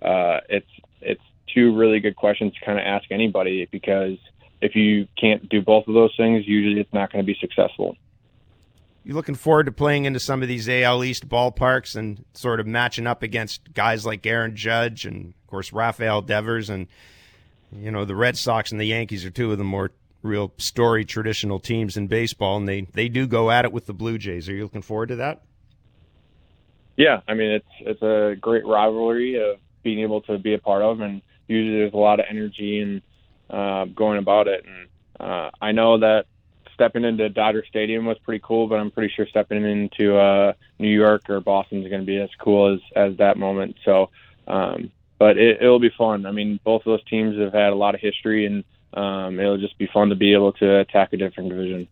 uh, 0.03 0.41
it's 0.49 0.71
it's 1.01 1.23
two 1.53 1.77
really 1.77 2.01
good 2.01 2.17
questions 2.17 2.55
to 2.55 2.65
kind 2.65 2.79
of 2.79 2.85
ask 2.85 3.11
anybody 3.11 3.69
because 3.71 4.17
if 4.61 4.77
you 4.77 5.07
can't 5.21 5.49
do 5.49 5.61
both 5.61 5.87
of 5.89 5.95
those 5.95 6.15
things, 6.17 6.47
usually 6.47 6.81
it's 6.81 6.93
not 6.93 7.13
going 7.13 7.25
to 7.25 7.27
be 7.27 7.39
successful 7.41 7.97
you 9.05 9.15
looking 9.15 9.35
forward 9.35 9.67
to 9.67 9.73
playing 9.73 10.05
into 10.05 10.21
some 10.21 10.43
of 10.43 10.49
these 10.49 10.69
AL 10.69 11.03
East 11.03 11.29
ballparks 11.29 11.97
and 11.97 12.25
sort 12.35 12.61
of 12.61 12.67
matching 12.67 13.07
up 13.07 13.23
against 13.23 13.73
guys 13.75 14.07
like 14.07 14.25
Aaron 14.27 14.55
Judge 14.55 15.05
and 15.05 15.35
of 15.43 15.47
course 15.49 15.73
Rafael 15.73 16.23
Devers 16.23 16.71
and 16.71 16.87
you 17.73 17.91
know 17.91 18.05
the 18.05 18.17
Red 18.17 18.37
Sox 18.37 18.71
and 18.71 18.81
the 18.81 18.87
Yankees 18.87 19.25
are 19.25 19.31
two 19.31 19.51
of 19.53 19.59
the 19.59 19.65
more 19.65 19.91
real 20.23 20.53
story 20.57 21.05
traditional 21.05 21.59
teams 21.59 21.97
in 21.97 22.07
baseball 22.07 22.57
and 22.57 22.69
they 22.69 22.83
they 22.93 23.09
do 23.09 23.27
go 23.27 23.51
at 23.51 23.65
it 23.65 23.73
with 23.73 23.87
the 23.87 23.95
Blue 23.95 24.19
Jays. 24.19 24.49
Are 24.49 24.55
you 24.55 24.63
looking 24.63 24.83
forward 24.83 25.09
to 25.09 25.17
that? 25.17 25.43
Yeah, 26.97 27.21
I 27.27 27.35
mean 27.35 27.51
it's 27.51 27.67
it's 27.81 28.03
a 28.03 28.37
great 28.41 28.67
rivalry 28.67 29.37
of 29.37 29.59
being 29.83 30.01
able 30.01 30.21
to 30.23 30.39
be 30.39 30.55
a 30.55 30.59
part 30.59 30.83
of 30.83 31.01
and 31.01 31.23
usually 31.49 31.79
there's 31.79 31.95
a 31.95 31.97
lot 31.97 32.21
of 32.21 32.27
energy 32.29 32.81
and 32.81 33.03
uh, 33.51 33.85
going 33.87 34.19
about 34.19 34.47
it 34.47 34.65
and 34.65 34.89
uh, 35.19 35.51
I 35.61 35.73
know 35.73 35.99
that 35.99 36.27
stepping 36.83 37.05
into 37.05 37.29
Dodger 37.29 37.65
Stadium 37.69 38.07
was 38.07 38.19
pretty 38.19 38.43
cool, 38.45 38.67
but 38.67 38.75
I'm 38.81 38.91
pretty 38.91 39.13
sure 39.15 39.25
stepping 39.29 39.65
into 39.65 40.17
uh, 40.17 40.53
New 40.81 40.89
York 40.89 41.31
or 41.31 41.41
Boston 41.41 41.85
is 41.85 41.89
going 41.89 42.03
to 42.03 42.07
be 42.07 42.19
as 42.19 42.31
cool 42.41 42.75
as 42.75 42.81
as 42.97 43.17
that 43.19 43.37
moment. 43.37 43.77
So, 43.85 44.11
um, 44.49 44.91
but 45.17 45.39
it, 45.39 45.63
it'll 45.63 45.79
be 45.79 45.93
fun. 45.97 46.27
I 46.27 46.33
mean, 46.33 46.59
both 46.65 46.81
of 46.81 46.87
those 46.87 47.05
teams 47.05 47.39
have 47.39 47.53
had 47.53 47.73
a 47.73 47.77
lot 47.77 47.95
of 47.95 48.01
history, 48.01 48.47
and 48.47 48.65
um, 48.95 49.39
it'll 49.39 49.59
just 49.59 49.79
be 49.79 49.87
fun 49.87 50.09
to 50.09 50.17
be 50.17 50.35
able 50.35 50.53
to 50.55 50.81
attack 50.81 51.13
a 51.13 51.17
different 51.17 51.51
division. 51.51 51.87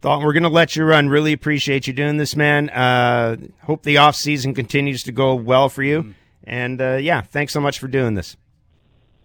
Dalton, 0.00 0.26
we're 0.26 0.32
going 0.32 0.42
to 0.42 0.48
let 0.48 0.74
you 0.74 0.84
run. 0.84 1.08
Really 1.08 1.32
appreciate 1.32 1.86
you 1.86 1.92
doing 1.92 2.16
this, 2.16 2.34
man. 2.34 2.68
Uh, 2.70 3.36
hope 3.62 3.84
the 3.84 3.98
off 3.98 4.16
season 4.16 4.52
continues 4.52 5.04
to 5.04 5.12
go 5.12 5.36
well 5.36 5.68
for 5.68 5.84
you. 5.84 6.02
Mm-hmm. 6.02 6.10
And 6.44 6.80
uh, 6.80 6.96
yeah, 6.96 7.20
thanks 7.20 7.52
so 7.52 7.60
much 7.60 7.78
for 7.78 7.86
doing 7.86 8.14
this. 8.14 8.36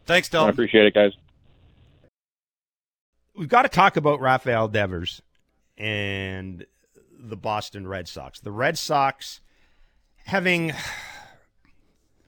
Thanks, 0.05 0.29
Dalton. 0.29 0.49
I 0.49 0.51
appreciate 0.51 0.85
it, 0.85 0.93
guys 0.93 1.13
we've 3.41 3.49
got 3.49 3.63
to 3.63 3.69
talk 3.69 3.97
about 3.97 4.21
Rafael 4.21 4.67
Devers 4.67 5.23
and 5.75 6.63
the 7.19 7.35
Boston 7.35 7.87
Red 7.87 8.07
Sox. 8.07 8.39
The 8.39 8.51
Red 8.51 8.77
Sox 8.77 9.41
having, 10.25 10.73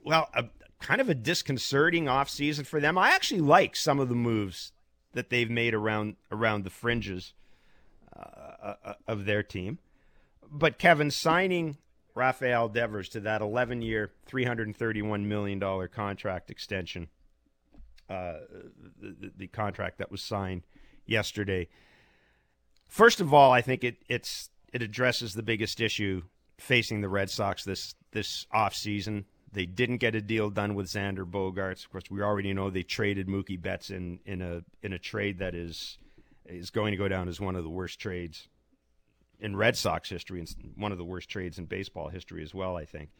well, 0.04 0.28
a 0.34 0.46
kind 0.80 1.00
of 1.00 1.08
a 1.08 1.14
disconcerting 1.14 2.06
offseason 2.06 2.66
for 2.66 2.80
them. 2.80 2.98
I 2.98 3.10
actually 3.10 3.42
like 3.42 3.76
some 3.76 4.00
of 4.00 4.08
the 4.08 4.16
moves 4.16 4.72
that 5.12 5.30
they've 5.30 5.48
made 5.48 5.72
around 5.72 6.16
around 6.32 6.64
the 6.64 6.70
fringes 6.70 7.32
uh, 8.16 8.74
uh 8.84 8.94
of 9.06 9.24
their 9.24 9.44
team. 9.44 9.78
But 10.50 10.78
Kevin 10.78 11.12
signing 11.12 11.76
Rafael 12.16 12.68
Devers 12.68 13.08
to 13.10 13.20
that 13.20 13.40
11-year, 13.40 14.10
$331 14.28 15.24
million 15.26 15.88
contract 15.88 16.50
extension, 16.50 17.06
uh, 18.10 18.34
the, 19.00 19.30
the 19.36 19.46
contract 19.46 19.98
that 19.98 20.10
was 20.10 20.20
signed 20.20 20.62
yesterday. 21.06 21.68
First 22.88 23.20
of 23.20 23.34
all, 23.34 23.52
I 23.52 23.60
think 23.60 23.84
it 23.84 23.96
it's 24.08 24.50
it 24.72 24.82
addresses 24.82 25.34
the 25.34 25.42
biggest 25.42 25.80
issue 25.80 26.22
facing 26.58 27.00
the 27.00 27.08
Red 27.08 27.30
Sox 27.30 27.64
this 27.64 27.94
this 28.12 28.46
offseason. 28.54 29.24
They 29.52 29.66
didn't 29.66 29.98
get 29.98 30.16
a 30.16 30.20
deal 30.20 30.50
done 30.50 30.74
with 30.74 30.86
Xander 30.86 31.24
Bogaerts. 31.24 31.84
Of 31.84 31.92
course, 31.92 32.10
we 32.10 32.22
already 32.22 32.52
know 32.52 32.70
they 32.70 32.82
traded 32.82 33.28
Mookie 33.28 33.60
Betts 33.60 33.90
in, 33.90 34.18
in 34.26 34.42
a 34.42 34.62
in 34.82 34.92
a 34.92 34.98
trade 34.98 35.38
that 35.38 35.54
is 35.54 35.98
is 36.46 36.70
going 36.70 36.90
to 36.90 36.96
go 36.96 37.08
down 37.08 37.28
as 37.28 37.40
one 37.40 37.56
of 37.56 37.62
the 37.64 37.70
worst 37.70 37.98
trades 38.00 38.48
in 39.40 39.56
Red 39.56 39.76
Sox 39.76 40.08
history 40.08 40.40
and 40.40 40.54
one 40.76 40.92
of 40.92 40.98
the 40.98 41.04
worst 41.04 41.28
trades 41.28 41.58
in 41.58 41.66
baseball 41.66 42.08
history 42.08 42.42
as 42.42 42.54
well, 42.54 42.76
I 42.76 42.84
think. 42.84 43.10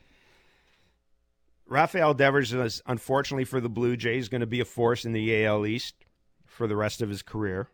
Rafael 1.66 2.14
Devers 2.14 2.52
is, 2.52 2.82
unfortunately 2.86 3.44
for 3.44 3.60
the 3.60 3.70
Blue 3.70 3.96
Jays, 3.96 4.28
going 4.28 4.42
to 4.42 4.46
be 4.46 4.60
a 4.60 4.66
force 4.66 5.04
in 5.04 5.12
the 5.12 5.44
AL 5.44 5.66
East 5.66 5.94
for 6.54 6.66
the 6.66 6.76
rest 6.76 7.02
of 7.02 7.08
his 7.08 7.22
career. 7.22 7.68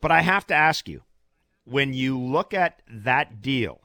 But 0.00 0.12
I 0.12 0.20
have 0.20 0.46
to 0.48 0.54
ask 0.54 0.88
you 0.88 1.02
when 1.64 1.94
you 1.94 2.18
look 2.18 2.52
at 2.52 2.82
that 2.88 3.40
deal 3.40 3.80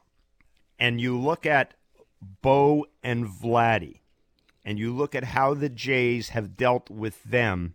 and 0.78 1.00
you 1.00 1.18
look 1.18 1.46
at 1.46 1.74
Bo 2.42 2.86
and 3.02 3.26
Vladdy, 3.26 4.00
and 4.64 4.78
you 4.78 4.94
look 4.94 5.16
at 5.16 5.24
how 5.24 5.54
the 5.54 5.70
Jays 5.70 6.30
have 6.30 6.56
dealt 6.56 6.90
with 6.90 7.24
them 7.24 7.74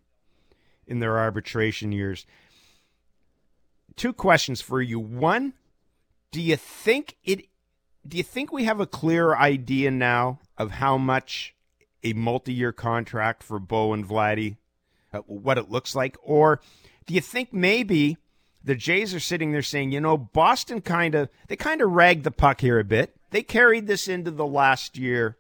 in 0.87 1.01
their 1.01 1.19
arbitration 1.19 1.91
years, 1.91 2.27
two 3.97 4.13
questions 4.13 4.61
for 4.61 4.81
you. 4.81 5.01
One, 5.01 5.55
do 6.31 6.41
you 6.41 6.57
think 6.57 7.17
it 7.25 7.47
do 8.07 8.17
you 8.17 8.23
think 8.23 8.53
we 8.53 8.65
have 8.65 8.79
a 8.79 8.87
clear 8.87 9.35
idea 9.35 9.91
now 9.91 10.39
of 10.57 10.73
how 10.73 10.97
much 10.97 11.57
a 12.05 12.13
multi-year 12.13 12.71
contract 12.71 13.43
for 13.43 13.59
Bo 13.59 13.93
and 13.93 14.07
Vladdy, 14.07 14.59
what 15.27 15.59
it 15.59 15.71
looks 15.71 15.95
like, 15.95 16.17
or 16.23 16.61
do 17.07 17.15
you 17.15 17.21
think 17.21 17.53
maybe 17.53 18.17
the 18.67 18.75
Jays 18.75 19.15
are 19.15 19.21
sitting 19.21 19.53
there 19.53 19.63
saying, 19.63 19.93
you 19.93 20.01
know, 20.01 20.19
Boston 20.19 20.81
kind 20.81 21.15
of 21.15 21.29
they 21.49 21.57
kind 21.57 21.81
of 21.81 21.93
ragged 21.93 22.25
the 22.25 22.33
puck 22.33 22.61
here 22.61 22.79
a 22.81 22.85
bit. 22.85 23.17
They 23.31 23.43
carried 23.43 23.87
this 23.87 24.09
into 24.09 24.33
the 24.33 24.47
last 24.47 24.99
year 24.99 25.37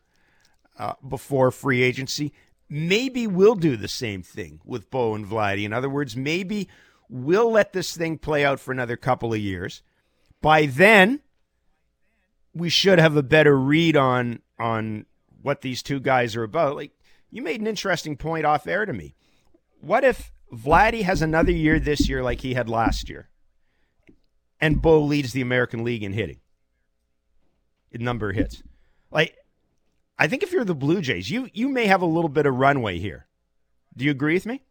uh, 0.78 0.94
before 1.06 1.50
free 1.50 1.82
agency. 1.82 2.32
Maybe 2.68 3.26
we'll 3.26 3.56
do 3.56 3.76
the 3.76 3.88
same 3.88 4.22
thing 4.22 4.60
with 4.64 4.90
Bo 4.90 5.14
and 5.14 5.26
Vladdy. 5.26 5.64
In 5.64 5.72
other 5.72 5.90
words, 5.90 6.16
maybe 6.16 6.68
we'll 7.08 7.50
let 7.50 7.72
this 7.72 7.96
thing 7.96 8.18
play 8.18 8.44
out 8.44 8.60
for 8.60 8.72
another 8.72 8.96
couple 8.96 9.32
of 9.32 9.40
years. 9.40 9.82
By 10.40 10.66
then, 10.66 11.20
we 12.54 12.68
should 12.68 12.98
have 12.98 13.16
a 13.16 13.22
better 13.22 13.58
read 13.58 13.96
on 13.96 14.40
on 14.58 15.06
what 15.42 15.62
these 15.62 15.82
two 15.82 15.98
guys 15.98 16.36
are 16.36 16.44
about. 16.44 16.76
Like 16.76 16.92
you 17.30 17.42
made 17.42 17.60
an 17.60 17.66
interesting 17.66 18.16
point 18.16 18.46
off 18.46 18.68
air 18.68 18.86
to 18.86 18.92
me. 18.92 19.16
What 19.86 20.02
if 20.02 20.32
Vladdy 20.52 21.02
has 21.02 21.22
another 21.22 21.52
year 21.52 21.78
this 21.78 22.08
year 22.08 22.20
like 22.20 22.40
he 22.40 22.54
had 22.54 22.68
last 22.68 23.08
year, 23.08 23.28
and 24.60 24.82
Bo 24.82 25.00
leads 25.00 25.32
the 25.32 25.42
American 25.42 25.84
League 25.84 26.02
in 26.02 26.12
hitting, 26.12 26.40
in 27.92 28.02
number 28.02 28.28
of 28.30 28.34
hits? 28.34 28.64
Like, 29.12 29.36
I 30.18 30.26
think 30.26 30.42
if 30.42 30.50
you're 30.50 30.64
the 30.64 30.74
Blue 30.74 31.00
Jays, 31.00 31.30
you 31.30 31.48
you 31.52 31.68
may 31.68 31.86
have 31.86 32.02
a 32.02 32.06
little 32.06 32.28
bit 32.28 32.46
of 32.46 32.56
runway 32.56 32.98
here. 32.98 33.28
Do 33.96 34.04
you 34.04 34.10
agree 34.10 34.34
with 34.34 34.46
me? 34.46 34.62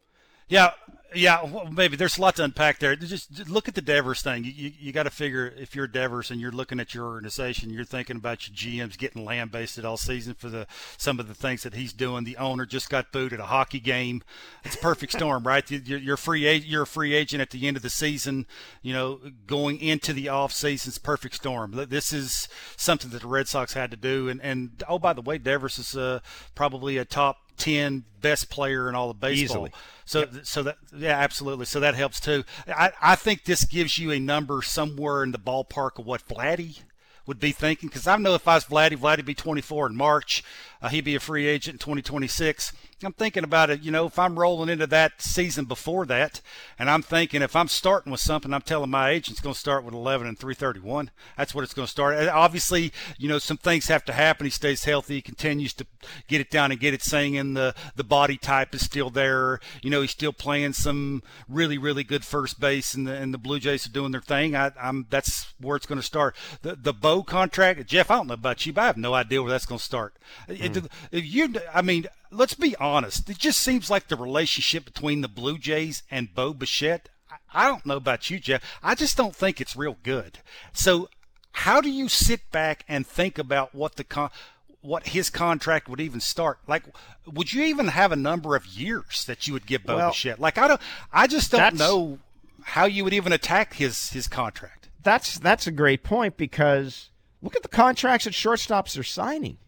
Yeah, 0.49 0.71
yeah, 1.15 1.43
well, 1.43 1.71
maybe 1.71 1.95
there's 1.95 2.17
a 2.17 2.21
lot 2.21 2.35
to 2.35 2.43
unpack 2.43 2.79
there. 2.79 2.95
Just, 2.95 3.31
just 3.31 3.49
look 3.49 3.67
at 3.67 3.75
the 3.75 3.81
Devers 3.81 4.21
thing. 4.21 4.43
You, 4.43 4.51
you, 4.51 4.71
you 4.79 4.91
got 4.91 5.03
to 5.03 5.09
figure 5.09 5.53
if 5.57 5.75
you're 5.75 5.87
Devers 5.87 6.29
and 6.29 6.39
you're 6.39 6.51
looking 6.51 6.79
at 6.79 6.93
your 6.93 7.05
organization, 7.05 7.71
you're 7.71 7.83
thinking 7.83 8.17
about 8.17 8.47
your 8.47 8.55
GMs 8.55 8.97
getting 8.97 9.25
lambasted 9.25 9.85
all 9.85 9.97
season 9.97 10.33
for 10.33 10.49
the 10.49 10.67
some 10.97 11.19
of 11.19 11.27
the 11.27 11.33
things 11.33 11.63
that 11.63 11.73
he's 11.73 11.93
doing. 11.93 12.23
The 12.23 12.37
owner 12.37 12.65
just 12.65 12.89
got 12.89 13.11
booed 13.11 13.33
at 13.33 13.39
a 13.39 13.45
hockey 13.45 13.79
game. 13.79 14.23
It's 14.63 14.75
a 14.75 14.79
perfect 14.79 15.11
storm, 15.17 15.43
right? 15.43 15.69
You're, 15.69 15.99
you're 15.99 16.17
free 16.17 16.45
agent. 16.45 16.69
You're 16.69 16.83
a 16.83 16.87
free 16.87 17.13
agent 17.13 17.41
at 17.41 17.49
the 17.49 17.67
end 17.67 17.77
of 17.77 17.83
the 17.83 17.89
season. 17.89 18.45
You 18.81 18.93
know, 18.93 19.19
going 19.47 19.79
into 19.79 20.13
the 20.13 20.29
off 20.29 20.51
season, 20.51 20.65
season's 20.85 20.97
perfect 20.97 21.35
storm. 21.35 21.71
This 21.89 22.11
is 22.11 22.47
something 22.75 23.09
that 23.11 23.21
the 23.21 23.27
Red 23.27 23.47
Sox 23.47 23.73
had 23.73 23.91
to 23.91 23.97
do. 23.97 24.29
And 24.29 24.41
and 24.41 24.83
oh, 24.89 24.99
by 24.99 25.13
the 25.13 25.21
way, 25.21 25.37
Devers 25.37 25.79
is 25.79 25.95
uh, 25.95 26.19
probably 26.53 26.97
a 26.97 27.05
top 27.05 27.37
10 27.57 28.03
best 28.21 28.49
player 28.49 28.89
in 28.89 28.95
all 28.95 29.09
of 29.09 29.19
baseball. 29.19 29.43
Easily. 29.43 29.71
So, 30.05 30.19
yep. 30.19 30.33
so 30.43 30.63
that, 30.63 30.77
yeah, 30.95 31.17
absolutely. 31.17 31.65
So 31.65 31.79
that 31.79 31.95
helps 31.95 32.19
too. 32.19 32.43
I, 32.67 32.91
I 33.01 33.15
think 33.15 33.45
this 33.45 33.65
gives 33.65 33.97
you 33.97 34.11
a 34.11 34.19
number 34.19 34.61
somewhere 34.61 35.23
in 35.23 35.31
the 35.31 35.39
ballpark 35.39 35.99
of 35.99 36.05
what 36.05 36.27
Vladdy 36.27 36.79
would 37.25 37.39
be 37.39 37.51
thinking. 37.51 37.89
Because 37.89 38.07
I 38.07 38.17
know 38.17 38.35
if 38.35 38.47
I 38.47 38.55
was 38.55 38.65
Vladdy, 38.65 38.97
Vladdy 38.97 39.25
be 39.25 39.33
24 39.33 39.87
in 39.87 39.95
March. 39.95 40.43
Uh, 40.81 40.89
he'd 40.89 41.05
be 41.05 41.15
a 41.15 41.19
free 41.19 41.47
agent 41.47 41.75
in 41.75 41.79
2026. 41.79 42.73
I'm 43.03 43.13
thinking 43.13 43.43
about 43.43 43.69
it, 43.69 43.83
you 43.83 43.91
know, 43.91 44.05
if 44.05 44.17
I'm 44.17 44.39
rolling 44.39 44.69
into 44.69 44.87
that 44.87 45.21
season 45.21 45.65
before 45.65 46.05
that, 46.05 46.41
and 46.79 46.89
I'm 46.89 47.01
thinking 47.01 47.41
if 47.41 47.55
I'm 47.55 47.67
starting 47.67 48.11
with 48.11 48.21
something, 48.21 48.53
I'm 48.53 48.61
telling 48.61 48.89
my 48.89 49.09
agent 49.09 49.35
it's 49.35 49.41
going 49.41 49.53
to 49.53 49.59
start 49.59 49.83
with 49.83 49.93
11 49.93 50.27
and 50.27 50.37
331. 50.37 51.11
That's 51.37 51.53
what 51.53 51.63
it's 51.63 51.73
going 51.73 51.85
to 51.85 51.91
start. 51.91 52.17
And 52.17 52.29
obviously, 52.29 52.93
you 53.17 53.27
know, 53.27 53.37
some 53.37 53.57
things 53.57 53.87
have 53.87 54.05
to 54.05 54.13
happen. 54.13 54.45
He 54.45 54.49
stays 54.49 54.85
healthy, 54.85 55.15
he 55.15 55.21
continues 55.21 55.73
to 55.73 55.85
get 56.27 56.41
it 56.41 56.49
down 56.49 56.71
and 56.71 56.79
get 56.79 56.93
it 56.93 57.01
singing. 57.01 57.53
The 57.53 57.75
the 57.95 58.03
body 58.03 58.37
type 58.37 58.73
is 58.73 58.83
still 58.83 59.09
there. 59.09 59.59
You 59.81 59.89
know, 59.89 60.01
he's 60.01 60.11
still 60.11 60.33
playing 60.33 60.73
some 60.73 61.21
really 61.49 61.77
really 61.77 62.03
good 62.03 62.23
first 62.23 62.59
base, 62.59 62.93
and 62.93 63.05
the 63.05 63.13
and 63.13 63.33
the 63.33 63.37
Blue 63.37 63.59
Jays 63.59 63.85
are 63.85 63.91
doing 63.91 64.11
their 64.11 64.21
thing. 64.21 64.55
I, 64.55 64.71
I'm 64.81 65.05
that's 65.09 65.53
where 65.59 65.75
it's 65.75 65.85
going 65.85 65.99
to 65.99 66.05
start. 66.05 66.35
The 66.61 66.75
the 66.75 66.93
Bo 67.15 67.23
contract, 67.23 67.85
Jeff. 67.87 68.11
I 68.11 68.15
don't 68.15 68.27
know 68.27 68.33
about 68.33 68.65
you, 68.65 68.73
but 68.73 68.81
I 68.81 68.87
have 68.87 68.97
no 68.97 69.13
idea 69.13 69.41
where 69.41 69.51
that's 69.51 69.65
going 69.65 69.79
to 69.79 69.83
start. 69.83 70.15
Mm. 70.49 70.87
If 71.11 71.25
you, 71.25 71.55
I 71.73 71.81
mean 71.81 72.07
let's 72.35 72.53
be 72.53 72.75
honest. 72.77 73.29
It 73.29 73.37
just 73.37 73.61
seems 73.61 73.89
like 73.89 74.07
the 74.07 74.15
relationship 74.15 74.85
between 74.85 75.21
the 75.21 75.27
Blue 75.27 75.57
Jays 75.57 76.03
and 76.11 76.33
Bo 76.33 76.53
Bichette. 76.53 77.09
I 77.53 77.67
don't 77.67 77.85
know 77.85 77.95
about 77.95 78.29
you, 78.29 78.39
Jeff. 78.39 78.61
I 78.83 78.95
just 78.95 79.15
don't 79.17 79.35
think 79.35 79.61
it's 79.61 79.75
real 79.75 79.97
good. 80.03 80.39
So, 80.73 81.09
how 81.51 81.79
do 81.79 81.89
you 81.89 82.09
sit 82.09 82.51
back 82.51 82.83
and 82.87 83.07
think 83.07 83.37
about 83.37 83.73
what 83.73 83.95
the 83.95 84.03
con- 84.03 84.29
what 84.81 85.07
his 85.07 85.29
contract 85.29 85.87
would 85.87 86.01
even 86.01 86.19
start? 86.19 86.59
Like, 86.67 86.83
would 87.25 87.53
you 87.53 87.63
even 87.63 87.87
have 87.87 88.11
a 88.11 88.17
number 88.17 88.55
of 88.55 88.65
years 88.65 89.23
that 89.25 89.47
you 89.47 89.53
would 89.53 89.65
give 89.65 89.85
Bo 89.85 89.95
well, 89.95 90.09
Bichette? 90.09 90.39
Like, 90.39 90.57
I 90.57 90.67
don't. 90.67 90.81
I 91.13 91.27
just 91.27 91.51
don't 91.51 91.75
know 91.75 92.19
how 92.63 92.85
you 92.85 93.03
would 93.03 93.13
even 93.13 93.31
attack 93.31 93.75
his 93.75 94.11
his 94.11 94.27
contract. 94.27 94.84
That's 95.05 95.37
that's 95.37 95.67
a 95.67 95.71
great 95.71 96.01
point 96.03 96.35
because 96.35 97.11
look 97.43 97.55
at 97.55 97.61
the 97.61 97.69
contracts 97.69 98.25
that 98.25 98.33
shortstops 98.33 98.99
are 98.99 99.03
signing. 99.03 99.59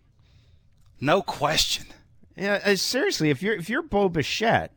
No 1.00 1.22
question. 1.22 1.86
Yeah, 2.36 2.60
uh, 2.66 2.76
seriously, 2.76 3.30
if 3.30 3.44
you're 3.44 3.56
if 3.56 3.70
you're 3.70 3.84
Bo 3.84 4.10
Bichette, 4.10 4.74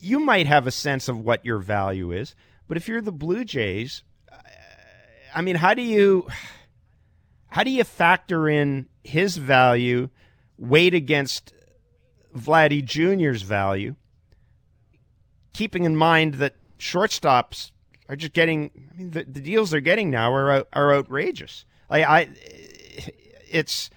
you 0.00 0.18
might 0.18 0.48
have 0.48 0.66
a 0.66 0.72
sense 0.72 1.08
of 1.08 1.20
what 1.20 1.44
your 1.44 1.58
value 1.58 2.10
is. 2.10 2.34
But 2.66 2.76
if 2.76 2.88
you're 2.88 3.00
the 3.00 3.12
Blue 3.12 3.44
Jays, 3.44 4.02
I 5.32 5.42
mean, 5.42 5.56
how 5.56 5.74
do 5.74 5.82
you 5.82 6.26
how 7.46 7.62
do 7.62 7.70
you 7.70 7.84
factor 7.84 8.48
in 8.48 8.88
his 9.04 9.36
value, 9.36 10.08
weight 10.58 10.92
against 10.92 11.52
Vladdy 12.36 12.84
Jr.'s 12.84 13.42
value, 13.42 13.94
keeping 15.52 15.84
in 15.84 15.94
mind 15.94 16.34
that 16.34 16.56
shortstops 16.80 17.70
are 18.08 18.16
just 18.16 18.32
getting. 18.32 18.70
I 18.92 18.96
mean, 18.96 19.10
the, 19.10 19.24
the 19.24 19.40
deals 19.40 19.70
they're 19.70 19.80
getting 19.80 20.10
now 20.10 20.32
are 20.32 20.66
are 20.72 20.94
outrageous. 20.94 21.64
Like 21.88 22.04
I, 22.06 22.28
it's 23.50 23.90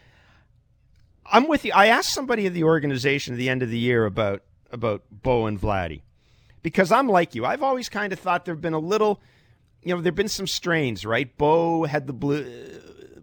I'm 1.25 1.47
with 1.47 1.65
you. 1.65 1.71
I 1.73 1.87
asked 1.87 2.13
somebody 2.13 2.45
at 2.45 2.53
the 2.53 2.63
organization 2.63 3.33
at 3.33 3.37
the 3.37 3.49
end 3.49 3.63
of 3.63 3.69
the 3.69 3.77
year 3.77 4.05
about 4.05 4.43
about 4.71 5.03
Bo 5.11 5.45
and 5.45 5.59
Vladdy 5.59 6.01
because 6.61 6.91
I'm 6.91 7.07
like 7.07 7.35
you. 7.35 7.45
I've 7.45 7.63
always 7.63 7.89
kind 7.89 8.13
of 8.13 8.19
thought 8.19 8.45
there've 8.45 8.61
been 8.61 8.73
a 8.73 8.79
little, 8.79 9.21
you 9.81 9.95
know, 9.95 10.01
there've 10.01 10.15
been 10.15 10.27
some 10.27 10.47
strains, 10.47 11.05
right? 11.05 11.37
Bo 11.37 11.83
had 11.83 12.07
the 12.07 12.13
blue. 12.13 12.45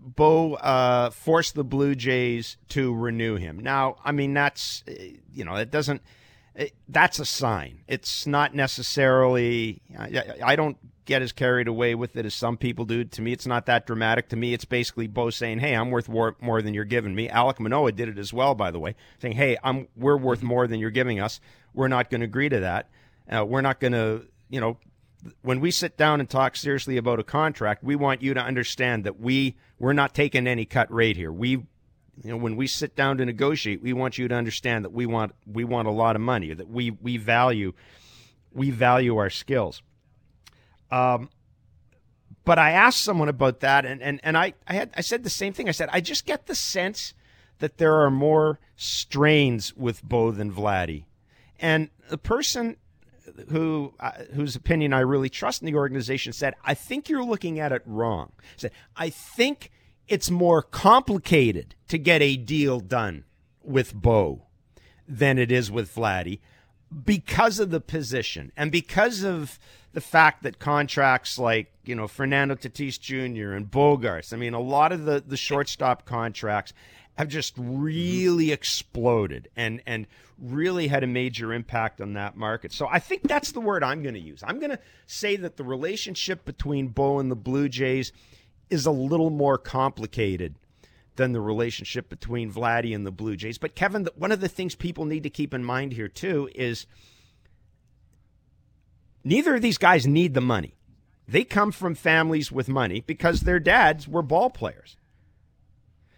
Bo 0.03 0.55
uh, 0.55 1.11
forced 1.11 1.55
the 1.55 1.65
Blue 1.65 1.95
Jays 1.95 2.57
to 2.69 2.95
renew 2.95 3.37
him. 3.37 3.59
Now, 3.59 3.97
I 4.05 4.13
mean, 4.13 4.33
that's 4.35 4.85
you 5.33 5.45
know, 5.45 5.57
it 5.57 5.71
doesn't. 5.71 6.03
It, 6.55 6.73
that's 6.89 7.19
a 7.19 7.25
sign. 7.25 7.81
It's 7.89 8.27
not 8.27 8.55
necessarily. 8.55 9.83
I, 9.99 10.23
I 10.45 10.57
don't 10.57 10.77
get 11.05 11.21
as 11.21 11.33
carried 11.33 11.69
away 11.69 11.95
with 11.95 12.17
it 12.17 12.25
as 12.25 12.35
some 12.35 12.57
people 12.57 12.85
do. 12.85 13.05
To 13.05 13.23
me, 13.23 13.33
it's 13.33 13.47
not 13.47 13.67
that 13.67 13.87
dramatic. 13.87 14.29
To 14.29 14.37
me, 14.37 14.55
it's 14.55 14.65
basically 14.65 15.07
Bo 15.07 15.31
saying, 15.31 15.59
"Hey, 15.59 15.75
I'm 15.75 15.91
worth 15.91 16.09
more, 16.09 16.37
more 16.41 16.63
than 16.63 16.73
you're 16.73 16.85
giving 16.85 17.15
me." 17.15 17.29
Alek 17.29 17.59
Manoah 17.59 17.93
did 17.93 18.09
it 18.09 18.19
as 18.19 18.33
well, 18.33 18.55
by 18.55 18.71
the 18.71 18.79
way, 18.79 18.95
saying, 19.19 19.35
"Hey, 19.35 19.57
I'm 19.65 19.89
we're 19.97 20.17
worth 20.17 20.43
more 20.43 20.67
than 20.67 20.79
you're 20.79 20.91
giving 20.91 21.21
us. 21.21 21.41
We're 21.73 21.89
not 21.89 22.09
going 22.09 22.21
to 22.21 22.27
agree 22.27 22.49
to 22.49 22.61
that. 22.61 22.89
Uh, 23.29 23.45
we're 23.45 23.61
not 23.61 23.81
going 23.81 23.93
to, 23.93 24.27
you 24.49 24.61
know." 24.61 24.79
When 25.41 25.59
we 25.61 25.71
sit 25.71 25.97
down 25.97 26.21
and 26.21 26.29
talk 26.29 26.55
seriously 26.55 26.99
about 26.99 27.19
a 27.19 27.25
contract, 27.25 27.83
we 27.83 27.97
want 27.97 28.21
you 28.21 28.35
to 28.35 28.41
understand 28.41 29.05
that 29.05 29.19
we 29.19 29.57
we're 29.79 29.95
not 29.95 30.15
taking 30.15 30.47
any 30.47 30.67
cut 30.67 30.93
rate 30.93 31.17
here. 31.17 31.33
We 31.33 31.63
you 32.23 32.31
know 32.31 32.37
when 32.37 32.57
we 32.57 32.67
sit 32.67 32.95
down 32.95 33.17
to 33.19 33.25
negotiate 33.25 33.83
we 33.83 33.93
want 33.93 34.19
you 34.19 34.29
to 34.29 34.35
understand 34.35 34.85
that 34.85 34.93
we 34.93 35.07
want 35.07 35.33
we 35.47 35.65
want 35.65 35.89
a 35.89 35.91
lot 35.91 36.17
of 36.17 36.23
money 36.23 36.53
that 36.55 36.69
we 36.69 36.91
we 36.91 37.17
value 37.17 37.73
we 38.53 38.71
value 38.71 39.17
our 39.17 39.31
skills 39.31 39.83
um, 40.91 41.29
but 42.45 42.59
I 42.59 42.73
asked 42.73 43.03
someone 43.03 43.29
about 43.29 43.61
that, 43.61 43.87
and, 43.87 44.03
and, 44.03 44.21
and 44.23 44.37
I, 44.37 44.55
I, 44.69 44.75
had, 44.75 44.91
I 44.97 45.01
said 45.01 45.25
the 45.25 45.31
same 45.31 45.53
thing. 45.53 45.69
I 45.69 45.73
said, 45.73 45.89
I 45.93 46.01
just 46.01 46.27
get 46.27 46.47
the 46.47 46.55
sense 46.55 47.15
that 47.59 47.79
there 47.79 47.95
are 47.95 48.11
more 48.11 48.61
strains 48.77 49.75
with 49.75 50.03
Bo 50.03 50.31
than 50.31 50.53
Vladdy. 50.53 51.05
And 51.59 51.89
the 52.11 52.19
person 52.19 52.77
who 53.49 53.95
uh, 53.99 54.13
whose 54.35 54.55
opinion 54.55 54.93
I 54.93 55.01
really 55.01 55.31
trust 55.31 55.63
in 55.63 55.67
the 55.67 55.75
organization 55.75 56.33
said, 56.33 56.55
I 56.63 56.75
think 56.75 57.09
you're 57.09 57.25
looking 57.25 57.59
at 57.59 57.73
it 57.73 57.83
wrong. 57.87 58.33
Said, 58.57 58.73
I 58.97 59.09
think 59.09 59.71
it's 60.09 60.31
more 60.31 60.63
complicated 60.63 61.75
to 61.89 61.99
get 61.99 62.23
a 62.23 62.37
deal 62.37 62.81
done 62.81 63.25
with 63.63 63.95
Bo 63.95 64.43
than 65.09 65.39
it 65.39 65.51
is 65.53 65.71
with 65.71 65.95
Vladdy. 65.95 66.41
because 67.05 67.59
of 67.59 67.71
the 67.71 67.81
position 67.81 68.53
and 68.57 68.71
because 68.71 69.23
of 69.25 69.59
the 69.93 70.01
fact 70.01 70.43
that 70.43 70.59
contracts 70.59 71.39
like 71.39 71.73
you 71.85 71.95
know 71.95 72.07
Fernando 72.09 72.55
Tatis 72.55 72.99
Jr. 73.01 73.53
and 73.53 73.71
Bogaerts, 73.71 74.33
I 74.33 74.37
mean, 74.37 74.55
a 74.55 74.61
lot 74.61 74.93
of 74.93 75.05
the 75.05 75.23
the 75.27 75.37
shortstop 75.37 76.05
contracts 76.05 76.73
have 77.17 77.29
just 77.29 77.55
really 77.57 78.51
exploded 78.53 79.49
and 79.57 79.81
and 79.87 80.07
really 80.39 80.89
had 80.89 81.05
a 81.05 81.07
major 81.07 81.53
impact 81.53 82.01
on 82.01 82.15
that 82.15 82.37
market. 82.37 82.73
So 82.73 82.89
I 82.91 82.99
think 82.99 83.23
that's 83.23 83.53
the 83.53 83.61
word 83.61 83.85
I'm 83.85 84.03
going 84.03 84.15
to 84.15 84.21
use. 84.21 84.43
I'm 84.45 84.59
going 84.59 84.73
to 84.73 84.81
say 85.07 85.37
that 85.37 85.57
the 85.57 85.65
relationship 85.65 86.45
between 86.45 86.89
Bo 86.89 87.21
and 87.21 87.31
the 87.31 87.37
Blue 87.37 87.69
Jays 87.69 88.13
is 88.71 88.87
a 88.87 88.91
little 88.91 89.31
more 89.31 89.59
complicated 89.59 90.57
than 91.17 91.33
the 91.33 91.41
relationship 91.41 92.09
between 92.09 92.53
Vladdy 92.53 92.95
and 92.95 93.07
the 93.07 93.13
Blue 93.13 93.37
Jays. 93.37 93.59
But 93.59 93.75
Kevin, 93.75 94.09
one 94.17 94.33
of 94.33 94.41
the 94.41 94.49
things 94.49 94.75
people 94.75 95.05
need 95.05 95.23
to 95.23 95.31
keep 95.31 95.55
in 95.55 95.65
mind 95.65 95.93
here 95.93 96.09
too 96.09 96.49
is 96.55 96.87
neither 99.23 99.55
of 99.55 99.63
these 99.63 99.79
guys 99.79 100.07
need 100.07 100.35
the 100.35 100.41
money. 100.41 100.75
They 101.27 101.45
come 101.45 101.73
from 101.73 101.95
families 101.95 102.53
with 102.53 102.69
money 102.69 103.01
because 103.01 103.41
their 103.41 103.61
dads 103.61 104.07
were 104.07 104.23
ball 104.23 104.51
players. 104.51 104.97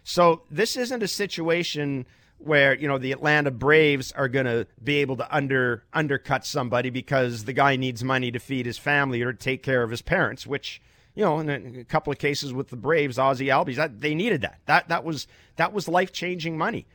So 0.03 0.43
this 0.49 0.75
isn't 0.75 1.03
a 1.03 1.07
situation 1.07 2.05
where 2.39 2.75
you 2.75 2.87
know 2.87 2.97
the 2.97 3.11
Atlanta 3.11 3.51
Braves 3.51 4.11
are 4.11 4.27
going 4.27 4.45
to 4.45 4.67
be 4.83 4.97
able 4.97 5.17
to 5.17 5.35
under 5.35 5.83
undercut 5.91 6.45
somebody 6.45 6.89
because 6.89 7.45
the 7.45 7.53
guy 7.53 7.75
needs 7.75 8.03
money 8.03 8.31
to 8.31 8.39
feed 8.39 8.65
his 8.65 8.77
family 8.77 9.21
or 9.21 9.33
take 9.33 9.63
care 9.63 9.83
of 9.83 9.91
his 9.91 10.01
parents, 10.01 10.45
which 10.45 10.81
you 11.17 11.23
know 11.23 11.39
in 11.39 11.79
a, 11.79 11.83
couple 11.83 12.13
of 12.13 12.19
cases 12.19 12.53
with 12.53 12.69
the 12.69 12.75
Braves, 12.75 13.17
Ozzie 13.17 13.47
Albies, 13.47 13.77
that 13.77 14.01
they 14.01 14.13
needed 14.13 14.41
that. 14.41 14.59
That 14.67 14.87
that 14.89 15.03
was 15.03 15.25
that 15.55 15.73
was 15.73 15.87
life 15.87 16.13
changing 16.13 16.59
money. 16.59 16.85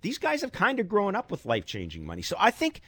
These 0.00 0.16
guys 0.16 0.40
have 0.40 0.52
kind 0.52 0.80
of 0.80 0.88
grown 0.88 1.14
up 1.14 1.30
with 1.30 1.44
life 1.44 1.66
changing 1.66 2.06
money, 2.06 2.22
so 2.22 2.34
I 2.38 2.50
think 2.50 2.80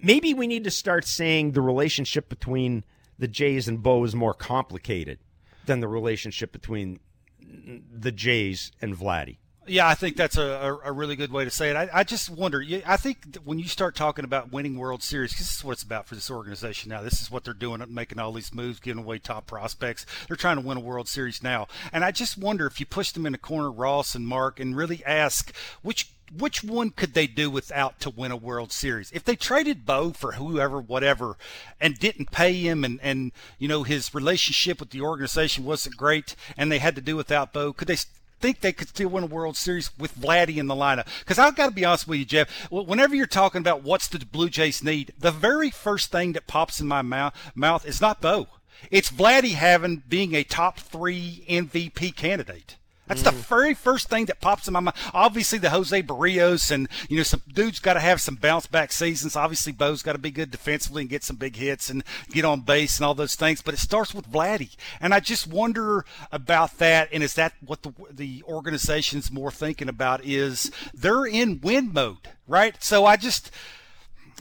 maybe 0.00 0.32
we 0.32 0.46
need 0.46 0.64
to 0.64 0.70
start 0.70 1.04
saying 1.04 1.52
the 1.52 1.60
relationship 1.60 2.30
between 2.30 2.82
the 3.18 3.28
Jays 3.28 3.68
and 3.68 3.82
Bo 3.82 4.02
is 4.04 4.14
more 4.14 4.32
complicated 4.32 5.18
than 5.66 5.80
the 5.80 5.88
relationship 5.88 6.50
between 6.50 6.98
the 7.38 8.10
Jays 8.10 8.72
and 8.80 8.96
Vladdy. 8.96 9.36
Yeah, 9.66 9.86
I 9.86 9.94
think 9.94 10.16
that's 10.16 10.36
a, 10.36 10.76
a, 10.84 10.90
really 10.90 11.14
good 11.14 11.30
way 11.30 11.44
to 11.44 11.50
say 11.50 11.70
it. 11.70 11.76
I, 11.76 11.88
I 11.92 12.02
just 12.02 12.28
wonder. 12.28 12.64
I 12.84 12.96
think 12.96 13.36
when 13.44 13.60
you 13.60 13.68
start 13.68 13.94
talking 13.94 14.24
about 14.24 14.52
winning 14.52 14.76
World 14.76 15.04
Series, 15.04 15.38
this 15.38 15.54
is 15.54 15.64
what 15.64 15.72
it's 15.72 15.84
about 15.84 16.06
for 16.06 16.16
this 16.16 16.32
organization 16.32 16.90
now. 16.90 17.00
This 17.00 17.22
is 17.22 17.30
what 17.30 17.44
they're 17.44 17.54
doing, 17.54 17.80
making 17.88 18.18
all 18.18 18.32
these 18.32 18.52
moves, 18.52 18.80
giving 18.80 19.04
away 19.04 19.18
top 19.18 19.46
prospects. 19.46 20.04
They're 20.26 20.36
trying 20.36 20.56
to 20.56 20.66
win 20.66 20.78
a 20.78 20.80
World 20.80 21.06
Series 21.06 21.44
now, 21.44 21.68
and 21.92 22.04
I 22.04 22.10
just 22.10 22.36
wonder 22.36 22.66
if 22.66 22.80
you 22.80 22.86
push 22.86 23.12
them 23.12 23.24
in 23.24 23.32
the 23.32 23.38
corner, 23.38 23.70
Ross 23.70 24.16
and 24.16 24.26
Mark, 24.26 24.58
and 24.58 24.76
really 24.76 25.04
ask 25.04 25.54
which 25.82 26.10
which 26.36 26.64
one 26.64 26.90
could 26.90 27.14
they 27.14 27.26
do 27.26 27.50
without 27.50 28.00
to 28.00 28.10
win 28.10 28.32
a 28.32 28.36
World 28.36 28.72
Series? 28.72 29.12
If 29.12 29.22
they 29.22 29.36
traded 29.36 29.84
Bo 29.84 30.10
for 30.10 30.32
whoever, 30.32 30.80
whatever, 30.80 31.36
and 31.80 31.98
didn't 31.98 32.32
pay 32.32 32.54
him, 32.54 32.82
and 32.82 32.98
and 33.00 33.30
you 33.58 33.68
know 33.68 33.84
his 33.84 34.12
relationship 34.12 34.80
with 34.80 34.90
the 34.90 35.02
organization 35.02 35.64
wasn't 35.64 35.96
great, 35.96 36.34
and 36.56 36.72
they 36.72 36.80
had 36.80 36.96
to 36.96 37.00
do 37.00 37.16
without 37.16 37.52
Bo, 37.52 37.72
could 37.72 37.86
they? 37.86 37.98
Think 38.42 38.60
they 38.60 38.72
could 38.72 38.88
still 38.88 39.08
win 39.08 39.24
a 39.24 39.28
World 39.28 39.56
Series 39.56 39.96
with 39.96 40.18
Vladdy 40.18 40.56
in 40.56 40.66
the 40.66 40.74
lineup. 40.74 41.06
Because 41.20 41.38
I've 41.38 41.56
got 41.56 41.68
to 41.68 41.72
be 41.72 41.84
honest 41.84 42.08
with 42.08 42.18
you, 42.18 42.24
Jeff. 42.24 42.70
Whenever 42.70 43.14
you're 43.14 43.26
talking 43.26 43.60
about 43.60 43.84
what's 43.84 44.08
the 44.08 44.18
Blue 44.18 44.50
Jays 44.50 44.82
need, 44.82 45.14
the 45.18 45.30
very 45.30 45.70
first 45.70 46.10
thing 46.10 46.32
that 46.32 46.48
pops 46.48 46.80
in 46.80 46.88
my 46.88 47.00
mouth 47.00 47.34
mouth 47.54 47.86
is 47.86 48.00
not 48.00 48.20
Bo. 48.20 48.48
It's 48.90 49.10
Vladdy 49.10 49.52
having 49.52 50.02
being 50.08 50.34
a 50.34 50.42
top 50.42 50.80
three 50.80 51.44
MVP 51.48 52.16
candidate. 52.16 52.76
That's 53.06 53.22
mm. 53.22 53.26
the 53.26 53.32
very 53.32 53.74
first 53.74 54.08
thing 54.08 54.26
that 54.26 54.40
pops 54.40 54.68
in 54.68 54.74
my 54.74 54.80
mind. 54.80 54.96
Obviously, 55.12 55.58
the 55.58 55.70
Jose 55.70 56.02
Berrios 56.02 56.70
and 56.70 56.88
you 57.08 57.16
know 57.16 57.22
some 57.22 57.42
dudes 57.52 57.80
got 57.80 57.94
to 57.94 58.00
have 58.00 58.20
some 58.20 58.36
bounce 58.36 58.66
back 58.66 58.92
seasons. 58.92 59.36
Obviously, 59.36 59.72
Bo's 59.72 60.02
got 60.02 60.12
to 60.12 60.18
be 60.18 60.30
good 60.30 60.50
defensively 60.50 61.02
and 61.02 61.10
get 61.10 61.24
some 61.24 61.36
big 61.36 61.56
hits 61.56 61.90
and 61.90 62.04
get 62.30 62.44
on 62.44 62.60
base 62.60 62.98
and 62.98 63.04
all 63.04 63.14
those 63.14 63.34
things. 63.34 63.60
But 63.60 63.74
it 63.74 63.80
starts 63.80 64.14
with 64.14 64.30
Vladdy, 64.30 64.76
and 65.00 65.12
I 65.12 65.20
just 65.20 65.46
wonder 65.46 66.04
about 66.30 66.78
that. 66.78 67.08
And 67.12 67.22
is 67.22 67.34
that 67.34 67.54
what 67.64 67.82
the 67.82 67.92
the 68.10 68.42
organization's 68.46 69.32
more 69.32 69.50
thinking 69.50 69.88
about? 69.88 70.24
Is 70.24 70.70
they're 70.94 71.26
in 71.26 71.60
win 71.60 71.92
mode, 71.92 72.28
right? 72.46 72.82
So 72.82 73.04
I 73.04 73.16
just 73.16 73.50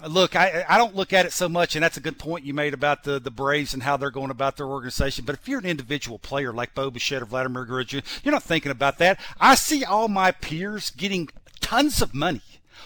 look, 0.08 0.36
I, 0.36 0.66
I 0.68 0.78
don't 0.78 0.96
look 0.96 1.14
at 1.14 1.26
it 1.26 1.34
so 1.34 1.50
much, 1.50 1.76
and 1.76 1.84
that's 1.84 1.98
a 1.98 2.02
good 2.02 2.18
point 2.18 2.46
you 2.46 2.54
made 2.54 2.74
about 2.74 3.04
the, 3.04 3.20
the 3.20 3.32
Braves 3.32 3.74
and 3.74 3.84
how 3.84 3.98
they're 3.98 4.12
going 4.12 4.32
about 4.32 4.58
their 4.58 4.68
organization. 4.68 5.26
But 5.26 5.36
if 5.36 5.48
you're 5.48 5.60
an 5.60 5.66
individual 5.66 6.20
player 6.20 6.54
like 6.54 6.74
Bo 6.74 6.90
Bichette 6.90 7.22
or 7.22 7.26
Vladimir 7.26 7.66
Guerrero, 7.66 8.02
you're 8.24 8.32
not 8.34 8.44
thinking 8.44 8.72
about 8.72 8.98
that. 9.00 9.20
I 9.40 9.56
see 9.56 9.84
all 9.84 10.08
my 10.08 10.32
peers 10.32 10.90
getting 10.92 11.30
tons 11.60 12.02
of 12.02 12.14
money. 12.14 12.42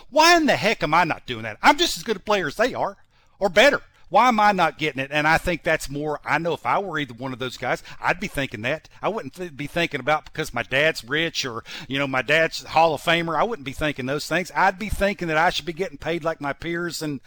Why 0.09 0.38
in 0.38 0.45
the 0.45 0.55
heck 0.55 0.84
am 0.84 0.93
I 0.93 1.03
not 1.03 1.26
doing 1.26 1.43
that? 1.43 1.57
I'm 1.61 1.78
just 1.78 1.97
as 1.97 2.03
good 2.03 2.18
a 2.18 2.20
player 2.20 2.47
as 2.47 2.55
they 2.55 2.74
are, 2.74 2.97
or 3.39 3.49
better. 3.49 3.82
Why 4.10 4.28
am 4.28 4.39
I 4.39 4.51
not 4.51 4.78
getting 4.78 5.01
it? 5.01 5.12
And 5.12 5.28
I 5.28 5.38
think 5.38 5.64
that's 5.64 5.89
more. 5.89 6.20
I 6.24 6.38
know 6.38 6.53
if 6.53 6.66
I 6.66 6.80
were 6.80 6.99
either 6.99 7.14
one 7.14 7.34
of 7.34 7.39
those 7.39 7.58
guys, 7.58 7.84
I'd 7.99 8.20
be 8.20 8.28
thinking 8.28 8.62
that. 8.62 8.88
I 9.01 9.10
wouldn't 9.10 9.34
th- 9.34 9.58
be 9.58 9.68
thinking 9.68 9.99
about 9.99 10.26
because 10.26 10.53
my 10.53 10.64
dad's 10.64 11.03
rich 11.03 11.45
or 11.45 11.64
you 11.88 11.97
know 11.97 12.08
my 12.08 12.22
dad's 12.22 12.64
Hall 12.64 12.93
of 12.93 13.01
Famer. 13.01 13.38
I 13.38 13.43
wouldn't 13.43 13.66
be 13.66 13.74
thinking 13.74 14.06
those 14.06 14.28
things. 14.28 14.51
I'd 14.56 14.78
be 14.78 14.89
thinking 14.89 15.28
that 15.28 15.38
I 15.38 15.49
should 15.49 15.66
be 15.66 15.74
getting 15.74 15.97
paid 15.97 16.24
like 16.24 16.39
my 16.39 16.53
peers, 16.53 17.01
and 17.01 17.20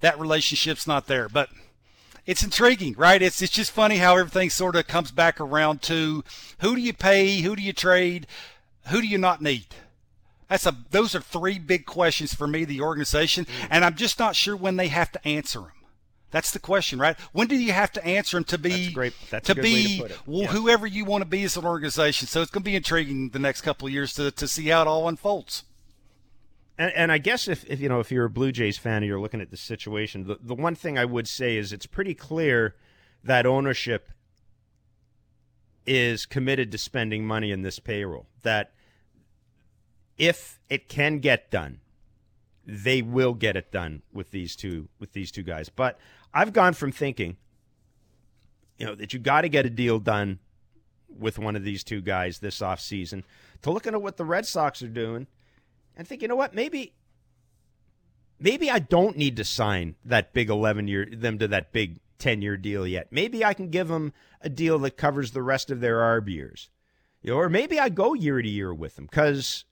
that 0.00 0.18
relationship's 0.18 0.86
not 0.86 1.06
there. 1.06 1.28
But 1.28 1.50
it's 2.26 2.42
intriguing, 2.42 2.94
right? 2.94 3.20
It's 3.20 3.42
it's 3.42 3.52
just 3.52 3.70
funny 3.70 3.98
how 3.98 4.16
everything 4.16 4.50
sort 4.50 4.76
of 4.76 4.86
comes 4.86 5.10
back 5.10 5.40
around 5.40 5.82
to 5.82 6.24
who 6.60 6.74
do 6.74 6.80
you 6.80 6.94
pay, 6.94 7.42
who 7.42 7.54
do 7.54 7.62
you 7.62 7.72
trade, 7.72 8.26
who 8.86 9.00
do 9.00 9.06
you 9.06 9.18
not 9.18 9.42
need. 9.42 9.66
That's 10.48 10.66
a 10.66 10.74
those 10.90 11.14
are 11.14 11.20
three 11.20 11.58
big 11.58 11.84
questions 11.84 12.32
for 12.32 12.46
me, 12.46 12.64
the 12.64 12.80
organization, 12.80 13.44
mm. 13.44 13.68
and 13.70 13.84
I'm 13.84 13.94
just 13.94 14.18
not 14.18 14.36
sure 14.36 14.56
when 14.56 14.76
they 14.76 14.88
have 14.88 15.12
to 15.12 15.28
answer 15.28 15.60
them. 15.60 15.72
That's 16.34 16.50
the 16.50 16.58
question, 16.58 16.98
right? 16.98 17.16
When 17.30 17.46
do 17.46 17.54
you 17.54 17.70
have 17.70 17.92
to 17.92 18.04
answer 18.04 18.36
them 18.36 18.42
to 18.46 18.58
be 18.58 18.86
that's 18.86 18.92
great. 18.92 19.14
To 19.44 19.54
be 19.54 19.98
to 19.98 20.12
well, 20.26 20.40
yeah. 20.40 20.46
whoever 20.48 20.84
you 20.84 21.04
want 21.04 21.22
to 21.22 21.26
be 21.26 21.44
as 21.44 21.56
an 21.56 21.64
organization? 21.64 22.26
So 22.26 22.42
it's 22.42 22.50
going 22.50 22.64
to 22.64 22.68
be 22.68 22.74
intriguing 22.74 23.28
the 23.28 23.38
next 23.38 23.60
couple 23.60 23.86
of 23.86 23.94
years 23.94 24.14
to 24.14 24.32
to 24.32 24.48
see 24.48 24.66
how 24.66 24.82
it 24.82 24.88
all 24.88 25.06
unfolds. 25.06 25.62
And, 26.76 26.92
and, 26.96 27.12
I 27.12 27.18
guess 27.18 27.46
if, 27.46 27.64
if 27.70 27.78
you 27.78 27.88
know 27.88 28.00
if 28.00 28.10
you're 28.10 28.24
a 28.24 28.30
Blue 28.30 28.50
Jays 28.50 28.76
fan 28.76 28.96
and 28.96 29.06
you're 29.06 29.20
looking 29.20 29.40
at 29.40 29.52
the 29.52 29.56
situation, 29.56 30.26
the, 30.26 30.36
the 30.42 30.56
one 30.56 30.74
thing 30.74 30.98
I 30.98 31.04
would 31.04 31.28
say 31.28 31.56
is 31.56 31.72
it's 31.72 31.86
pretty 31.86 32.14
clear 32.14 32.74
that 33.22 33.46
ownership 33.46 34.10
is 35.86 36.26
committed 36.26 36.72
to 36.72 36.78
spending 36.78 37.24
money 37.24 37.52
in 37.52 37.62
this 37.62 37.78
payroll. 37.78 38.26
That 38.42 38.72
if 40.18 40.58
it 40.68 40.88
can 40.88 41.20
get 41.20 41.52
done, 41.52 41.78
they 42.66 43.02
will 43.02 43.34
get 43.34 43.56
it 43.56 43.70
done 43.70 44.02
with 44.12 44.30
these 44.32 44.56
two 44.56 44.88
with 44.98 45.12
these 45.12 45.30
two 45.30 45.44
guys. 45.44 45.68
But 45.68 45.96
I've 46.34 46.52
gone 46.52 46.74
from 46.74 46.90
thinking, 46.90 47.36
you 48.76 48.86
know, 48.86 48.96
that 48.96 49.12
you 49.12 49.20
got 49.20 49.42
to 49.42 49.48
get 49.48 49.64
a 49.64 49.70
deal 49.70 50.00
done 50.00 50.40
with 51.08 51.38
one 51.38 51.54
of 51.54 51.62
these 51.62 51.84
two 51.84 52.00
guys 52.00 52.40
this 52.40 52.58
offseason 52.58 53.22
to 53.62 53.70
looking 53.70 53.94
at 53.94 54.02
what 54.02 54.16
the 54.16 54.24
Red 54.24 54.44
Sox 54.44 54.82
are 54.82 54.88
doing 54.88 55.28
and 55.96 56.06
think, 56.06 56.22
you 56.22 56.28
know 56.28 56.34
what, 56.36 56.54
maybe 56.54 56.92
maybe 58.40 58.68
I 58.68 58.80
don't 58.80 59.16
need 59.16 59.36
to 59.36 59.44
sign 59.44 59.94
that 60.04 60.32
big 60.32 60.50
11 60.50 60.88
year 60.88 61.06
them 61.10 61.38
to 61.38 61.48
that 61.48 61.72
big 61.72 62.00
10 62.18 62.42
year 62.42 62.56
deal 62.56 62.86
yet. 62.86 63.08
Maybe 63.12 63.44
I 63.44 63.54
can 63.54 63.70
give 63.70 63.88
them 63.88 64.12
a 64.40 64.48
deal 64.48 64.78
that 64.80 64.96
covers 64.96 65.30
the 65.30 65.42
rest 65.42 65.70
of 65.70 65.80
their 65.80 65.98
ARB 65.98 66.28
years. 66.28 66.68
You 67.22 67.30
know, 67.30 67.36
or 67.38 67.48
maybe 67.48 67.78
I 67.78 67.88
go 67.88 68.12
year 68.12 68.42
to 68.42 68.48
year 68.48 68.74
with 68.74 68.96
them 68.96 69.06
because 69.06 69.64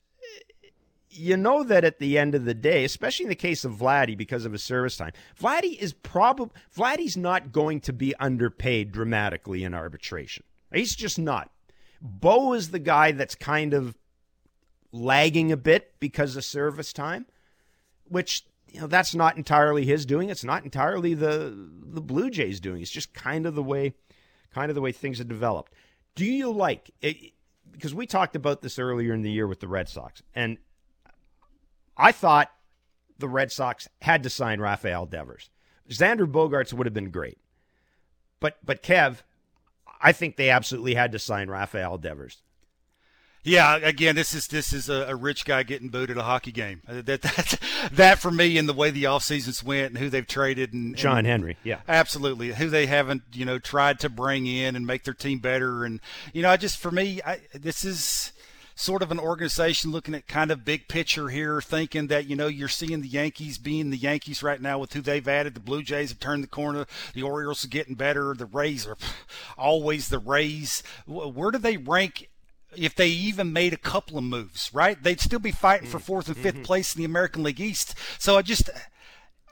you 1.13 1.37
know 1.37 1.63
that 1.63 1.85
at 1.85 1.99
the 1.99 2.19
end 2.19 2.35
of 2.35 2.45
the 2.45 2.55
day, 2.55 2.85
especially 2.85 3.25
in 3.25 3.29
the 3.29 3.35
case 3.35 3.65
of 3.65 3.73
Vladdy 3.73 4.17
because 4.17 4.45
of 4.45 4.53
his 4.53 4.63
service 4.63 4.97
time, 4.97 5.13
Vladdy 5.39 5.79
is 5.79 5.93
probably 5.93 6.55
Vladdy's 6.75 7.17
not 7.17 7.53
going 7.53 7.81
to 7.83 7.93
be 7.93 8.15
underpaid 8.17 8.93
dramatically 8.93 9.65
in 9.65 9.75
arbitration. 9.75 10.45
He's 10.73 10.97
just 10.97 11.19
not. 11.19 11.51
Bo 12.01 12.55
is 12.55 12.71
the 12.71 12.79
guy 12.79 13.13
that's 13.13 13.35
kind 13.35 13.75
of 13.75 13.97
lagging 14.91 15.53
a 15.53 15.57
bit 15.57 15.95
because 16.01 16.37
of 16.37 16.45
service 16.45 16.93
time, 16.93 17.27
which 18.05 18.45
you 18.69 18.81
know 18.81 18.87
that's 18.87 19.15
not 19.15 19.37
entirely 19.37 19.85
his 19.85 20.07
doing. 20.07 20.31
It's 20.31 20.45
not 20.45 20.65
entirely 20.65 21.15
the 21.15 21.55
the 21.85 22.01
Blue 22.01 22.31
Jays 22.31 22.59
doing. 22.59 22.81
It's 22.81 22.91
just 22.91 23.13
kind 23.15 23.47
of 23.47 23.55
the 23.55 23.63
way 23.63 23.95
kind 24.53 24.71
of 24.71 24.75
the 24.75 24.81
way 24.81 24.93
things 24.93 25.19
have 25.19 25.29
developed. 25.29 25.73
Do 26.15 26.25
you 26.25 26.51
like 26.51 26.91
eh, 27.03 27.11
it? 27.11 27.33
Because 27.71 27.95
we 27.95 28.07
talked 28.07 28.37
about 28.37 28.61
this 28.61 28.79
earlier 28.79 29.15
in 29.15 29.23
the 29.23 29.31
year 29.31 29.47
with 29.47 29.61
the 29.61 29.69
Red 29.69 29.89
Sox, 29.89 30.23
and 30.35 30.59
I 31.97 32.13
thought 32.13 32.51
the 33.19 33.29
Red 33.29 33.53
Sox 33.53 33.89
had 34.01 34.23
to 34.23 34.31
sign 34.31 34.61
Rafael 34.61 35.07
Devers. 35.07 35.51
Xander 35.89 36.31
Bogaerts 36.31 36.73
would 36.73 36.87
have 36.87 36.95
been 36.95 37.11
great. 37.11 37.39
But 38.41 38.59
but 38.65 38.83
Kev, 38.83 39.19
I 40.01 40.13
think 40.13 40.37
they 40.37 40.51
absolutely 40.51 40.95
had 40.95 41.13
to 41.13 41.19
sign 41.19 41.49
Rafael 41.49 41.99
Devers. 41.99 42.43
Yeah, 43.45 43.77
again, 43.77 44.15
this 44.15 44.35
is 44.35 44.47
this 44.47 44.73
is 44.73 44.89
a, 44.89 45.07
a, 45.09 45.17
rich 45.17 45.45
guy 45.45 45.65
getting 45.65 45.89
booed 45.89 46.13
at 46.13 46.17
a 46.17 46.23
hockey 46.23 46.53
game. 46.53 46.81
Uh, 46.87 47.03
that 47.03 47.23
that 47.23 47.59
that 47.93 48.19
for 48.21 48.31
me, 48.31 48.57
and 48.57 48.69
the 48.69 48.73
way 48.73 48.91
the 48.91 49.07
off 49.07 49.25
seasons 49.25 49.65
went, 49.65 49.89
and 49.89 49.99
who 49.99 50.09
they've 50.09 50.27
traded, 50.27 50.73
and 50.73 50.97
John 50.97 51.19
and, 51.19 51.27
Henry, 51.27 51.57
yeah, 51.65 51.81
absolutely, 51.89 52.53
who 52.53 52.69
they 52.69 52.87
haven't, 52.87 53.23
you 53.33 53.45
know, 53.45 53.59
tried 53.59 53.99
to 54.01 54.09
bring 54.09 54.47
in 54.47 54.77
and 54.77 54.87
make 54.87 55.03
their 55.03 55.15
team 55.15 55.41
better, 55.41 55.85
and 55.85 56.01
you 56.33 56.43
know, 56.43 56.51
I 56.51 56.57
just 56.57 56.79
for 56.79 56.93
me, 56.93 57.21
I, 57.27 57.41
this 57.53 57.85
is 57.85 58.33
sort 58.83 59.03
of 59.03 59.13
an 59.13 59.21
organization 59.21 59.93
looking 59.93 60.15
at 60.15 60.27
kind 60.27 60.51
of 60.51 60.65
big 60.65 60.89
picture 60.89 61.29
here, 61.29 61.61
thinking 61.61 62.09
that, 62.09 62.27
you 62.27 62.35
know, 62.35 62.49
you're 62.49 62.69
seeing 62.69 63.01
the 63.01 63.09
Yankees 63.09 63.57
being 63.57 63.91
the 63.91 63.97
Yankees 63.97 64.43
right 64.43 64.61
now 64.61 64.79
with 64.79 64.93
who 64.93 65.01
they've 65.01 65.27
added. 65.29 65.55
The 65.55 65.61
Blue 65.61 65.83
Jays 65.83 66.11
have 66.11 66.19
turned 66.19 66.43
the 66.43 66.49
corner. 66.49 66.87
The 67.15 67.23
Orioles 67.23 67.65
are 67.65 67.69
getting 67.69 67.95
better. 67.95 68.35
The 68.35 68.47
Rays 68.47 68.87
are 68.87 68.97
always 69.57 70.09
the 70.09 70.19
Rays. 70.19 70.83
Where 71.07 71.53
do 71.53 71.59
they 71.59 71.77
rank 71.77 72.29
if 72.77 72.95
they 72.95 73.09
even 73.09 73.53
made 73.53 73.73
a 73.73 73.79
couple 73.79 74.19
of 74.19 74.25
moves, 74.25 74.71
right? 74.73 75.01
They'd 75.01 75.21
still 75.21 75.39
be 75.39 75.53
fighting 75.53 75.89
for 75.89 75.99
fourth 75.99 76.29
and 76.29 76.37
5th 76.37 76.53
mm-hmm. 76.53 76.63
place 76.63 76.95
in 76.95 77.01
the 77.01 77.05
American 77.05 77.43
League 77.43 77.61
East. 77.61 77.95
So 78.19 78.39
I 78.39 78.43
just, 78.43 78.71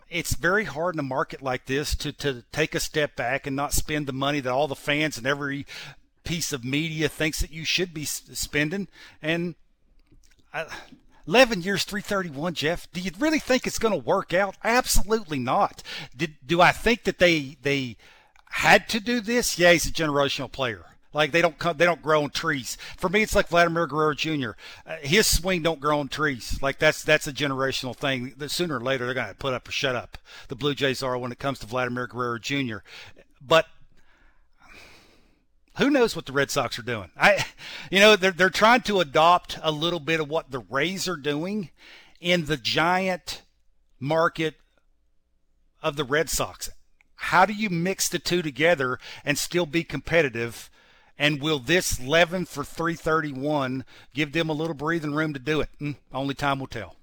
it's 0.08 0.34
very 0.34 0.64
hard 0.64 0.94
in 0.94 1.00
a 1.00 1.04
market 1.04 1.42
like 1.42 1.66
this 1.66 1.94
to, 1.96 2.12
to 2.14 2.44
take 2.50 2.74
a 2.74 2.80
step 2.80 3.16
back 3.16 3.46
and 3.46 3.54
not 3.54 3.74
spend 3.74 4.06
the 4.06 4.12
money 4.12 4.40
that 4.40 4.50
all 4.50 4.68
the 4.68 4.74
fans 4.74 5.18
and 5.18 5.26
every 5.26 5.66
piece 6.30 6.52
of 6.52 6.64
media 6.64 7.08
thinks 7.08 7.40
that 7.40 7.50
you 7.50 7.64
should 7.64 7.92
be 7.92 8.04
spending. 8.04 8.86
And 9.20 9.56
I, 10.54 10.66
11 11.26 11.62
years 11.62 11.84
331 11.84 12.54
jeff 12.54 12.90
do 12.92 13.00
you 13.00 13.10
really 13.18 13.38
think 13.38 13.64
it's 13.66 13.78
going 13.78 13.92
to 13.92 14.04
work 14.04 14.34
out 14.34 14.56
absolutely 14.64 15.38
not 15.38 15.82
Did, 16.16 16.34
do 16.44 16.60
i 16.60 16.72
think 16.72 17.04
that 17.04 17.18
they 17.18 17.56
they 17.62 17.96
had 18.52 18.88
to 18.88 18.98
do 18.98 19.20
this 19.20 19.58
yeah 19.58 19.70
he's 19.72 19.86
a 19.86 19.92
generational 19.92 20.50
player 20.50 20.86
like 21.12 21.30
they 21.30 21.42
don't 21.42 21.58
come, 21.58 21.76
they 21.76 21.84
don't 21.84 22.02
grow 22.02 22.22
on 22.22 22.30
trees. 22.30 22.78
For 22.96 23.08
me, 23.08 23.22
it's 23.22 23.34
like 23.34 23.48
Vladimir 23.48 23.88
Guerrero 23.88 24.14
Jr. 24.14 24.50
Uh, 24.86 24.96
his 25.02 25.26
swing 25.26 25.60
don't 25.60 25.80
grow 25.80 25.98
on 25.98 26.06
trees. 26.06 26.62
Like 26.62 26.78
that's 26.78 27.02
that's 27.02 27.26
a 27.26 27.32
generational 27.32 27.96
thing. 27.96 28.34
That 28.36 28.52
sooner 28.52 28.76
or 28.76 28.80
later 28.80 29.06
they're 29.06 29.14
going 29.14 29.26
to 29.26 29.34
put 29.34 29.52
up 29.52 29.66
or 29.66 29.72
shut 29.72 29.96
up. 29.96 30.18
The 30.46 30.54
Blue 30.54 30.72
Jays 30.72 31.02
are 31.02 31.18
when 31.18 31.32
it 31.32 31.40
comes 31.40 31.58
to 31.58 31.66
Vladimir 31.66 32.06
Guerrero 32.06 32.38
Jr. 32.38 32.78
But 33.44 33.66
who 35.80 35.90
knows 35.90 36.14
what 36.14 36.26
the 36.26 36.32
Red 36.32 36.50
Sox 36.50 36.78
are 36.78 36.82
doing? 36.82 37.10
I, 37.16 37.44
you 37.90 38.00
know, 38.00 38.14
they're 38.14 38.30
they're 38.30 38.50
trying 38.50 38.82
to 38.82 39.00
adopt 39.00 39.58
a 39.62 39.72
little 39.72 39.98
bit 39.98 40.20
of 40.20 40.28
what 40.28 40.50
the 40.50 40.58
Rays 40.58 41.08
are 41.08 41.16
doing 41.16 41.70
in 42.20 42.44
the 42.44 42.58
giant 42.58 43.42
market 43.98 44.56
of 45.82 45.96
the 45.96 46.04
Red 46.04 46.28
Sox. 46.28 46.68
How 47.14 47.46
do 47.46 47.54
you 47.54 47.70
mix 47.70 48.08
the 48.08 48.18
two 48.18 48.42
together 48.42 48.98
and 49.24 49.38
still 49.38 49.66
be 49.66 49.82
competitive? 49.82 50.70
And 51.18 51.40
will 51.40 51.58
this 51.58 51.98
11 51.98 52.46
for 52.46 52.64
331 52.64 53.84
give 54.14 54.32
them 54.32 54.48
a 54.48 54.54
little 54.54 54.74
breathing 54.74 55.14
room 55.14 55.34
to 55.34 55.40
do 55.40 55.60
it? 55.60 55.68
Mm, 55.80 55.96
only 56.12 56.34
time 56.34 56.60
will 56.60 56.66
tell. 56.66 56.96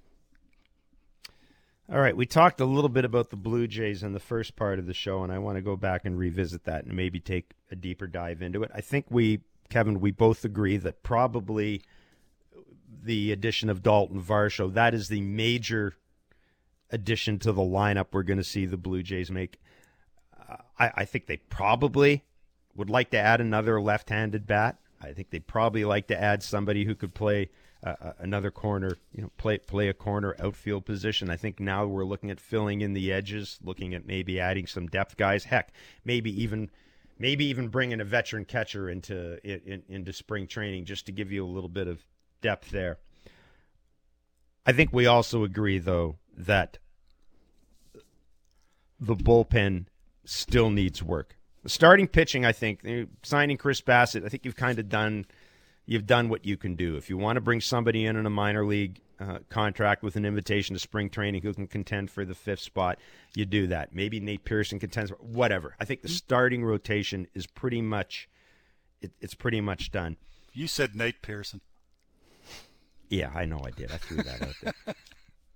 All 1.90 2.00
right, 2.00 2.14
we 2.14 2.26
talked 2.26 2.60
a 2.60 2.66
little 2.66 2.90
bit 2.90 3.06
about 3.06 3.30
the 3.30 3.36
Blue 3.36 3.66
Jays 3.66 4.02
in 4.02 4.12
the 4.12 4.20
first 4.20 4.56
part 4.56 4.78
of 4.78 4.84
the 4.84 4.92
show, 4.92 5.22
and 5.22 5.32
I 5.32 5.38
want 5.38 5.56
to 5.56 5.62
go 5.62 5.74
back 5.74 6.04
and 6.04 6.18
revisit 6.18 6.64
that 6.64 6.84
and 6.84 6.94
maybe 6.94 7.18
take 7.18 7.52
a 7.70 7.76
deeper 7.76 8.06
dive 8.06 8.42
into 8.42 8.62
it. 8.62 8.70
I 8.74 8.82
think 8.82 9.06
we, 9.08 9.40
Kevin, 9.70 9.98
we 9.98 10.10
both 10.10 10.44
agree 10.44 10.76
that 10.76 11.02
probably 11.02 11.80
the 13.02 13.32
addition 13.32 13.70
of 13.70 13.82
Dalton 13.82 14.20
Varsho, 14.20 14.70
that 14.74 14.92
is 14.92 15.08
the 15.08 15.22
major 15.22 15.94
addition 16.90 17.38
to 17.38 17.52
the 17.52 17.62
lineup 17.62 18.08
we're 18.12 18.22
going 18.22 18.36
to 18.36 18.44
see 18.44 18.66
the 18.66 18.76
Blue 18.76 19.02
Jays 19.02 19.30
make. 19.30 19.58
Uh, 20.38 20.56
I, 20.78 20.92
I 20.94 21.04
think 21.06 21.26
they 21.26 21.38
probably 21.38 22.22
would 22.74 22.90
like 22.90 23.08
to 23.12 23.18
add 23.18 23.40
another 23.40 23.80
left-handed 23.80 24.46
bat. 24.46 24.76
I 25.00 25.12
think 25.12 25.30
they'd 25.30 25.46
probably 25.46 25.86
like 25.86 26.08
to 26.08 26.20
add 26.20 26.42
somebody 26.42 26.84
who 26.84 26.94
could 26.94 27.14
play 27.14 27.48
uh, 27.84 28.12
another 28.18 28.50
corner, 28.50 28.98
you 29.12 29.22
know, 29.22 29.30
play 29.36 29.58
play 29.58 29.88
a 29.88 29.94
corner 29.94 30.34
outfield 30.40 30.84
position. 30.84 31.30
I 31.30 31.36
think 31.36 31.60
now 31.60 31.86
we're 31.86 32.04
looking 32.04 32.30
at 32.30 32.40
filling 32.40 32.80
in 32.80 32.92
the 32.92 33.12
edges, 33.12 33.58
looking 33.62 33.94
at 33.94 34.06
maybe 34.06 34.40
adding 34.40 34.66
some 34.66 34.86
depth 34.86 35.16
guys. 35.16 35.44
Heck, 35.44 35.72
maybe 36.04 36.42
even 36.42 36.70
maybe 37.18 37.44
even 37.46 37.68
bringing 37.68 38.00
a 38.00 38.04
veteran 38.04 38.44
catcher 38.44 38.88
into 38.88 39.38
in, 39.44 39.82
into 39.88 40.12
spring 40.12 40.46
training 40.46 40.84
just 40.84 41.06
to 41.06 41.12
give 41.12 41.30
you 41.30 41.44
a 41.44 41.48
little 41.48 41.68
bit 41.68 41.86
of 41.86 42.04
depth 42.40 42.70
there. 42.70 42.98
I 44.66 44.72
think 44.72 44.92
we 44.92 45.06
also 45.06 45.44
agree 45.44 45.78
though 45.78 46.16
that 46.36 46.78
the 49.00 49.16
bullpen 49.16 49.86
still 50.24 50.70
needs 50.70 51.02
work 51.02 51.38
starting 51.66 52.08
pitching, 52.08 52.44
I 52.44 52.52
think 52.52 52.80
signing 53.22 53.56
Chris 53.56 53.80
Bassitt, 53.80 54.24
I 54.24 54.28
think 54.28 54.44
you've 54.44 54.56
kind 54.56 54.78
of 54.78 54.88
done 54.88 55.26
you've 55.88 56.06
done 56.06 56.28
what 56.28 56.44
you 56.44 56.56
can 56.56 56.76
do. 56.76 56.96
If 56.96 57.08
you 57.08 57.16
want 57.16 57.36
to 57.36 57.40
bring 57.40 57.60
somebody 57.60 58.04
in 58.04 58.14
in 58.14 58.26
a 58.26 58.30
minor 58.30 58.64
league 58.64 59.00
uh, 59.18 59.38
contract 59.48 60.02
with 60.02 60.14
an 60.16 60.24
invitation 60.24 60.74
to 60.74 60.78
spring 60.78 61.08
training 61.08 61.42
who 61.42 61.54
can 61.54 61.66
contend 61.66 62.10
for 62.10 62.24
the 62.24 62.34
fifth 62.34 62.60
spot, 62.60 62.98
you 63.34 63.46
do 63.46 63.66
that. 63.68 63.94
Maybe 63.94 64.20
Nate 64.20 64.44
Pearson 64.44 64.78
contends, 64.78 65.10
whatever. 65.18 65.74
I 65.80 65.86
think 65.86 66.02
the 66.02 66.08
starting 66.08 66.62
rotation 66.62 67.26
is 67.34 67.46
pretty 67.46 67.80
much 67.80 68.28
it, 69.00 69.12
it's 69.20 69.34
pretty 69.34 69.62
much 69.62 69.90
done. 69.90 70.18
You 70.52 70.68
said 70.68 70.94
Nate 70.94 71.22
Pearson. 71.22 71.62
Yeah, 73.08 73.30
I 73.34 73.46
know 73.46 73.62
I 73.64 73.70
did. 73.70 73.90
I 73.90 73.96
threw 73.96 74.18
that 74.18 74.42
out 74.42 74.54
there. 74.62 74.94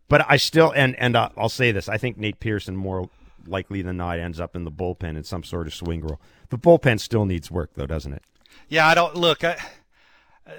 But 0.09 0.26
I 0.28 0.37
still 0.37 0.74
and 0.76 0.95
and 0.97 1.16
uh, 1.16 1.30
I'll 1.39 1.49
say 1.49 1.72
this: 1.72 1.89
I 1.89 1.97
think 1.97 2.18
Nate 2.18 2.39
Pearson 2.39 2.76
more 2.76 3.09
likely 3.47 3.80
than 3.80 3.97
not 3.97 4.18
ends 4.18 4.41
up 4.41 4.55
in 4.55 4.64
the 4.64 4.70
bullpen 4.70 5.16
in 5.16 5.24
some 5.24 5.43
sort 5.43 5.66
of 5.66 5.72
swing 5.72 6.03
role. 6.03 6.20
The 6.51 6.59
bullpen 6.59 7.01
still 7.01 7.24
needs 7.24 7.51
work, 7.51 7.70
though, 7.76 7.87
doesn't 7.87 8.12
it? 8.12 8.22
Yeah, 8.68 8.87
I 8.87 8.95
don't 8.95 9.16
look. 9.16 9.43
I, 9.43 9.57
Uh, 10.47 10.53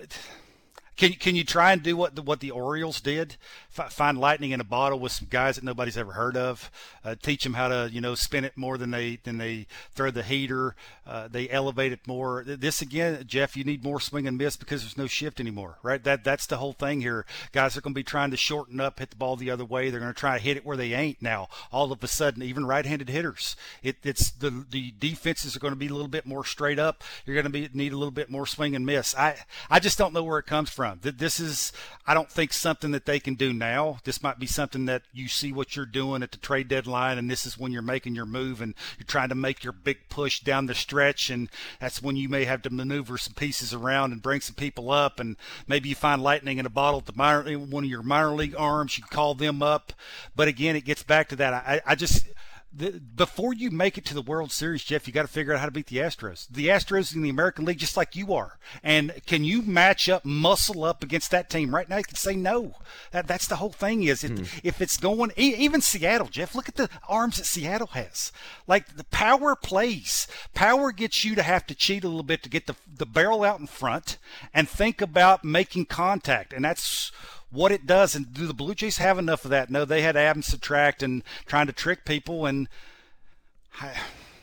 can 0.96 1.14
can 1.14 1.36
you 1.36 1.44
try 1.44 1.72
and 1.72 1.82
do 1.82 1.98
what 1.98 2.16
the, 2.16 2.22
what 2.22 2.40
the 2.40 2.52
Orioles 2.52 3.02
did? 3.02 3.38
F- 3.78 3.92
find 3.92 4.18
lightning 4.18 4.52
in 4.52 4.62
a 4.62 4.64
bottle 4.66 5.00
with 5.00 5.12
some 5.12 5.28
guys 5.30 5.56
that 5.56 5.64
nobody's 5.64 5.98
ever 5.98 6.14
heard 6.14 6.38
of. 6.38 6.70
Uh, 7.04 7.16
teach 7.22 7.44
them 7.44 7.54
how 7.54 7.68
to 7.68 7.90
you 7.92 8.02
know 8.02 8.16
spin 8.16 8.46
it 8.46 8.56
more 8.56 8.78
than 8.78 8.92
they 8.92 9.18
than 9.24 9.38
they 9.38 9.68
throw 9.94 10.12
the 10.12 10.24
heater. 10.24 10.76
Uh, 11.06 11.28
they 11.28 11.50
elevate 11.50 11.92
it 11.92 12.08
more. 12.08 12.44
This 12.46 12.82
again, 12.82 13.24
Jeff, 13.28 13.58
you 13.58 13.64
need 13.64 13.84
more 13.84 14.00
swing 14.00 14.28
and 14.28 14.38
miss 14.38 14.56
because 14.56 14.82
there's 14.82 14.98
no 14.98 15.08
shift 15.08 15.40
anymore, 15.40 15.78
right? 15.84 16.04
That 16.04 16.24
that's 16.24 16.46
the 16.46 16.58
whole 16.58 16.74
thing 16.74 17.02
here. 17.02 17.26
Guys 17.52 17.76
are 17.76 17.82
going 17.82 17.94
to 17.94 18.00
be 18.00 18.04
trying 18.04 18.32
to 18.32 18.38
shorten 18.38 18.80
up, 18.80 19.00
hit 19.00 19.10
the 19.10 19.16
ball 19.16 19.36
the 19.36 19.52
other 19.52 19.66
way. 19.66 19.90
They're 19.90 20.00
going 20.00 20.14
to 20.14 20.20
try 20.20 20.38
to 20.38 20.44
hit 20.44 20.58
it 20.58 20.66
where 20.66 20.78
they 20.78 20.94
ain't 20.94 21.22
now. 21.22 21.50
All 21.72 21.92
of 21.92 22.04
a 22.04 22.08
sudden, 22.08 22.44
even 22.44 22.66
right-handed 22.66 23.10
hitters, 23.10 23.56
it, 23.82 23.98
it's 24.04 24.32
the 24.32 24.66
the 24.70 24.94
defenses 25.00 25.56
are 25.56 25.60
going 25.60 25.74
to 25.74 25.80
be 25.80 25.88
a 25.88 25.94
little 25.94 26.08
bit 26.08 26.26
more 26.26 26.46
straight 26.46 26.80
up. 26.80 27.04
You're 27.26 27.36
going 27.36 27.46
to 27.46 27.50
be 27.50 27.70
need 27.74 27.94
a 27.94 27.98
little 27.98 28.12
bit 28.12 28.30
more 28.30 28.46
swing 28.46 28.76
and 28.76 28.86
miss. 28.86 29.16
I 29.16 29.38
I 29.70 29.80
just 29.80 29.98
don't 29.98 30.14
know 30.14 30.24
where 30.24 30.40
it 30.40 30.46
comes 30.46 30.70
from. 30.70 31.00
This 31.02 31.40
is, 31.40 31.74
I 32.06 32.14
don't 32.14 32.30
think, 32.30 32.54
something 32.54 32.92
that 32.92 33.06
they 33.06 33.20
can 33.20 33.36
do 33.36 33.54
now. 33.64 34.00
This 34.04 34.22
might 34.22 34.40
be 34.40 34.46
something 34.46 34.86
that 34.86 35.04
you 35.14 35.28
see 35.30 35.54
what 35.54 35.76
you're 35.76 35.86
doing 35.86 36.22
at 36.22 36.32
the 36.32 36.38
trade 36.38 36.68
deadline, 36.68 37.18
and 37.18 37.32
this 37.32 37.46
is 37.46 37.58
when 37.58 37.72
you're 37.72 37.82
making 37.82 38.14
your 38.14 38.26
move 38.26 38.62
and 38.62 38.74
you're 38.98 39.06
trying 39.06 39.30
to 39.30 39.36
make 39.36 39.64
your 39.64 39.72
big 39.72 40.10
push 40.10 40.42
down 40.42 40.66
the 40.66 40.76
stretch, 40.76 41.30
and 41.30 41.50
that's 41.80 42.02
when 42.02 42.18
you 42.18 42.28
may 42.28 42.44
have 42.44 42.62
to 42.64 42.70
maneuver 42.70 43.18
some 43.18 43.34
pieces 43.34 43.74
around 43.74 44.12
and 44.12 44.22
bring 44.22 44.42
some 44.42 44.56
people 44.56 44.92
up, 44.92 45.20
and 45.20 45.38
maybe 45.66 45.88
you 45.88 45.96
find 45.96 46.22
lightning 46.22 46.58
in 46.58 46.66
a 46.66 46.70
bottle 46.70 47.00
at 47.00 47.06
the 47.06 47.14
minor, 47.16 47.58
one 47.58 47.86
of 47.86 47.90
your 47.90 48.04
minor 48.04 48.36
league 48.36 48.56
arms. 48.58 48.98
You 48.98 49.06
call 49.06 49.34
them 49.34 49.64
up, 49.64 49.94
but 50.36 50.48
again, 50.50 50.76
it 50.76 50.86
gets 50.86 51.04
back 51.04 51.30
to 51.30 51.36
that. 51.38 51.54
I, 51.54 51.82
I 51.86 51.96
just 51.96 52.28
the, 52.76 53.00
before 53.16 53.54
you 53.54 53.70
make 53.70 53.98
it 53.98 54.06
to 54.06 54.14
the 54.14 54.22
World 54.22 54.52
Series, 54.52 54.84
Jeff, 54.84 55.08
you 55.08 55.14
got 55.14 55.22
to 55.24 55.28
figure 55.28 55.54
out 55.54 55.60
how 55.60 55.66
to 55.66 55.72
beat 55.72 55.88
the 55.88 55.98
Astros. 55.98 56.48
The 56.50 56.68
Astros 56.68 57.16
in 57.16 57.22
the 57.22 57.30
American 57.30 57.66
League, 57.66 57.78
just 57.78 57.96
like 57.96 58.16
you 58.16 58.34
are. 58.34 58.58
And 58.82 59.14
can 59.28 59.44
you 59.44 59.62
match 59.62 60.10
up, 60.10 60.26
muscle 60.26 60.84
up 60.84 61.04
against 61.04 61.32
that 61.32 61.50
team 61.50 61.74
right 61.74 61.88
now? 61.88 61.98
You 61.98 62.04
can 62.04 62.16
say 62.16 62.36
no. 62.36 62.76
That, 63.12 63.28
that's 63.28 63.48
the 63.48 63.58
whole 63.58 63.72
thing. 63.72 64.04
Is 64.04 64.24
hmm. 64.24 64.44
if 64.64 64.82
it's 64.82 64.98
going, 64.98 65.32
even 65.38 65.82
Seattle, 65.82 66.28
Jeff, 66.28 66.56
look 66.56 66.68
at 66.68 66.76
the 66.76 66.90
arms 67.08 67.38
that 67.38 67.46
Seattle 67.46 67.88
has. 67.88 68.32
Like 68.68 68.96
the 68.96 69.06
power 69.06 69.56
plays. 69.56 70.28
Power 70.54 70.92
gets 70.92 71.24
you 71.24 71.36
to 71.36 71.44
have 71.44 71.68
to 71.68 71.76
cheat 71.76 72.04
a 72.04 72.08
little 72.08 72.24
bit 72.24 72.44
to 72.44 72.50
get 72.50 72.68
the 72.68 72.76
the 72.98 73.06
barrel 73.06 73.44
out 73.44 73.60
in 73.60 73.68
front 73.68 74.18
and 74.54 74.70
think 74.70 75.02
about 75.02 75.44
making 75.44 75.86
contact. 75.86 76.54
And 76.54 76.64
that's 76.64 77.12
what 77.54 77.72
it 77.72 77.86
does. 77.86 78.16
And 78.16 78.34
do 78.34 78.48
the 78.48 78.54
Blue 78.54 78.76
Jays 78.76 78.98
have 78.98 79.18
enough 79.18 79.46
of 79.46 79.52
that? 79.52 79.70
No, 79.70 79.86
they 79.86 80.02
had 80.02 80.18
add 80.18 80.36
and 80.36 80.44
subtract 80.44 81.04
and 81.04 81.24
trying 81.46 81.68
to 81.68 81.74
trick 81.74 82.04
people. 82.04 82.46
And 82.46 82.68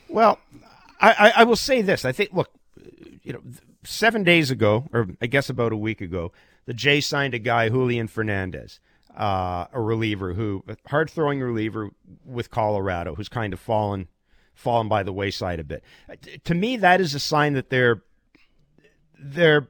well, 0.09 0.39
I, 0.99 1.33
I 1.37 1.43
will 1.43 1.55
say 1.55 1.81
this. 1.81 2.05
I 2.05 2.11
think, 2.11 2.31
look, 2.33 2.49
you 3.23 3.33
know, 3.33 3.41
seven 3.83 4.23
days 4.23 4.51
ago, 4.51 4.87
or 4.93 5.07
I 5.21 5.27
guess 5.27 5.49
about 5.49 5.71
a 5.71 5.77
week 5.77 6.01
ago, 6.01 6.31
the 6.65 6.73
Jays 6.73 7.07
signed 7.07 7.33
a 7.33 7.39
guy, 7.39 7.69
Julian 7.69 8.07
Fernandez, 8.07 8.79
uh, 9.17 9.65
a 9.73 9.81
reliever 9.81 10.33
who, 10.33 10.63
hard 10.87 11.09
throwing 11.09 11.39
reliever 11.41 11.89
with 12.25 12.51
Colorado, 12.51 13.15
who's 13.15 13.29
kind 13.29 13.53
of 13.53 13.59
fallen 13.59 14.07
fallen 14.53 14.87
by 14.87 15.01
the 15.01 15.13
wayside 15.13 15.59
a 15.59 15.63
bit. 15.63 15.83
To 16.43 16.53
me, 16.53 16.77
that 16.77 17.01
is 17.01 17.15
a 17.15 17.19
sign 17.19 17.53
that 17.53 17.69
they're 17.69 18.03
they're 19.17 19.69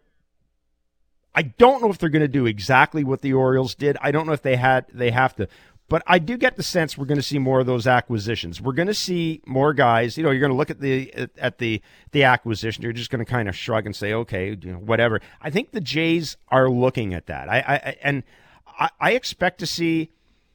I 1.33 1.43
don't 1.43 1.81
know 1.81 1.89
if 1.89 1.97
they're 1.97 2.09
going 2.09 2.21
to 2.21 2.27
do 2.27 2.45
exactly 2.45 3.03
what 3.03 3.21
the 3.21 3.33
Orioles 3.33 3.75
did. 3.75 3.97
I 4.01 4.11
don't 4.11 4.27
know 4.27 4.33
if 4.33 4.41
they 4.41 4.57
had 4.57 4.85
they 4.93 5.11
have 5.11 5.35
to. 5.37 5.47
But 5.91 6.03
I 6.07 6.19
do 6.19 6.37
get 6.37 6.55
the 6.55 6.63
sense 6.63 6.97
we're 6.97 7.05
going 7.05 7.17
to 7.17 7.21
see 7.21 7.37
more 7.37 7.59
of 7.59 7.65
those 7.65 7.85
acquisitions. 7.85 8.61
We're 8.61 8.71
going 8.71 8.87
to 8.87 8.93
see 8.93 9.41
more 9.45 9.73
guys. 9.73 10.17
You 10.17 10.23
know, 10.23 10.31
you're 10.31 10.39
going 10.39 10.53
to 10.53 10.57
look 10.57 10.69
at 10.69 10.79
the 10.79 11.29
at 11.37 11.57
the 11.57 11.81
the 12.13 12.23
acquisition. 12.23 12.81
You're 12.81 12.93
just 12.93 13.09
going 13.09 13.23
to 13.23 13.29
kind 13.29 13.49
of 13.49 13.57
shrug 13.57 13.85
and 13.85 13.93
say, 13.93 14.13
okay, 14.13 14.57
you 14.61 14.71
know, 14.71 14.77
whatever. 14.77 15.19
I 15.41 15.49
think 15.49 15.71
the 15.71 15.81
Jays 15.81 16.37
are 16.47 16.69
looking 16.69 17.13
at 17.13 17.25
that. 17.27 17.49
I, 17.49 17.57
I 17.57 17.97
and 18.03 18.23
I, 18.67 18.89
I 19.01 19.11
expect 19.11 19.59
to 19.59 19.65
see. 19.65 20.11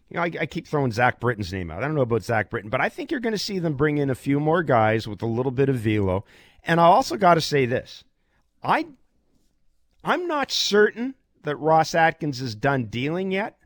You 0.08 0.16
know, 0.16 0.22
I, 0.22 0.30
I, 0.40 0.46
keep 0.46 0.68
throwing 0.68 0.92
Zach 0.92 1.20
Britton's 1.20 1.52
name 1.52 1.70
out. 1.70 1.82
I 1.82 1.86
don't 1.86 1.96
know 1.96 2.00
about 2.00 2.22
Zach 2.22 2.48
Britton, 2.48 2.70
but 2.70 2.80
I 2.80 2.88
think 2.88 3.10
you're 3.10 3.18
going 3.18 3.34
to 3.34 3.38
see 3.38 3.58
them 3.58 3.74
bring 3.74 3.98
in 3.98 4.08
a 4.08 4.14
few 4.14 4.38
more 4.38 4.62
guys 4.62 5.08
with 5.08 5.20
a 5.20 5.26
little 5.26 5.50
bit 5.50 5.68
of 5.68 5.76
velo. 5.76 6.24
And 6.64 6.80
I 6.80 6.84
also 6.84 7.16
got 7.16 7.34
to 7.34 7.42
say 7.42 7.66
this: 7.66 8.04
I 8.62 8.86
I'm 10.06 10.28
not 10.28 10.52
certain 10.52 11.16
that 11.42 11.56
Ross 11.56 11.92
Atkins 11.92 12.40
is 12.40 12.54
done 12.54 12.84
dealing 12.84 13.32
yet. 13.32 13.58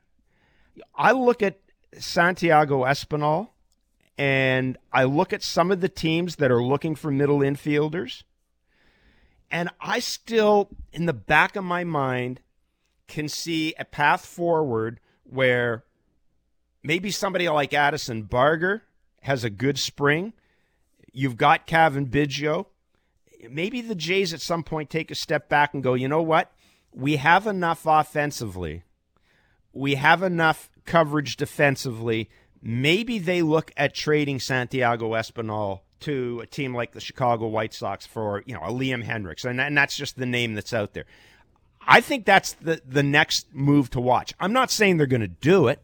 I 0.95 1.12
look 1.12 1.43
at 1.43 1.61
Santiago 1.99 2.84
Espinal 2.84 3.49
and 4.16 4.78
I 4.91 5.05
look 5.05 5.34
at 5.34 5.43
some 5.43 5.70
of 5.70 5.82
the 5.82 5.88
teams 5.88 6.36
that 6.36 6.51
are 6.51 6.62
looking 6.62 6.95
for 6.95 7.11
middle 7.11 7.41
infielders, 7.41 8.22
and 9.51 9.70
I 9.80 9.99
still, 9.99 10.68
in 10.93 11.07
the 11.07 11.12
back 11.12 11.57
of 11.57 11.64
my 11.64 11.84
mind, 11.84 12.41
can 13.09 13.28
see 13.28 13.74
a 13.78 13.84
path 13.84 14.24
forward 14.24 15.01
where 15.24 15.84
maybe 16.82 17.11
somebody 17.11 17.49
like 17.49 17.74
Addison 17.74 18.22
Barger 18.22 18.82
has 19.22 19.43
a 19.45 19.51
good 19.51 19.78
spring. 19.78 20.32
You've 21.12 21.36
got 21.36 21.66
Cavan 21.66 22.07
Biggio. 22.07 22.66
Maybe 23.49 23.80
the 23.80 23.95
Jays 23.95 24.34
at 24.34 24.41
some 24.41 24.62
point 24.62 24.91
take 24.91 25.11
a 25.11 25.14
step 25.14 25.49
back 25.49 25.74
and 25.74 25.82
go, 25.82 25.95
you 25.95 26.09
know 26.09 26.22
what? 26.22 26.53
We 26.93 27.16
have 27.16 27.47
enough 27.47 27.82
offensively. 27.86 28.82
We 29.72 29.95
have 29.95 30.22
enough 30.22 30.70
coverage 30.84 31.36
defensively. 31.36 32.28
Maybe 32.61 33.18
they 33.18 33.43
look 33.43 33.72
at 33.76 33.95
trading 33.95 34.41
Santiago 34.41 35.12
Espinal 35.12 35.80
to 36.01 36.41
a 36.41 36.47
team 36.47 36.74
like 36.74 36.93
the 36.93 37.01
Chicago 37.01 37.47
White 37.47 37.72
Sox 37.72 38.07
for, 38.07 38.43
you 38.47 38.55
know, 38.55 38.62
a 38.62 38.70
Liam 38.70 39.05
Hendriks. 39.05 39.45
And, 39.45 39.61
and 39.61 39.76
that's 39.76 39.97
just 39.97 40.16
the 40.16 40.26
name 40.26 40.55
that's 40.55 40.74
out 40.74 40.93
there. 40.93 41.07
I 41.86 42.01
think 42.01 42.26
that's 42.26 42.53
the, 42.55 42.82
the 42.86 43.03
next 43.03 43.55
move 43.55 43.91
to 43.91 44.01
watch. 44.01 44.34
I'm 44.38 44.53
not 44.53 44.70
saying 44.70 44.97
they're 44.97 45.07
going 45.07 45.20
to 45.20 45.28
do 45.28 45.68
it. 45.68 45.82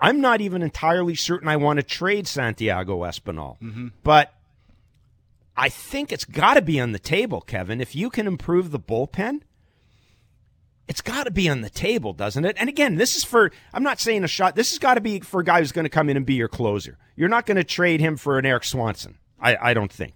I'm 0.00 0.20
not 0.20 0.40
even 0.40 0.62
entirely 0.62 1.14
certain 1.14 1.48
I 1.48 1.56
want 1.56 1.78
to 1.78 1.82
trade 1.82 2.26
Santiago 2.26 3.00
Espinal. 3.00 3.60
Mm-hmm. 3.60 3.88
But 4.02 4.33
I 5.56 5.68
think 5.68 6.12
it's 6.12 6.24
got 6.24 6.54
to 6.54 6.62
be 6.62 6.80
on 6.80 6.92
the 6.92 6.98
table, 6.98 7.40
Kevin. 7.40 7.80
If 7.80 7.94
you 7.94 8.10
can 8.10 8.26
improve 8.26 8.70
the 8.70 8.80
bullpen, 8.80 9.42
it's 10.88 11.00
got 11.00 11.24
to 11.24 11.30
be 11.30 11.48
on 11.48 11.60
the 11.60 11.70
table, 11.70 12.12
doesn't 12.12 12.44
it? 12.44 12.56
And 12.58 12.68
again, 12.68 12.96
this 12.96 13.16
is 13.16 13.24
for, 13.24 13.50
I'm 13.72 13.82
not 13.82 14.00
saying 14.00 14.24
a 14.24 14.28
shot. 14.28 14.56
This 14.56 14.70
has 14.70 14.78
got 14.78 14.94
to 14.94 15.00
be 15.00 15.20
for 15.20 15.40
a 15.40 15.44
guy 15.44 15.60
who's 15.60 15.72
going 15.72 15.84
to 15.84 15.90
come 15.90 16.10
in 16.10 16.16
and 16.16 16.26
be 16.26 16.34
your 16.34 16.48
closer. 16.48 16.98
You're 17.16 17.28
not 17.28 17.46
going 17.46 17.56
to 17.56 17.64
trade 17.64 18.00
him 18.00 18.16
for 18.16 18.38
an 18.38 18.46
Erik 18.46 18.64
Swanson. 18.64 19.16
I, 19.40 19.56
I 19.70 19.74
don't 19.74 19.92
think. 19.92 20.14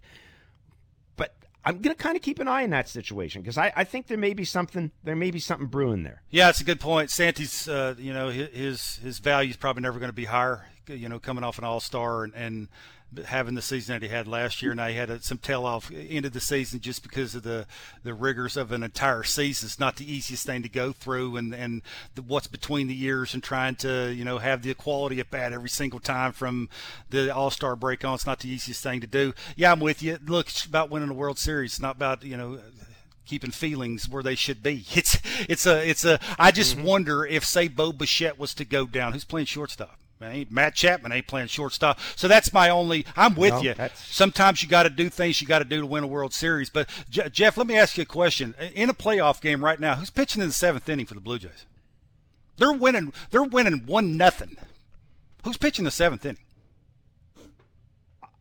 But 1.17 1.35
I'm 1.65 1.81
going 1.81 1.97
to 1.97 2.03
kind 2.03 2.17
of 2.17 2.23
keep 2.23 2.41
an 2.41 2.49
eye 2.49 2.65
on 2.65 2.71
that 2.71 2.89
situation 2.89 3.41
because 3.43 3.57
I, 3.57 3.73
I 3.77 3.85
think 3.85 4.09
there 4.09 4.19
may 4.19 4.35
be 4.35 4.45
something, 4.45 4.91
there 5.05 5.17
may 5.17 5.31
be 5.31 5.39
something 5.39 5.69
brewing 5.69 6.03
there. 6.03 6.23
Yeah, 6.31 6.49
it's 6.49 6.61
a 6.61 6.65
good 6.65 6.81
point. 6.81 7.11
Santi's, 7.11 7.69
uh, 7.69 7.95
you 7.97 8.13
know, 8.13 8.29
his, 8.29 8.97
his 8.97 9.21
value 9.21 9.51
is 9.51 9.57
probably 9.57 9.83
never 9.83 9.99
going 10.01 10.11
to 10.11 10.15
be 10.15 10.25
higher, 10.27 10.67
you 10.89 11.09
know, 11.09 11.19
coming 11.19 11.45
off 11.45 11.59
an 11.59 11.65
all 11.65 11.81
star 11.81 12.25
and, 12.25 12.35
and, 12.35 12.69
having 13.27 13.55
the 13.55 13.63
season 13.63 13.95
that 13.95 14.03
he 14.03 14.09
had 14.09 14.29
last 14.29 14.63
year. 14.63 14.75
Now 14.75 14.89
he 14.89 14.95
had 14.95 15.11
a, 15.11 15.23
some 15.23 15.39
tail 15.39 15.65
off 15.65 15.91
end 15.91 16.27
of 16.27 16.33
the 16.33 16.41
season 16.41 16.81
just 16.81 17.03
because 17.03 17.35
of 17.35 17.43
the 17.43 17.67
the 18.03 18.15
rigors 18.15 18.57
of 18.57 18.71
an 18.73 18.83
entire 18.83 19.23
season. 19.23 19.67
It's 19.67 19.81
not 19.81 19.97
the 19.97 20.11
easiest 20.11 20.45
thing 20.45 20.63
to 20.63 20.69
go 20.69 20.93
through, 20.93 21.37
and 21.37 21.55
and 21.55 21.83
the, 22.15 22.23
what's 22.23 22.47
between 22.47 22.87
the 22.87 22.95
years 22.95 23.35
and 23.35 23.43
trying 23.43 23.77
to 23.77 24.13
you 24.13 24.25
know 24.25 24.39
have 24.39 24.63
the 24.63 24.75
quality 24.75 25.21
of 25.21 25.31
bat 25.31 25.53
every 25.53 25.71
single 25.71 26.01
time 26.01 26.33
from 26.33 26.69
the 27.11 27.35
All 27.35 27.51
Star 27.51 27.77
break 27.77 28.05
on. 28.05 28.15
It's 28.15 28.27
not 28.27 28.41
the 28.41 28.51
easiest 28.51 28.83
thing 28.83 29.01
to 29.01 29.07
do. 29.07 29.33
Yeah, 29.57 29.73
I'm 29.73 29.81
with 29.81 30.03
you. 30.03 30.19
Look, 30.25 30.49
it's 30.49 30.65
about 30.65 30.91
winning 30.91 31.11
a 31.11 31.15
World 31.15 31.39
Series. 31.39 31.73
It's 31.73 31.81
not 31.81 31.97
about 31.97 32.25
you 32.25 32.37
know 32.37 32.61
keeping 33.25 33.51
feelings 33.51 34.09
where 34.09 34.23
they 34.23 34.35
should 34.35 34.63
be. 34.63 34.85
It's 34.95 35.19
it's 35.49 35.67
a 35.67 35.89
it's 35.89 36.05
a. 36.05 36.19
I 36.39 36.51
just 36.51 36.77
mm-hmm. 36.77 36.87
wonder 36.87 37.25
if 37.25 37.45
say 37.45 37.69
Bo 37.69 37.93
Bichette 37.93 38.39
was 38.39 38.53
to 38.55 38.65
go 38.65 38.87
down, 38.87 39.13
who's 39.13 39.25
playing 39.25 39.47
shortstop? 39.47 39.99
Matt 40.21 40.75
Chapman 40.75 41.13
ain't 41.13 41.27
playing 41.27 41.49
shortstop. 41.49 41.99
So 42.17 42.29
that's 42.29 42.53
my 42.53 42.71
only. 42.71 43.07
I'm 43.17 43.35
with 43.35 43.55
no, 43.55 43.63
you. 43.63 43.75
That's... 43.75 44.05
Sometimes 44.15 44.63
you 44.63 44.69
got 44.69 44.85
to 44.85 44.91
do 44.91 45.09
things 45.09 45.41
you 45.41 45.47
got 45.47 45.61
to 45.61 45.65
do 45.65 45.81
to 45.81 45.87
win 45.87 46.05
a 46.05 46.09
World 46.09 46.33
Series. 46.33 46.71
But 46.71 46.89
Jeff, 47.09 47.57
let 47.57 47.67
me 47.67 47.77
ask 47.77 47.97
you 47.97 48.03
a 48.03 48.07
question. 48.07 48.55
In 48.75 48.91
a 48.91 48.95
playoff 48.95 49.41
game 49.41 49.65
right 49.65 49.79
now, 49.79 49.95
who's 49.95 50.11
pitching 50.11 50.43
in 50.43 50.49
the 50.49 50.55
seventh 50.55 50.89
inning 50.89 51.07
for 51.07 51.15
the 51.15 51.21
Blue 51.21 51.39
Jays? 51.39 51.67
They're 52.57 52.73
winning. 52.73 53.13
They're 53.31 53.45
winning 53.45 53.85
one 53.87 54.17
nothing. 54.17 54.57
Who's 55.45 55.57
pitching 55.57 55.85
the 55.85 55.91
seventh 55.91 56.27
inning? 56.27 56.39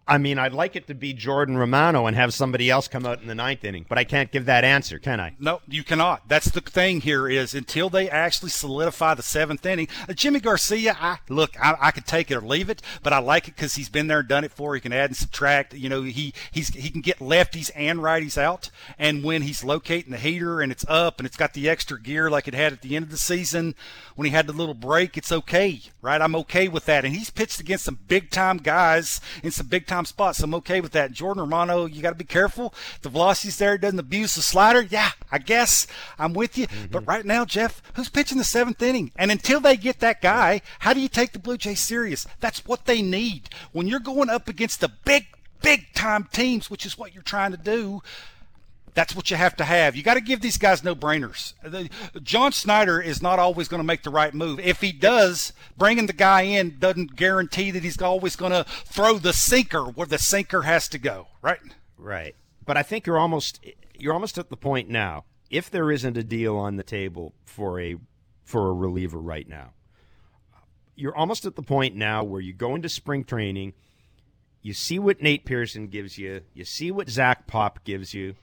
I 0.08 0.18
mean, 0.18 0.40
I'd 0.40 0.54
like 0.54 0.76
it 0.76 0.88
to 0.88 0.96
be 0.96 1.12
Jordan 1.14 1.58
Romano 1.58 2.06
and 2.06 2.16
have 2.16 2.34
somebody 2.34 2.70
else 2.70 2.88
come 2.88 3.06
out 3.06 3.22
in 3.22 3.28
the 3.28 3.36
ninth 3.36 3.66
inning, 3.66 3.86
but 3.90 3.98
I 3.98 4.06
can't 4.06 4.32
give 4.32 4.46
that 4.46 4.64
answer, 4.64 5.00
can 5.00 5.20
I? 5.20 5.36
No, 5.38 5.62
you 5.68 5.84
cannot. 5.84 6.30
That's 6.30 6.50
the 6.50 6.62
thing 6.62 7.02
here 7.02 7.28
is 7.28 7.54
until 7.54 7.90
they 7.90 8.10
actually 8.10 8.52
solidify 8.52 9.16
the 9.16 9.24
seventh 9.24 9.66
inning. 9.66 9.90
Uh, 10.04 10.14
Yimi 10.14 10.42
Garcia, 10.42 10.96
I 11.00 11.18
look, 11.28 11.60
I, 11.60 11.76
I, 11.80 11.92
could 11.92 12.06
take 12.06 12.32
it 12.32 12.36
or 12.36 12.42
leave 12.42 12.70
it, 12.70 12.82
but 13.04 13.12
I 13.12 13.20
like 13.20 13.50
it 13.50 13.56
because 13.56 13.76
he's 13.76 13.90
been 13.90 14.08
there 14.08 14.20
and 14.20 14.28
done 14.28 14.46
it 14.46 14.52
for. 14.52 14.76
He 14.76 14.82
can 14.82 14.94
add 14.94 15.10
and 15.10 15.18
subtract. 15.18 15.74
You 15.74 15.90
know, 15.90 16.04
he 16.04 16.34
he's 16.52 16.70
he 16.70 16.90
can 16.90 17.02
get 17.02 17.20
lefties 17.20 17.70
and 17.76 18.00
righties 18.00 18.38
out, 18.38 18.70
and 18.98 19.24
when 19.24 19.42
he's 19.42 19.64
locating 19.64 20.12
the 20.12 20.18
heater 20.18 20.62
and 20.62 20.72
it's 20.72 20.86
up 20.88 21.20
and 21.20 21.28
it's 21.28 21.38
got 21.38 21.54
the 21.54 21.68
extra 21.68 22.02
gear 22.02 22.30
like 22.30 22.48
it 22.48 22.54
had 22.54 22.72
at 22.72 22.82
the 22.82 22.96
end 22.96 23.04
of 23.04 23.12
the 23.12 23.18
season 23.18 23.76
when 24.18 24.26
he 24.26 24.32
had 24.32 24.48
the 24.48 24.54
little 24.54 24.74
break, 24.74 25.16
it's 25.16 25.32
okay, 25.32 25.80
right? 26.02 26.22
I'm 26.22 26.36
okay 26.38 26.68
with 26.68 26.86
that. 26.86 27.06
And 27.06 27.14
he's 27.14 27.30
pitched 27.30 27.60
against 27.60 27.86
some 27.86 28.00
big 28.08 28.32
time 28.32 28.58
guys 28.58 29.22
in 29.44 29.52
some 29.52 29.68
big 29.68 29.86
time 29.86 29.97
time 29.98 30.06
spots. 30.06 30.40
So 30.40 30.46
I'm 30.46 30.54
okay 30.56 30.82
with 30.82 30.92
that. 30.92 31.12
Jordan 31.12 31.42
Romano, 31.42 31.86
you 31.86 32.02
got 32.02 32.12
to 32.12 32.16
be 32.16 32.24
careful. 32.24 32.74
The 33.02 33.10
velocity's 33.10 33.58
there, 33.58 33.78
doesn't 33.78 34.00
abuse 34.00 34.36
the 34.36 34.42
slider. 34.42 34.82
Yeah, 34.82 35.12
I 35.32 35.40
guess 35.40 35.88
I'm 36.20 36.34
with 36.34 36.58
you. 36.58 36.68
Mm-hmm. 36.68 36.92
But 36.92 37.08
right 37.08 37.26
now, 37.26 37.46
Jeff, 37.46 37.82
who's 37.96 38.10
pitching 38.10 38.38
the 38.38 38.44
seventh 38.44 38.82
inning? 38.82 39.12
And 39.16 39.32
until 39.32 39.60
they 39.60 39.76
get 39.76 40.00
that 40.00 40.22
guy, 40.22 40.62
how 40.80 40.94
do 40.94 41.00
you 41.00 41.10
take 41.10 41.34
the 41.34 41.40
Blue 41.40 41.58
Jays 41.58 41.80
serious? 41.80 42.28
That's 42.40 42.66
what 42.66 42.86
they 42.86 43.02
need. 43.02 43.50
When 43.72 43.88
you're 43.88 44.00
going 44.00 44.30
up 44.30 44.48
against 44.48 44.82
the 44.82 44.92
big, 45.06 45.26
big 45.62 45.94
time 45.94 46.28
teams, 46.32 46.70
which 46.70 46.86
is 46.86 46.98
what 46.98 47.14
you're 47.14 47.24
trying 47.24 47.52
to 47.52 47.58
do, 47.58 48.02
that's 48.98 49.16
what 49.16 49.30
you 49.30 49.38
have 49.38 49.56
to 49.56 49.64
have. 49.64 49.96
You 49.96 50.02
got 50.02 50.16
to 50.16 50.22
give 50.22 50.42
these 50.42 50.58
guys 50.58 50.84
no 50.84 50.96
brainers. 50.96 51.54
John 52.24 52.52
Schneider 52.52 53.00
is 53.00 53.22
not 53.22 53.38
always 53.38 53.68
going 53.68 53.80
to 53.80 53.86
make 53.86 54.02
the 54.02 54.10
right 54.10 54.34
move. 54.34 54.60
If 54.60 54.82
he 54.82 54.92
does, 54.92 55.54
bringing 55.78 56.08
the 56.08 56.14
guy 56.14 56.42
in 56.42 56.80
doesn't 56.80 57.16
guarantee 57.16 57.70
that 57.70 57.84
he's 57.84 58.02
always 58.02 58.36
going 58.36 58.54
to 58.54 58.64
throw 58.86 59.20
the 59.20 59.34
sinker 59.34 59.84
where 59.84 60.08
the 60.08 60.18
sinker 60.18 60.64
has 60.64 60.88
to 60.88 60.98
go, 60.98 61.28
right? 61.44 61.60
Right. 61.96 62.36
But 62.66 62.76
I 62.76 62.82
think 62.82 63.06
you're 63.06 63.20
almost 63.20 63.64
you're 64.00 64.16
almost 64.16 64.40
at 64.40 64.50
the 64.50 64.58
point 64.58 64.90
now. 64.90 65.26
If 65.52 65.70
there 65.70 65.92
isn't 65.92 66.18
a 66.18 66.24
deal 66.24 66.58
on 66.58 66.78
the 66.78 66.84
table 66.84 67.36
for 67.46 67.80
a 67.80 67.98
for 68.46 68.68
a 68.68 68.74
reliever 68.74 69.20
right 69.20 69.48
now, 69.48 69.74
you're 70.96 71.16
almost 71.16 71.46
at 71.46 71.56
the 71.56 71.62
point 71.62 71.96
now 71.96 72.24
where 72.24 72.42
you 72.42 72.52
go 72.52 72.74
into 72.74 72.90
spring 72.90 73.24
training, 73.24 73.74
you 74.64 74.74
see 74.74 74.98
what 74.98 75.22
Nate 75.22 75.46
Pearson 75.46 75.86
gives 75.86 76.18
you, 76.18 76.42
you 76.56 76.66
see 76.66 76.90
what 76.90 77.12
Zach 77.12 77.46
Pop 77.46 77.84
gives 77.84 78.16
you 78.16 78.34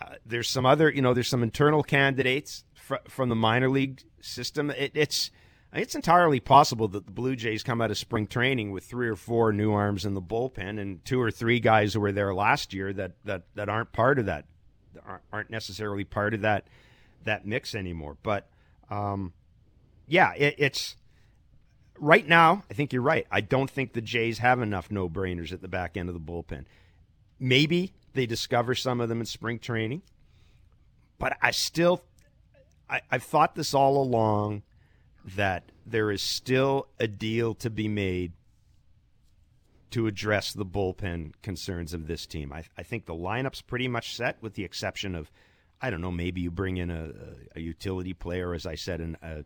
uh, 0.00 0.14
there's 0.24 0.48
some 0.48 0.66
other, 0.66 0.90
you 0.90 1.02
know, 1.02 1.14
there's 1.14 1.28
some 1.28 1.42
internal 1.42 1.82
candidates 1.82 2.64
fr- 2.74 2.96
from 3.08 3.28
the 3.28 3.36
minor 3.36 3.68
league 3.68 4.02
system. 4.20 4.70
It, 4.70 4.92
it's 4.94 5.30
it's 5.72 5.94
entirely 5.94 6.40
possible 6.40 6.88
that 6.88 7.06
the 7.06 7.12
Blue 7.12 7.36
Jays 7.36 7.62
come 7.62 7.80
out 7.80 7.90
of 7.92 7.98
spring 7.98 8.26
training 8.26 8.72
with 8.72 8.84
three 8.84 9.08
or 9.08 9.14
four 9.14 9.52
new 9.52 9.72
arms 9.72 10.04
in 10.04 10.14
the 10.14 10.22
bullpen 10.22 10.80
and 10.80 11.04
two 11.04 11.20
or 11.20 11.30
three 11.30 11.60
guys 11.60 11.94
who 11.94 12.00
were 12.00 12.12
there 12.12 12.34
last 12.34 12.74
year 12.74 12.92
that 12.92 13.12
that, 13.24 13.42
that 13.54 13.68
aren't 13.68 13.92
part 13.92 14.18
of 14.18 14.26
that 14.26 14.46
aren't 15.32 15.50
necessarily 15.50 16.04
part 16.04 16.34
of 16.34 16.40
that 16.40 16.66
that 17.24 17.46
mix 17.46 17.74
anymore. 17.74 18.16
But 18.22 18.48
um, 18.90 19.32
yeah, 20.06 20.32
it, 20.34 20.56
it's 20.58 20.96
right 21.98 22.26
now. 22.26 22.64
I 22.70 22.74
think 22.74 22.92
you're 22.92 23.02
right. 23.02 23.26
I 23.30 23.40
don't 23.40 23.70
think 23.70 23.92
the 23.92 24.00
Jays 24.00 24.38
have 24.38 24.60
enough 24.60 24.90
no 24.90 25.08
brainers 25.08 25.52
at 25.52 25.62
the 25.62 25.68
back 25.68 25.96
end 25.96 26.08
of 26.08 26.14
the 26.14 26.20
bullpen. 26.20 26.64
Maybe 27.38 27.94
they 28.14 28.26
discover 28.26 28.74
some 28.74 29.00
of 29.00 29.08
them 29.08 29.20
in 29.20 29.26
spring 29.26 29.58
training. 29.58 30.02
But 31.18 31.36
I 31.42 31.50
still, 31.50 32.02
I, 32.88 33.02
I've 33.10 33.22
thought 33.22 33.54
this 33.54 33.74
all 33.74 34.02
along 34.02 34.62
that 35.36 35.70
there 35.86 36.10
is 36.10 36.22
still 36.22 36.88
a 36.98 37.06
deal 37.06 37.54
to 37.54 37.70
be 37.70 37.88
made 37.88 38.32
to 39.90 40.06
address 40.06 40.52
the 40.52 40.64
bullpen 40.64 41.32
concerns 41.42 41.92
of 41.92 42.06
this 42.06 42.26
team. 42.26 42.52
I, 42.52 42.64
I, 42.78 42.84
think 42.84 43.06
the 43.06 43.14
lineup's 43.14 43.60
pretty 43.60 43.88
much 43.88 44.14
set, 44.14 44.40
with 44.40 44.54
the 44.54 44.64
exception 44.64 45.16
of, 45.16 45.30
I 45.82 45.90
don't 45.90 46.00
know, 46.00 46.12
maybe 46.12 46.40
you 46.40 46.50
bring 46.50 46.76
in 46.76 46.90
a, 46.90 47.10
a 47.56 47.60
utility 47.60 48.14
player, 48.14 48.54
as 48.54 48.66
I 48.66 48.76
said, 48.76 49.00
an, 49.00 49.16
a, 49.20 49.44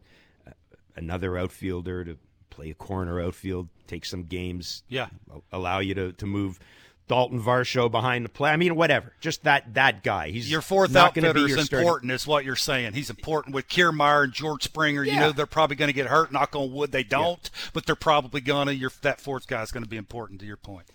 another 0.97 1.39
outfielder 1.39 2.05
to 2.05 2.19
play 2.51 2.71
a 2.71 2.75
corner 2.75 3.21
outfield, 3.21 3.69
take 3.87 4.05
some 4.05 4.25
games, 4.25 4.85
yeah, 4.89 5.09
allow 5.51 5.79
you 5.81 5.95
to, 5.95 6.13
to 6.13 6.27
move 6.27 6.61
Dalton 7.07 7.41
Varsho 7.41 7.91
behind 7.91 8.25
the 8.25 8.29
play. 8.31 8.51
I 8.51 8.57
mean, 8.57 8.77
whatever. 8.77 9.13
Just 9.21 9.45
that 9.45 9.75
that 9.75 10.03
guy. 10.03 10.31
He's 10.31 10.51
your 10.51 10.63
fourth 10.63 10.97
outfitter 10.97 11.39
is 11.39 11.71
important, 11.71 12.13
is 12.13 12.27
what 12.27 12.45
you're 12.45 12.57
saying. 12.57 12.95
He's 12.95 13.11
important 13.11 13.55
with 13.55 13.69
Kiermaier 13.69 14.25
and 14.25 14.33
George 14.33 14.65
Springer. 14.65 15.05
Yeah. 15.05 15.15
You 15.15 15.21
know 15.21 15.33
they're 15.33 15.47
probably 15.47 15.77
going 15.77 15.89
to 15.89 15.95
get 15.95 16.07
hurt. 16.07 16.33
Knock 16.33 16.57
on 16.57 16.73
wood, 16.73 16.93
they 16.93 17.03
don't, 17.03 17.51
yeah. 17.53 17.71
but 17.75 17.87
they're 17.87 17.95
probably 17.95 18.41
going 18.41 18.69
to. 18.69 18.75
Your 18.75 18.91
that 19.03 19.21
fourth 19.21 19.47
guy 19.47 19.63
is 19.63 19.71
going 19.71 19.85
to 19.85 19.89
be 19.89 19.97
important. 19.97 20.41
To 20.41 20.47
your 20.47 20.57
point. 20.57 20.87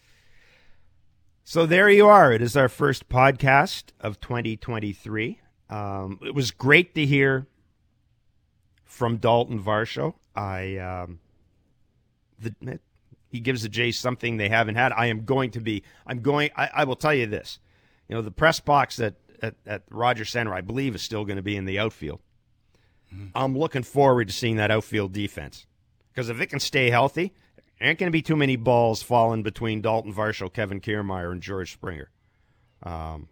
So 1.43 1.65
there 1.65 1.89
you 1.89 2.07
are. 2.07 2.31
It 2.31 2.41
is 2.41 2.57
our 2.57 2.69
first 2.69 3.09
podcast 3.09 3.85
of 3.99 4.19
2023. 4.19 5.39
Um, 5.69 6.19
it 6.23 6.33
was 6.33 6.51
great 6.51 6.95
to 6.95 7.05
hear 7.05 7.47
from 8.83 9.17
Dalton 9.17 9.61
Varsho. 9.61 10.15
I 10.35 10.77
um, 10.77 11.19
the, 12.39 12.79
he 13.29 13.39
gives 13.39 13.61
the 13.61 13.69
Jays 13.69 13.97
something 13.97 14.37
they 14.37 14.49
haven't 14.49 14.75
had. 14.75 14.91
I 14.91 15.05
am 15.05 15.23
going 15.23 15.51
to 15.51 15.61
be. 15.61 15.83
I'm 16.05 16.21
going. 16.21 16.49
I, 16.57 16.69
I 16.73 16.83
will 16.83 16.95
tell 16.95 17.13
you 17.13 17.27
this. 17.27 17.59
You 18.07 18.15
know, 18.15 18.21
the 18.21 18.31
press 18.31 18.59
box 18.59 18.97
that 18.97 19.15
at, 19.41 19.55
at 19.65 19.83
Rogers 19.89 20.31
Centre, 20.31 20.53
I 20.53 20.61
believe, 20.61 20.95
is 20.95 21.01
still 21.01 21.25
going 21.25 21.37
to 21.37 21.43
be 21.43 21.55
in 21.55 21.65
the 21.65 21.79
outfield. 21.79 22.19
mm-hmm. 23.13 23.27
I'm 23.35 23.57
looking 23.57 23.83
forward 23.83 24.27
to 24.27 24.33
seeing 24.33 24.57
that 24.57 24.71
outfield 24.71 25.13
defense 25.13 25.67
because 26.11 26.29
if 26.29 26.41
it 26.41 26.47
can 26.47 26.59
stay 26.59 26.89
healthy, 26.89 27.33
there 27.79 27.89
ain't 27.89 27.99
going 27.99 28.09
to 28.09 28.11
be 28.11 28.21
too 28.21 28.35
many 28.35 28.55
balls 28.55 29.01
falling 29.01 29.43
between 29.43 29.81
Dalton 29.81 30.13
Varsho, 30.13 30.51
Kevin 30.51 30.81
Kiermaier, 30.81 31.31
and 31.31 31.41
George 31.41 31.71
Springer. 31.71 32.09
Um, 32.83 33.29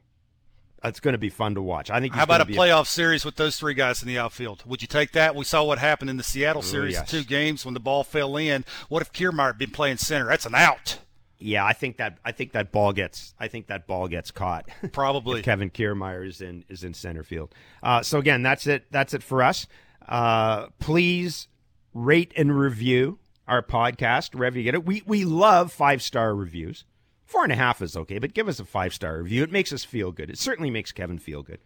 it's 0.84 1.00
going 1.00 1.14
to 1.14 1.20
be 1.20 1.30
fun 1.30 1.56
to 1.56 1.62
watch. 1.62 1.90
I 1.90 2.00
think. 2.00 2.14
How 2.14 2.24
about 2.24 2.42
a 2.42 2.46
playoff 2.46 2.84
a... 2.84 2.86
series 2.86 3.26
with 3.26 3.36
those 3.36 3.58
three 3.58 3.74
guys 3.74 4.02
in 4.02 4.08
the 4.08 4.18
outfield? 4.18 4.64
Would 4.66 4.82
you 4.82 4.88
take 4.88 5.12
that? 5.14 5.36
We 5.36 5.44
saw 5.44 5.64
what 5.64 5.80
happened 5.80 6.10
in 6.10 6.18
the 6.18 6.24
Seattle 6.24 6.62
series, 6.62 6.96
Ooh, 6.96 7.00
yes. 7.00 7.10
two 7.10 7.24
games 7.24 7.66
when 7.66 7.74
the 7.74 7.80
ball 7.80 8.04
fell 8.04 8.38
in. 8.38 8.66
What 8.90 9.02
if 9.02 9.12
Kiermaier 9.12 9.48
had 9.48 9.58
been 9.58 9.72
playing 9.72 9.98
center? 9.98 10.28
That's 10.28 10.46
an 10.46 10.56
out. 10.56 11.00
Yeah, 11.40 11.66
I 11.66 11.74
think 11.74 11.98
that 11.98 12.18
I 12.26 12.32
think 12.32 12.54
that 12.54 12.72
ball 12.72 12.94
gets 12.94 13.34
I 13.40 13.48
think 13.48 13.68
that 13.68 13.86
ball 13.86 14.08
gets 14.08 14.32
caught. 14.32 14.70
Probably 14.92 15.42
Kevin 15.42 15.70
Kiermaier 15.70 16.28
is 16.28 16.42
in 16.42 16.64
is 16.68 16.84
in 16.84 16.94
center 16.94 17.24
field. 17.24 17.54
Uh, 17.84 18.02
so 18.02 18.20
again, 18.20 18.42
that's 18.42 18.66
it. 18.66 18.86
That's 18.92 19.14
it 19.14 19.22
for 19.24 19.44
us. 19.44 19.68
Uh, 20.08 20.68
please 20.80 21.48
rate 21.94 22.32
and 22.36 22.58
review 22.58 23.20
our 23.48 23.62
podcast 23.62 24.36
wherever 24.36 24.58
you 24.58 24.64
get 24.64 24.74
it. 24.74 24.86
We 24.86 25.04
we 25.06 25.26
love 25.26 25.72
five 25.72 26.02
star 26.02 26.36
reviews. 26.36 26.86
Four 27.28 27.44
and 27.44 27.52
a 27.52 27.56
half 27.56 27.82
is 27.82 27.98
okay, 27.98 28.20
but 28.20 28.34
give 28.34 28.48
us 28.48 28.60
a 28.60 28.66
five 28.66 28.94
star 28.94 29.18
review. 29.18 29.44
It 29.44 29.52
makes 29.52 29.74
us 29.74 29.84
feel 29.84 30.12
good. 30.12 30.30
It 30.30 30.38
certainly 30.40 30.72
makes 30.72 30.94
Kevin 30.94 31.20
feel 31.20 31.44
good. 31.44 31.60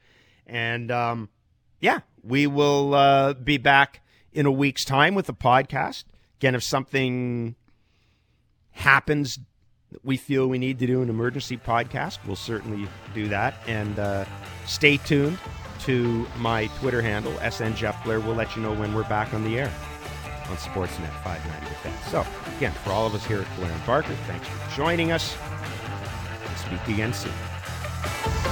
And 0.47 0.91
um, 0.91 1.29
yeah, 1.79 1.99
we 2.23 2.47
will 2.47 2.95
uh, 2.95 3.33
be 3.35 3.57
back 3.57 4.01
in 4.33 4.47
a 4.47 4.51
week's 4.51 4.83
time 4.83 5.13
with 5.13 5.29
a 5.29 5.33
podcast. 5.33 6.05
Again, 6.39 6.55
if 6.55 6.63
something 6.63 7.55
happens 8.71 9.37
we 10.03 10.17
feel 10.17 10.47
we 10.47 10.57
need 10.57 10.79
to 10.79 10.87
do 10.87 11.01
an 11.01 11.09
emergency 11.09 11.57
podcast, 11.57 12.19
we'll 12.25 12.35
certainly 12.35 12.87
do 13.13 13.27
that. 13.27 13.55
And 13.67 13.99
uh, 13.99 14.25
stay 14.65 14.97
tuned 14.97 15.37
to 15.81 16.27
my 16.37 16.67
Twitter 16.79 17.01
handle, 17.01 17.33
SN 17.49 17.75
Jeff 17.75 18.03
Blair. 18.03 18.19
We'll 18.19 18.35
let 18.35 18.55
you 18.55 18.61
know 18.61 18.73
when 18.73 18.93
we're 18.93 19.07
back 19.09 19.33
on 19.33 19.43
the 19.43 19.59
air 19.59 19.71
on 20.51 20.57
Sportsnet 20.57 21.09
590. 21.23 22.09
So, 22.09 22.25
again, 22.57 22.73
for 22.83 22.91
all 22.91 23.07
of 23.07 23.15
us 23.15 23.25
here 23.25 23.41
at 23.41 23.55
Blair 23.55 23.71
and 23.71 23.85
Barker, 23.85 24.13
thanks 24.27 24.47
for 24.47 24.75
joining 24.75 25.11
us. 25.11 25.37
We'll 26.43 26.55
speak 26.57 26.93
again 26.93 27.13
soon. 27.13 28.50